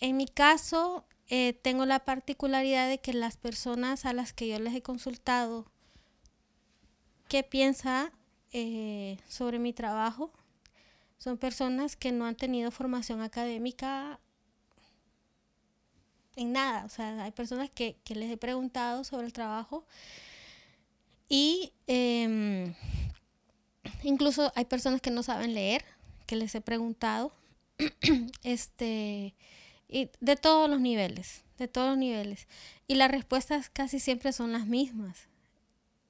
En 0.00 0.16
mi 0.16 0.26
caso, 0.26 1.04
eh, 1.28 1.52
tengo 1.52 1.86
la 1.86 2.00
particularidad 2.00 2.88
de 2.88 2.98
que 2.98 3.12
las 3.12 3.36
personas 3.36 4.04
a 4.04 4.12
las 4.12 4.32
que 4.32 4.48
yo 4.48 4.58
les 4.58 4.74
he 4.74 4.82
consultado 4.82 5.66
qué 7.28 7.44
piensa 7.44 8.10
eh, 8.52 9.18
sobre 9.28 9.60
mi 9.60 9.72
trabajo 9.72 10.32
son 11.18 11.36
personas 11.36 11.94
que 11.94 12.10
no 12.10 12.24
han 12.24 12.34
tenido 12.34 12.70
formación 12.70 13.20
académica 13.20 14.18
en 16.34 16.52
nada. 16.52 16.84
O 16.86 16.88
sea, 16.88 17.22
hay 17.22 17.30
personas 17.30 17.70
que, 17.70 17.96
les 18.08 18.30
he 18.30 18.36
preguntado 18.36 19.04
sobre 19.04 19.26
el 19.26 19.32
trabajo 19.32 19.84
y 21.28 21.72
em, 21.86 22.74
incluso 24.02 24.50
hay 24.56 24.64
personas 24.64 25.00
que 25.00 25.10
no 25.10 25.22
saben 25.22 25.54
leer, 25.54 25.84
que 26.26 26.36
les 26.36 26.54
he 26.54 26.60
preguntado. 26.60 27.32
este 28.42 29.34
y 29.90 30.10
de 30.20 30.36
todos 30.36 30.70
los 30.70 30.80
niveles, 30.80 31.42
de 31.58 31.66
todos 31.66 31.88
los 31.88 31.98
niveles. 31.98 32.46
Y 32.86 32.94
las 32.94 33.10
respuestas 33.10 33.68
casi 33.68 33.98
siempre 33.98 34.32
son 34.32 34.52
las 34.52 34.66
mismas. 34.66 35.28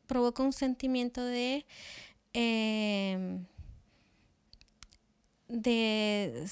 Provoca 0.07 0.43
un 0.43 0.53
sentimiento 0.53 1.25
de, 1.25 1.65
em, 2.35 3.47
de 5.49 6.47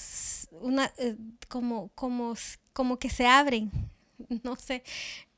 una, 0.61 0.91
eh, 0.97 1.15
como, 1.47 1.89
como, 1.89 2.33
como 2.73 2.97
que 2.97 3.09
se 3.09 3.27
abren, 3.27 3.71
no 4.43 4.55
sé, 4.55 4.83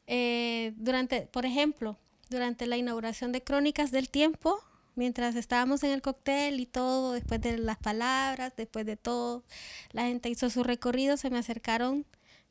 eh, 0.08 0.74
durante, 0.78 1.24
por 1.24 1.46
ejemplo, 1.46 1.98
durante 2.30 2.68
la 2.68 2.78
inauguración 2.78 3.34
de 3.34 3.44
Crónicas 3.44 3.92
del 3.92 4.10
Tiempo, 4.10 4.64
mientras 4.96 5.36
estábamos 5.36 5.84
en 5.84 5.92
el 5.92 6.02
cóctel 6.02 6.60
y 6.60 6.66
todo, 6.66 7.14
después 7.14 7.42
de 7.42 7.58
las 7.58 7.78
palabras, 7.78 8.54
después 8.56 8.86
de 8.86 8.98
todo, 8.98 9.44
la 9.92 10.04
gente 10.04 10.30
hizo 10.30 10.50
su 10.50 10.64
recorrido, 10.64 11.18
se 11.18 11.30
me 11.30 11.40
acercaron 11.40 12.06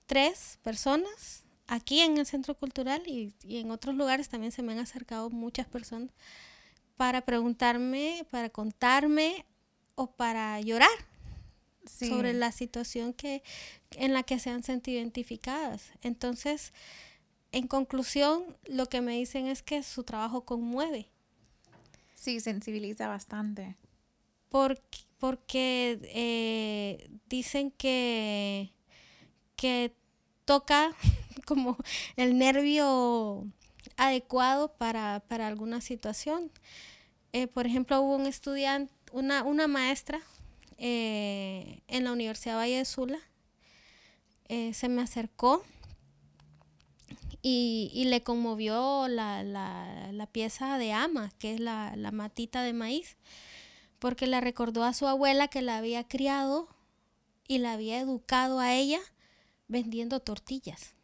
tres 0.06 0.58
personas 0.62 1.44
aquí 1.66 2.00
en 2.00 2.18
el 2.18 2.26
Centro 2.26 2.54
Cultural 2.54 3.02
y, 3.06 3.32
y 3.42 3.58
en 3.58 3.70
otros 3.70 3.94
lugares 3.94 4.28
también 4.28 4.52
se 4.52 4.62
me 4.62 4.72
han 4.72 4.78
acercado 4.80 5.30
muchas 5.30 5.66
personas 5.66 6.10
para 6.96 7.22
preguntarme, 7.22 8.26
para 8.30 8.50
contarme 8.50 9.46
o 9.94 10.10
para 10.10 10.60
llorar 10.60 10.90
sobre 11.86 12.32
la 12.32 12.52
situación 12.52 13.12
que, 13.12 13.42
en 13.92 14.12
la 14.12 14.22
que 14.22 14.38
se 14.38 14.50
han 14.50 14.62
sentido 14.62 14.98
identificadas. 14.98 15.90
Entonces, 16.02 16.72
en 17.52 17.66
conclusión, 17.66 18.56
lo 18.66 18.86
que 18.86 19.00
me 19.00 19.16
dicen 19.16 19.46
es 19.46 19.62
que 19.62 19.82
su 19.82 20.04
trabajo 20.04 20.44
conmueve. 20.44 21.10
Sí, 22.20 22.38
sensibiliza 22.40 23.08
bastante. 23.08 23.78
Porque, 24.50 24.98
porque 25.16 25.98
eh, 26.02 27.08
dicen 27.30 27.70
que, 27.70 28.74
que 29.56 29.94
toca 30.44 30.92
como 31.46 31.78
el 32.16 32.36
nervio 32.36 33.46
adecuado 33.96 34.76
para, 34.76 35.20
para 35.28 35.46
alguna 35.46 35.80
situación. 35.80 36.50
Eh, 37.32 37.46
por 37.46 37.66
ejemplo, 37.66 38.02
hubo 38.02 38.16
un 38.16 38.26
estudiante, 38.26 38.92
una, 39.12 39.42
una 39.42 39.66
maestra 39.66 40.20
eh, 40.76 41.80
en 41.88 42.04
la 42.04 42.12
Universidad 42.12 42.56
Valle 42.56 42.76
de 42.76 42.84
Sula, 42.84 43.18
eh, 44.48 44.74
se 44.74 44.90
me 44.90 45.00
acercó 45.00 45.64
y, 47.42 48.04
le 48.06 48.22
conmovió 48.22 49.08
la, 49.08 50.28
pieza 50.32 50.78
de 50.78 50.92
ama, 50.92 51.30
que 51.38 51.54
es 51.54 51.60
la, 51.60 51.94
la 51.96 52.10
matita 52.10 52.62
de 52.62 52.72
maíz, 52.72 53.16
porque 53.98 54.26
le 54.26 54.40
recordó 54.40 54.84
a 54.84 54.92
su 54.92 55.06
abuela 55.06 55.48
que 55.48 55.62
la 55.62 55.78
había 55.78 56.06
criado 56.06 56.68
y 57.46 57.58
la 57.58 57.72
había 57.72 57.98
educado 57.98 58.60
a 58.60 58.74
ella 58.74 59.00
vendiendo 59.68 60.20
tortillas. 60.20 60.94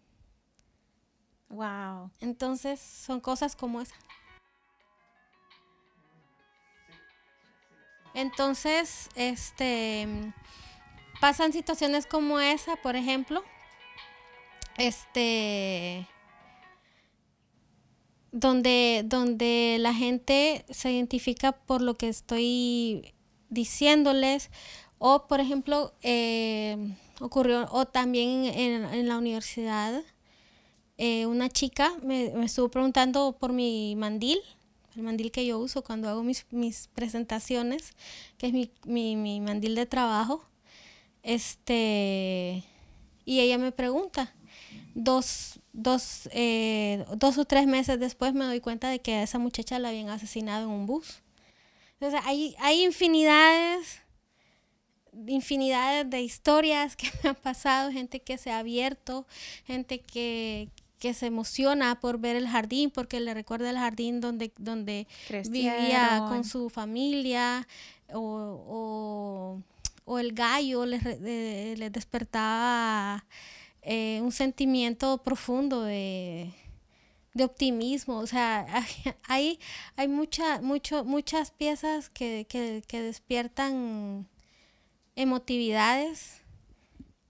Wow. 1.49 2.11
Entonces 2.21 2.81
son 2.81 3.21
cosas 3.21 3.57
como 3.57 3.81
esas. 3.81 3.99
Entonces, 8.15 9.11
este, 9.15 10.09
pasan 11.21 11.53
situaciones 11.53 12.07
como 12.07 12.41
esa, 12.41 12.77
por 12.77 12.97
ejemplo, 12.97 13.45
este, 14.79 16.09
donde, 18.37 19.03
donde 19.07 19.79
la 19.81 19.95
gente 19.95 20.67
se 20.69 20.93
identifica 20.93 21.53
por 21.53 21.81
lo 21.81 21.95
que 21.95 22.09
estoy 22.09 23.15
diciéndoles, 23.49 24.51
o 24.99 25.27
por 25.27 25.41
ejemplo, 25.41 25.95
eh, 26.03 26.77
ocurrió, 27.21 27.67
o 27.71 27.87
también 27.87 28.45
en, 28.45 29.09
la 29.09 29.17
universidad, 29.17 30.03
eh, 30.99 31.25
una 31.25 31.49
chica 31.49 31.95
me, 32.03 32.31
me 32.35 32.45
estuvo 32.45 32.69
preguntando 32.69 33.37
por 33.39 33.55
mi 33.55 33.97
mandil, 33.97 34.39
el 34.97 35.03
mandil 35.03 35.31
que 35.31 35.47
yo 35.47 35.59
uso 35.59 35.83
cuando 35.83 36.09
hago 36.09 36.23
mis, 36.23 36.45
mis 36.51 36.89
presentaciones, 36.89 37.95
que 38.37 38.49
es 38.49 38.53
mi, 38.53 38.71
mi, 38.85 39.41
mandil 39.41 39.75
de 39.75 39.87
trabajo. 39.87 40.45
Este, 41.23 42.63
y 43.25 43.41
ella 43.41 43.57
me 43.57 43.73
pregunta, 43.73 44.35
dos, 44.95 45.61
dos, 45.77 46.29
eh, 46.33 47.05
dos 47.17 47.39
o 47.39 47.45
tres 47.45 47.67
meses 47.67 48.01
después 48.01 48.33
me 48.33 48.47
doy 48.47 48.61
cuenta 48.61 48.89
de 48.89 49.01
que 49.01 49.15
a 49.15 49.23
esa 49.23 49.39
muchacha 49.39 49.79
la 49.79 49.91
habían 49.91 50.09
asesinado 50.09 50.65
en 50.65 50.71
un 50.71 50.87
bus. 50.87 51.23
Entonces 52.01 52.21
hay, 52.25 52.57
hay 52.59 52.83
infinidades, 52.83 54.01
infinidades 55.27 56.09
de 56.09 56.23
historias 56.23 56.97
que 56.97 57.11
me 57.23 57.31
han 57.31 57.37
pasado, 57.37 57.93
gente 57.93 58.21
que 58.21 58.39
se 58.39 58.51
ha 58.51 58.59
abierto, 58.59 59.27
gente 59.67 60.01
que, 60.01 60.71
que 60.99 61.13
se 61.13 61.27
emociona 61.27 62.01
por 62.01 62.19
ver 62.19 62.37
el 62.37 62.49
jardín, 62.49 62.91
porque 62.91 63.21
le 63.21 63.35
recuerda 63.35 63.69
el 63.69 63.79
jardín 63.79 64.21
donde, 64.21 64.53
donde 64.57 65.07
vivía 65.51 66.25
con 66.29 66.45
su 66.45 66.71
familia, 66.71 67.69
o, 68.13 69.61
el 70.19 70.33
gallo 70.33 70.87
le, 70.87 70.99
despertaba 71.91 73.25
eh, 73.87 74.21
un 74.23 74.33
sentimiento 74.33 75.19
profundo 75.19 75.83
de, 75.83 76.53
optimismo. 77.39 78.19
O 78.19 78.27
sea, 78.27 78.67
hay, 79.29 79.59
hay 79.97 80.09
mucha, 80.09 80.61
mucho, 80.61 81.05
muchas 81.05 81.51
piezas 81.51 82.11
que, 82.11 82.47
que 82.49 83.03
despiertan 83.03 84.29
emotividades 85.17 86.43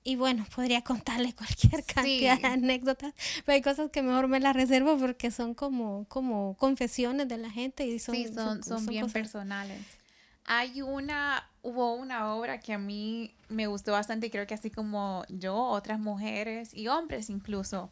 y 0.07 0.15
bueno, 0.15 0.47
podría 0.55 0.83
contarle 0.83 1.33
cualquier 1.37 1.85
cantidad 1.85 2.39
de 2.39 2.47
anécdotas, 2.47 3.13
pero 3.45 3.57
hay 3.57 3.63
cosas 3.63 3.91
que 3.91 4.03
mejor 4.03 4.29
me 4.29 4.39
las 4.39 4.55
reservo 4.55 4.97
porque 4.99 5.33
son 5.33 5.53
como, 5.53 6.07
como 6.09 6.57
confesiones 6.57 7.27
de 7.29 7.39
la 7.39 7.51
gente 7.51 7.85
y 7.87 7.99
son, 7.99 8.15
sí, 8.15 8.29
son, 8.33 8.63
son, 8.63 8.87
bien 8.87 9.11
personales. 9.11 9.81
Hay 10.47 10.81
una, 10.83 11.49
hubo 11.63 11.95
una 11.95 12.35
obra 12.35 12.61
que 12.61 12.73
a 12.73 12.79
mí 12.79 13.35
me 13.49 13.67
gustó 13.67 13.93
bastante 13.93 14.29
y 14.29 14.31
creo 14.31 14.47
que 14.47 14.55
así 14.55 14.71
como 14.71 15.25
yo, 15.29 15.57
otras 15.57 15.99
mujeres 15.99 16.73
y 16.73 16.89
hombres 16.89 17.31
incluso 17.31 17.91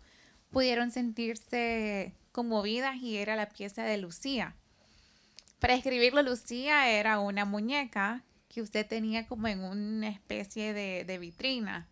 pudieron 0.51 0.91
sentirse 0.91 2.15
conmovidas 2.33 2.97
y 2.97 3.17
era 3.17 3.37
la 3.37 3.49
pieza 3.49 3.83
de 3.83 3.99
Lucía. 3.99 4.55
Para 5.59 5.75
escribirlo, 5.75 6.23
Lucía 6.23 6.91
era 6.91 7.19
una 7.19 7.45
muñeca 7.45 8.23
que 8.49 8.63
usted 8.63 8.87
tenía 8.87 9.27
como 9.27 9.49
en 9.49 9.61
una 9.61 10.09
especie 10.09 10.73
de, 10.73 11.05
de 11.05 11.19
vitrina 11.19 11.89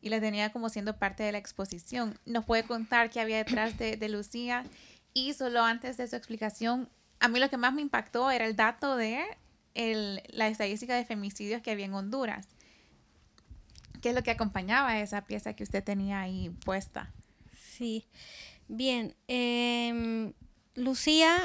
y 0.00 0.08
la 0.10 0.20
tenía 0.20 0.50
como 0.52 0.68
siendo 0.68 0.96
parte 0.98 1.22
de 1.22 1.32
la 1.32 1.38
exposición. 1.38 2.18
¿Nos 2.24 2.44
puede 2.44 2.64
contar 2.64 3.10
qué 3.10 3.20
había 3.20 3.38
detrás 3.38 3.76
de, 3.78 4.08
Lucía? 4.08 4.64
Y 5.12 5.34
solo 5.34 5.62
antes 5.62 5.96
de 5.96 6.06
su 6.06 6.16
explicación, 6.16 6.88
a 7.20 7.28
mí 7.28 7.40
lo 7.40 7.50
que 7.50 7.56
más 7.56 7.74
me 7.74 7.82
impactó 7.82 8.30
era 8.30 8.46
el 8.46 8.56
dato 8.56 8.96
de 8.96 9.24
la 9.74 10.48
estadística 10.48 10.96
de 10.96 11.04
femicidios 11.04 11.62
que 11.62 11.70
había 11.70 11.86
en 11.86 11.94
Honduras. 11.94 12.48
¿Qué 14.00 14.10
es 14.10 14.14
lo 14.14 14.22
que 14.22 14.30
acompañaba 14.30 14.90
a 14.90 15.00
esa 15.00 15.24
pieza 15.24 15.54
que 15.54 15.64
usted 15.64 15.82
tenía 15.82 16.20
ahí 16.20 16.50
puesta? 16.64 17.12
Sí, 17.56 18.06
bien. 18.68 19.14
Em, 19.26 20.32
Lucía, 20.74 21.36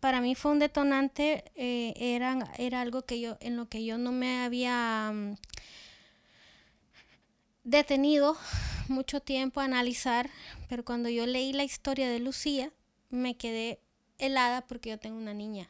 para 0.00 0.20
mí 0.20 0.34
fue 0.34 0.52
un 0.52 0.58
detonante, 0.58 1.44
eh, 1.54 1.92
era, 1.96 2.50
era 2.58 2.80
algo 2.80 3.02
que 3.02 3.20
yo, 3.20 3.36
en 3.40 3.56
lo 3.56 3.68
que 3.68 3.84
yo 3.84 3.98
no 3.98 4.12
me 4.12 4.42
había 4.42 5.12
mm, 5.12 5.34
detenido 7.64 8.36
mucho 8.88 9.20
tiempo 9.20 9.60
a 9.60 9.64
analizar, 9.64 10.30
pero 10.68 10.84
cuando 10.84 11.08
yo 11.08 11.26
leí 11.26 11.52
la 11.52 11.64
historia 11.64 12.08
de 12.08 12.18
Lucía, 12.18 12.72
me 13.10 13.36
quedé 13.36 13.80
helada 14.18 14.62
porque 14.66 14.90
yo 14.90 14.98
tengo 14.98 15.18
una 15.18 15.34
niña. 15.34 15.68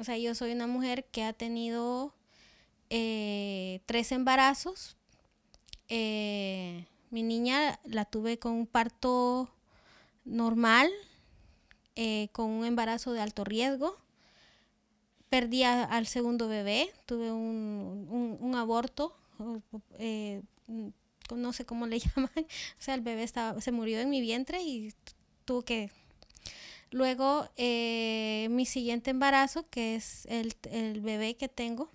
O 0.00 0.04
sea, 0.04 0.18
yo 0.18 0.34
soy 0.34 0.52
una 0.52 0.66
mujer 0.66 1.04
que 1.04 1.22
ha 1.24 1.32
tenido 1.32 2.14
eh, 2.88 3.80
tres 3.86 4.12
embarazos. 4.12 4.96
Eh, 5.88 6.86
mi 7.10 7.22
niña 7.22 7.78
la 7.84 8.04
tuve 8.04 8.38
con 8.38 8.52
un 8.52 8.66
parto 8.66 9.50
normal, 10.24 10.90
eh, 11.96 12.28
con 12.32 12.46
un 12.50 12.64
embarazo 12.64 13.12
de 13.12 13.20
alto 13.20 13.44
riesgo. 13.44 13.96
Perdí 15.28 15.62
al 15.62 16.06
segundo 16.06 16.48
bebé, 16.48 16.90
tuve 17.06 17.30
un, 17.30 18.38
un 18.40 18.54
aborto 18.56 19.14
eh, 19.98 20.42
no 21.34 21.52
sé 21.52 21.64
cómo 21.64 21.86
le 21.86 21.98
llaman, 22.00 22.30
o 22.36 22.82
sea, 22.82 22.94
el 22.94 23.00
bebé 23.02 23.22
estaba, 23.22 23.60
se 23.60 23.72
murió 23.72 24.00
en 24.00 24.10
mi 24.10 24.20
vientre 24.20 24.62
y 24.62 24.92
tuvo 25.44 25.62
que... 25.62 25.90
Luego, 26.90 27.48
eh, 27.56 28.48
mi 28.50 28.66
siguiente 28.66 29.10
embarazo, 29.10 29.68
que 29.70 29.94
es 29.94 30.26
el, 30.26 30.54
el 30.70 31.00
bebé 31.00 31.36
que 31.36 31.48
tengo, 31.48 31.90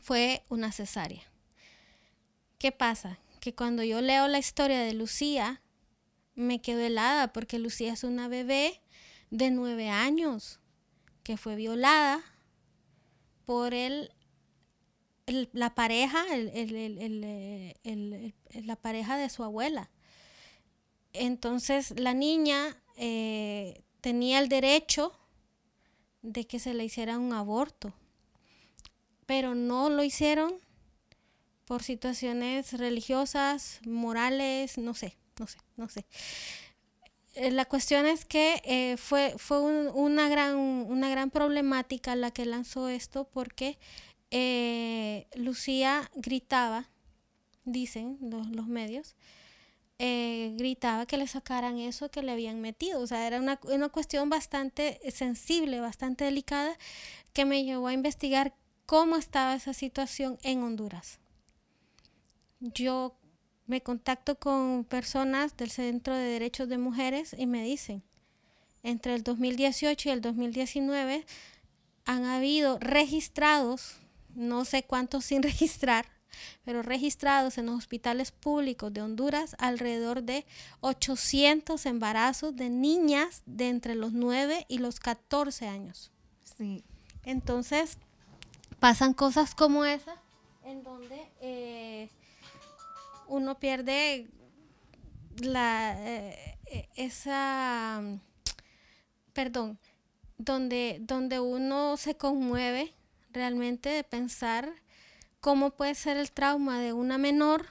fue 0.00 0.42
una 0.48 0.72
cesárea. 0.72 1.22
¿Qué 2.58 2.72
pasa? 2.72 3.18
Que 3.40 3.54
cuando 3.54 3.82
yo 3.82 4.00
leo 4.00 4.28
la 4.28 4.38
historia 4.38 4.80
de 4.80 4.94
Lucía, 4.94 5.62
me 6.34 6.60
quedo 6.60 6.80
helada 6.80 7.32
porque 7.32 7.58
Lucía 7.58 7.92
es 7.92 8.04
una 8.04 8.28
bebé 8.28 8.80
de 9.30 9.50
nueve 9.50 9.88
años 9.88 10.60
que 11.22 11.36
fue 11.36 11.54
violada 11.56 12.20
por 13.44 13.74
el 13.74 14.12
la 15.52 15.74
pareja, 15.74 16.24
la 18.64 18.76
pareja 18.76 19.16
de 19.16 19.28
su 19.28 19.44
abuela. 19.44 19.90
Entonces 21.12 21.98
la 21.98 22.14
niña 22.14 22.82
eh, 22.96 23.82
tenía 24.00 24.38
el 24.38 24.48
derecho 24.48 25.12
de 26.22 26.46
que 26.46 26.58
se 26.58 26.74
le 26.74 26.84
hiciera 26.84 27.18
un 27.18 27.32
aborto. 27.32 27.92
pero 29.26 29.54
no 29.54 29.90
lo 29.90 30.02
hicieron 30.02 30.54
por 31.64 31.84
situaciones 31.84 32.72
religiosas, 32.72 33.80
morales, 33.86 34.76
no 34.76 34.92
sé, 34.92 35.16
no 35.38 35.46
sé, 35.46 35.58
no 35.76 35.88
sé. 35.88 36.04
Eh, 37.34 37.52
la 37.52 37.64
cuestión 37.64 38.06
es 38.06 38.24
que 38.24 38.60
eh, 38.64 38.96
fue, 38.96 39.34
fue 39.38 39.60
una, 39.60 40.28
gran, 40.28 40.56
una 40.56 41.08
gran 41.08 41.30
problemática 41.30 42.16
la 42.16 42.32
que 42.32 42.44
lanzó 42.44 42.88
esto 42.88 43.28
porque 43.32 43.78
eh, 44.32 45.26
Lucía 45.34 46.10
gritaba, 46.14 46.88
dicen 47.64 48.18
los, 48.20 48.66
medios, 48.66 49.14
gritaba 50.56 51.04
que 51.04 51.18
le 51.18 51.26
sacaran 51.26 51.78
eso 51.78 52.10
que 52.10 52.22
le 52.22 52.32
habían 52.32 52.60
metido. 52.60 53.00
O 53.00 53.06
sea, 53.06 53.26
era 53.26 53.38
una, 53.38 53.60
una, 53.64 53.88
cuestión 53.90 54.30
bastante 54.30 54.98
sensible, 55.12 55.80
bastante 55.80 56.24
delicada, 56.24 56.76
que 57.32 57.44
me 57.44 57.64
llevó 57.64 57.88
a 57.88 57.92
investigar 57.92 58.54
cómo 58.86 59.16
estaba 59.16 59.54
esa 59.54 59.74
situación 59.74 60.38
en 60.42 60.62
Honduras. 60.62 61.18
Yo 62.60 63.14
me 63.66 63.82
contacto 63.82 64.36
con 64.36 64.84
personas 64.84 65.56
del 65.56 65.70
Centro 65.70 66.14
de 66.14 66.24
Derechos 66.24 66.68
de 66.68 66.78
Mujeres 66.78 67.36
y 67.38 67.46
me 67.46 67.62
dicen, 67.62 68.02
entre 68.82 69.14
el 69.14 69.22
2018 69.22 70.08
y 70.08 70.12
el 70.12 70.20
2019 70.20 71.24
han 72.04 72.24
habido 72.24 72.78
registrados, 72.80 73.98
no 74.34 74.64
sé 74.64 74.82
cuántos 74.82 75.24
sin 75.26 75.42
registrar, 75.44 76.06
pero 76.64 76.82
registrados 76.82 77.58
en 77.58 77.66
los 77.66 77.76
hospitales 77.76 78.32
públicos 78.32 78.92
de 78.92 79.02
Honduras 79.02 79.56
alrededor 79.58 80.22
de 80.22 80.46
800 80.80 81.86
embarazos 81.86 82.56
de 82.56 82.70
niñas 82.70 83.42
de 83.46 83.68
entre 83.68 83.94
los 83.94 84.12
9 84.12 84.66
y 84.68 84.78
los 84.78 85.00
14 85.00 85.66
años. 85.66 86.10
Sí. 86.56 86.84
Entonces, 87.24 87.98
pasan 88.80 89.12
cosas 89.12 89.54
como 89.54 89.84
esa 89.84 90.16
en 90.64 90.82
donde 90.82 91.28
eh, 91.40 92.08
uno 93.28 93.58
pierde 93.58 94.28
la 95.36 95.96
eh, 95.98 96.58
eh, 96.66 96.88
esa 96.96 98.02
perdón 99.32 99.78
donde 100.38 100.98
donde 101.02 101.40
uno 101.40 101.96
se 101.96 102.16
conmueve 102.16 102.94
realmente 103.32 103.88
de 103.90 104.04
pensar 104.04 104.72
cómo 105.40 105.70
puede 105.70 105.94
ser 105.94 106.16
el 106.16 106.30
trauma 106.32 106.80
de 106.80 106.92
una 106.92 107.18
menor 107.18 107.66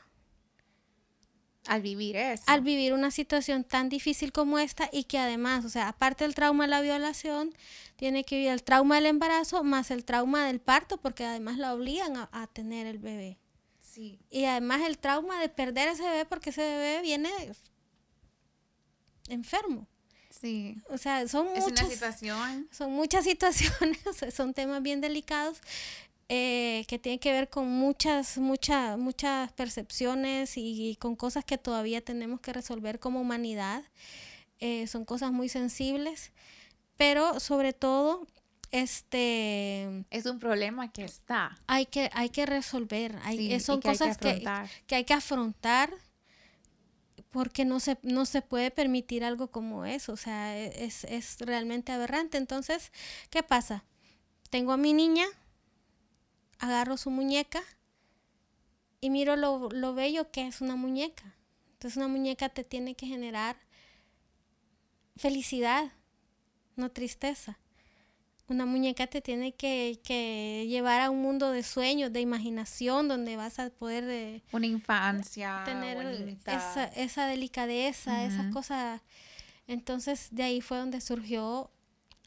al 1.65 1.81
vivir 1.81 2.15
eso. 2.15 2.43
Al 2.47 2.61
vivir 2.61 2.93
una 2.93 3.11
situación 3.11 3.63
tan 3.63 3.89
difícil 3.89 4.31
como 4.31 4.57
esta 4.57 4.89
y 4.91 5.03
que 5.03 5.19
además, 5.19 5.65
o 5.65 5.69
sea, 5.69 5.89
aparte 5.89 6.23
del 6.23 6.33
trauma 6.33 6.63
de 6.63 6.69
la 6.69 6.81
violación, 6.81 7.53
tiene 7.95 8.23
que 8.23 8.37
vivir 8.37 8.51
el 8.51 8.63
trauma 8.63 8.95
del 8.95 9.05
embarazo 9.05 9.63
más 9.63 9.91
el 9.91 10.03
trauma 10.03 10.45
del 10.45 10.59
parto 10.59 10.97
porque 10.97 11.25
además 11.25 11.57
la 11.57 11.73
obligan 11.73 12.15
a 12.17 12.47
tener 12.47 12.87
el 12.87 12.97
bebé. 12.97 13.37
Y 14.29 14.45
además 14.45 14.81
el 14.81 14.97
trauma 14.97 15.39
de 15.41 15.49
perder 15.49 15.89
ese 15.89 16.03
bebé 16.03 16.25
porque 16.25 16.51
ese 16.51 16.61
bebé 16.61 17.01
viene 17.01 17.29
enfermo. 19.27 19.87
Sí. 20.29 20.77
O 20.89 20.97
sea, 20.97 21.27
son 21.27 21.47
muchas 21.53 21.89
situación. 21.89 22.67
Son 22.71 22.91
muchas 22.91 23.23
situaciones, 23.25 23.99
son 24.33 24.53
temas 24.53 24.81
bien 24.81 25.01
delicados 25.01 25.61
eh, 26.31 26.85
que 26.87 26.99
tienen 26.99 27.17
que 27.17 27.31
ver 27.31 27.49
con 27.49 27.67
muchas, 27.67 28.37
muchas, 28.37 28.99
muchas 28.99 29.51
percepciones 29.53 30.53
y, 30.57 30.95
con 30.99 31.15
cosas 31.15 31.43
que 31.43 31.57
todavía 31.57 32.01
tenemos 32.01 32.39
que 32.39 32.53
resolver 32.53 32.99
como 32.99 33.19
humanidad. 33.19 33.83
Eh, 34.59 34.85
son 34.85 35.05
cosas 35.05 35.31
muy 35.31 35.49
sensibles, 35.49 36.31
pero 36.97 37.39
sobre 37.39 37.73
todo 37.73 38.27
este 38.69 40.05
es 40.11 40.27
un 40.27 40.37
problema 40.37 40.91
que 40.91 41.03
está. 41.03 41.57
hay 41.65 41.87
que 41.87 42.11
hay 42.13 42.29
que 42.29 42.45
resolver 42.45 43.15
hay, 43.23 43.59
son 43.59 43.81
cosas 43.81 44.15
que, 44.19 44.45
que, 44.85 44.95
hay 44.95 45.05
que 45.05 45.15
afrontar 45.15 45.91
porque 47.31 47.65
no 47.65 47.79
se 47.79 47.97
no 48.03 48.25
se 48.27 48.43
puede 48.43 48.69
permitir 48.69 49.23
algo 49.23 49.47
como 49.47 49.85
eso 49.85 50.13
o 50.13 50.17
sea 50.17 50.55
es, 50.55 51.03
es 51.05 51.37
realmente 51.39 51.91
aberrante. 51.91 52.37
Entonces 52.37 52.91
qué 53.31 53.41
pasa 53.41 53.85
tengo 54.51 54.71
a 54.71 54.77
mi 54.77 54.93
niña 54.93 55.25
agarro 56.59 56.97
su 56.97 57.09
muñeca 57.09 57.61
y 59.01 59.09
miro 59.09 59.35
lo, 59.35 59.69
lo 59.69 59.93
bello 59.93 60.31
que 60.31 60.47
es 60.47 60.61
una 60.61 60.75
muñeca 60.75 61.35
entonces 61.73 61.97
una 61.97 62.07
muñeca 62.07 62.49
te 62.49 62.63
tiene 62.63 62.95
que 62.95 63.07
generar 63.07 63.57
felicidad 65.15 65.91
no 66.75 66.91
tristeza 66.91 67.59
una 68.49 68.65
muñeca 68.65 69.07
te 69.07 69.21
tiene 69.21 69.53
que, 69.53 70.65
llevar 70.67 71.01
a 71.01 71.09
un 71.09 71.21
mundo 71.21 71.51
de 71.51 71.63
sueños, 71.63 72.11
de 72.11 72.21
imaginación, 72.21 73.07
donde 73.07 73.35
vas 73.35 73.59
a 73.59 73.69
poder... 73.69 74.05
Eh, 74.09 74.43
una 74.51 74.65
infancia. 74.65 75.61
Tener 75.65 76.37
esa, 76.45 76.85
esa, 76.85 77.27
delicadeza, 77.27 78.25
esas 78.25 78.51
cosas. 78.51 79.01
Entonces 79.67 80.29
de 80.31 80.43
ahí 80.43 80.61
fue 80.61 80.77
donde 80.77 80.99
surgió 80.99 81.71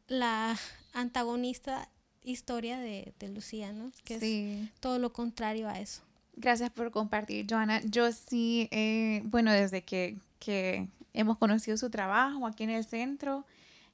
la 0.06 0.56
antagonista 0.92 1.88
historia 2.24 2.78
de, 2.78 3.12
Lucía, 3.28 3.72
¿no? 3.72 3.90
Que 4.04 4.14
es 4.14 4.80
todo 4.80 4.98
lo 4.98 5.12
contrario 5.12 5.68
a 5.68 5.78
eso. 5.78 6.02
Gracias 6.34 6.70
por 6.70 6.90
compartir, 6.90 7.46
Joana. 7.48 7.80
Yo 7.84 8.10
sí, 8.12 8.68
eh, 8.70 9.22
bueno, 9.24 9.52
desde 9.52 9.82
que, 9.82 10.16
que 10.38 10.88
hemos 11.12 11.38
conocido 11.38 11.76
su 11.76 11.90
trabajo 11.90 12.46
aquí 12.46 12.64
en 12.64 12.70
el 12.70 12.84
centro, 12.84 13.44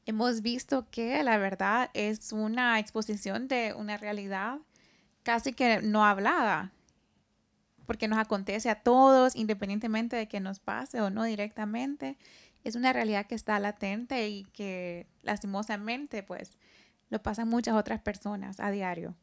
hemos 0.06 0.40
visto 0.42 0.86
que 0.90 1.22
la 1.22 1.36
verdad 1.38 1.90
es 1.94 2.32
una 2.32 2.78
exposición 2.78 3.48
de 3.48 3.74
una 3.74 3.96
realidad 3.96 4.58
casi 5.22 5.52
que 5.52 5.82
no 5.82 6.04
hablada, 6.04 6.72
porque 7.86 8.08
nos 8.08 8.18
acontece 8.18 8.70
a 8.70 8.82
todos, 8.82 9.34
independientemente 9.34 10.16
de 10.16 10.28
que 10.28 10.40
nos 10.40 10.60
pase 10.60 11.00
o 11.00 11.10
no 11.10 11.24
directamente. 11.24 12.16
Es 12.64 12.76
una 12.76 12.92
realidad 12.92 13.26
que 13.26 13.34
está 13.34 13.58
latente 13.58 14.28
y 14.28 14.44
que 14.44 15.06
lastimosamente 15.22 16.22
pues 16.22 16.56
lo 17.10 17.22
pasan 17.22 17.48
muchas 17.48 17.74
otras 17.74 18.00
personas 18.00 18.60
a 18.60 18.70
diario. 18.70 19.14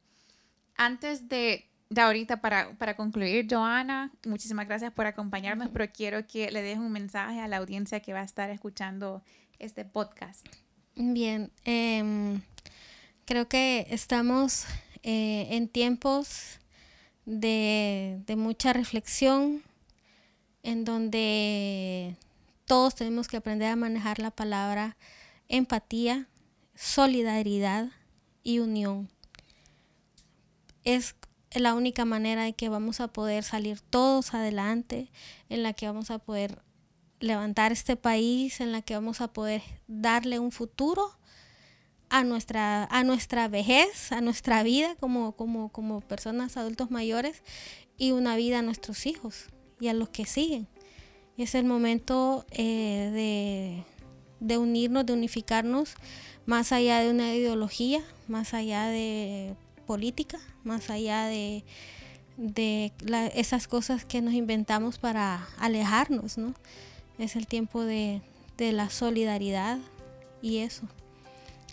Antes 0.76 1.30
de, 1.30 1.70
de 1.90 2.02
ahorita, 2.02 2.42
para, 2.42 2.74
para 2.78 2.96
concluir, 2.96 3.48
Joana, 3.50 4.12
muchísimas 4.26 4.68
gracias 4.68 4.92
por 4.92 5.06
acompañarnos, 5.06 5.70
pero 5.70 5.92
quiero 5.92 6.28
que 6.28 6.52
le 6.52 6.62
deje 6.62 6.80
un 6.80 6.92
mensaje 6.92 7.40
a 7.40 7.48
la 7.48 7.58
audiencia 7.58 8.00
que 8.00 8.14
va 8.14 8.22
a 8.22 8.26
estar 8.26 8.50
escuchando 8.50 9.24
este 9.60 9.86
podcast. 9.86 10.46
Bien, 10.96 11.52
em, 11.66 12.42
creo 13.26 13.48
que 13.48 13.86
estamos 13.90 14.66
eh, 15.04 15.48
en 15.52 15.68
tiempos 15.68 16.60
de, 17.26 18.24
mucha 18.38 18.72
reflexión, 18.72 19.62
en 20.64 20.86
donde 20.86 22.16
todos 22.66 22.96
tenemos 22.96 23.28
que 23.28 23.38
aprender 23.38 23.70
a 23.70 23.76
manejar 23.76 24.20
la 24.20 24.32
palabra 24.32 24.96
empatía, 25.50 26.28
solidaridad 26.76 27.90
y 28.44 28.60
unión. 28.60 29.10
Es 30.84 31.16
la 31.54 31.74
única 31.74 32.06
manera 32.06 32.48
en 32.48 32.54
que 32.54 32.70
vamos 32.70 33.00
a 33.00 33.08
poder 33.08 33.44
salir 33.44 33.80
todos 33.82 34.34
adelante, 34.34 35.12
en 35.50 35.64
la 35.64 35.74
que 35.74 35.88
vamos 35.88 36.12
a 36.12 36.20
poder 36.20 36.62
levantar 37.20 37.72
este 37.72 37.96
país, 37.96 38.60
en 38.60 38.72
la 38.72 38.82
que 38.82 38.94
vamos 38.94 39.22
a 39.22 39.32
poder 39.32 39.62
darle 39.88 40.40
un 40.40 40.52
futuro 40.52 41.18
a 42.10 42.24
nuestra, 42.24 42.86
a 42.86 43.04
nuestra 43.04 43.48
vejez, 43.48 44.12
a 44.12 44.22
nuestra 44.22 44.64
vida 44.64 44.96
como, 44.96 45.32
como, 45.36 45.70
como 45.70 46.02
personas 46.02 46.58
adultos 46.58 46.92
mayores 46.92 47.42
y 47.98 48.12
una 48.12 48.36
vida 48.36 48.60
a 48.60 48.62
nuestros 48.62 49.06
hijos 49.06 49.48
y 49.80 49.88
a 49.88 49.94
los 49.94 50.10
que 50.10 50.26
siguen. 50.26 50.68
Y 51.38 51.44
es 51.44 51.56
el 51.56 51.66
momento 51.66 52.46
eh, 52.52 53.10
de, 53.14 53.84
de 54.40 54.58
unirnos, 54.58 55.06
de 55.06 55.14
unificarnos 55.14 55.96
más 56.46 56.72
allá 56.72 57.00
de 57.00 57.10
una 57.10 57.34
ideología, 57.34 58.02
más 58.28 58.54
allá 58.54 58.88
de 58.88 59.56
política, 59.86 60.40
más 60.64 60.90
allá 60.90 61.26
de, 61.26 61.64
de 62.38 62.92
esas 63.36 63.68
cosas 63.68 64.06
que 64.06 64.22
nos 64.22 64.34
inventamos 64.34 64.98
para 64.98 65.48
alejarnos, 65.60 66.38
¿no? 66.38 66.54
es 67.20 67.36
el 67.36 67.48
tiempo 67.48 67.84
de, 67.84 68.22
la 68.58 68.90
solidaridad 68.90 69.80
y 70.42 70.60
eso. 70.60 70.84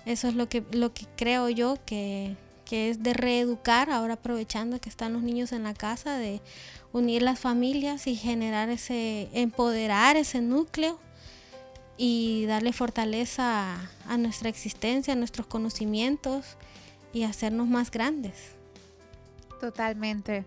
Eso 0.04 0.28
es 0.28 0.34
lo 0.34 0.48
que, 0.48 0.64
lo 0.72 0.92
que 0.92 1.06
creo 1.16 1.48
yo 1.48 1.78
que, 1.86 2.36
es 2.70 3.02
de 3.02 3.12
reeducar, 3.12 3.90
ahora 3.90 4.14
aprovechando 4.14 4.80
que 4.80 4.88
están 4.88 5.12
los 5.12 5.22
niños 5.22 5.52
en 5.52 5.62
la 5.62 5.74
casa, 5.74 6.16
de 6.16 6.40
unir 6.94 7.20
las 7.20 7.38
familias 7.38 8.06
y 8.06 8.16
generar 8.16 8.70
ese, 8.70 9.28
empoderar 9.34 10.16
ese 10.16 10.40
núcleo 10.40 10.98
y 11.96 12.46
darle 12.46 12.72
fortaleza 12.72 13.76
a 14.06 14.16
nuestra 14.16 14.48
existencia, 14.48 15.12
a 15.12 15.16
nuestros 15.16 15.46
conocimientos 15.46 16.56
y 17.12 17.24
hacernos 17.24 17.68
más 17.68 17.90
grandes. 17.90 18.52
Totalmente. 19.60 20.44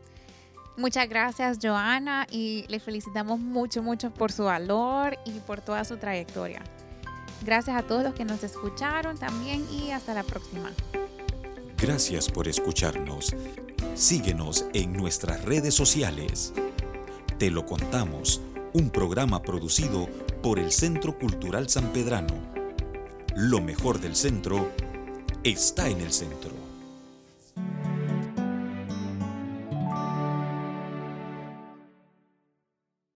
Muchas 0.77 1.07
gracias 1.07 1.59
Joana 1.61 2.27
y 2.29 2.65
le 2.67 2.79
felicitamos 2.79 3.39
mucho, 3.39 3.81
mucho 3.81 4.11
por 4.11 4.31
su 4.31 4.43
valor 4.43 5.17
y 5.25 5.31
por 5.39 5.61
toda 5.61 5.85
su 5.85 5.97
trayectoria. 5.97 6.61
Gracias 7.43 7.77
a 7.77 7.83
todos 7.83 8.03
los 8.03 8.13
que 8.13 8.25
nos 8.25 8.43
escucharon 8.43 9.17
también 9.17 9.65
y 9.71 9.91
hasta 9.91 10.13
la 10.13 10.23
próxima. 10.23 10.71
Gracias 11.77 12.29
por 12.29 12.47
escucharnos. 12.47 13.33
Síguenos 13.93 14.65
en 14.73 14.93
nuestras 14.93 15.45
redes 15.45 15.73
sociales. 15.73 16.53
Te 17.37 17.51
lo 17.51 17.65
contamos, 17.65 18.41
un 18.73 18.89
programa 18.89 19.41
producido 19.41 20.09
por 20.45 20.59
el 20.59 20.71
Centro 20.71 21.17
Cultural 21.17 21.67
San 21.69 21.91
Pedrano. 21.91 22.35
Lo 23.35 23.61
mejor 23.61 23.99
del 23.99 24.15
centro 24.15 24.69
está 25.43 25.89
en 25.89 26.01
el 26.01 26.11
centro. 26.11 26.64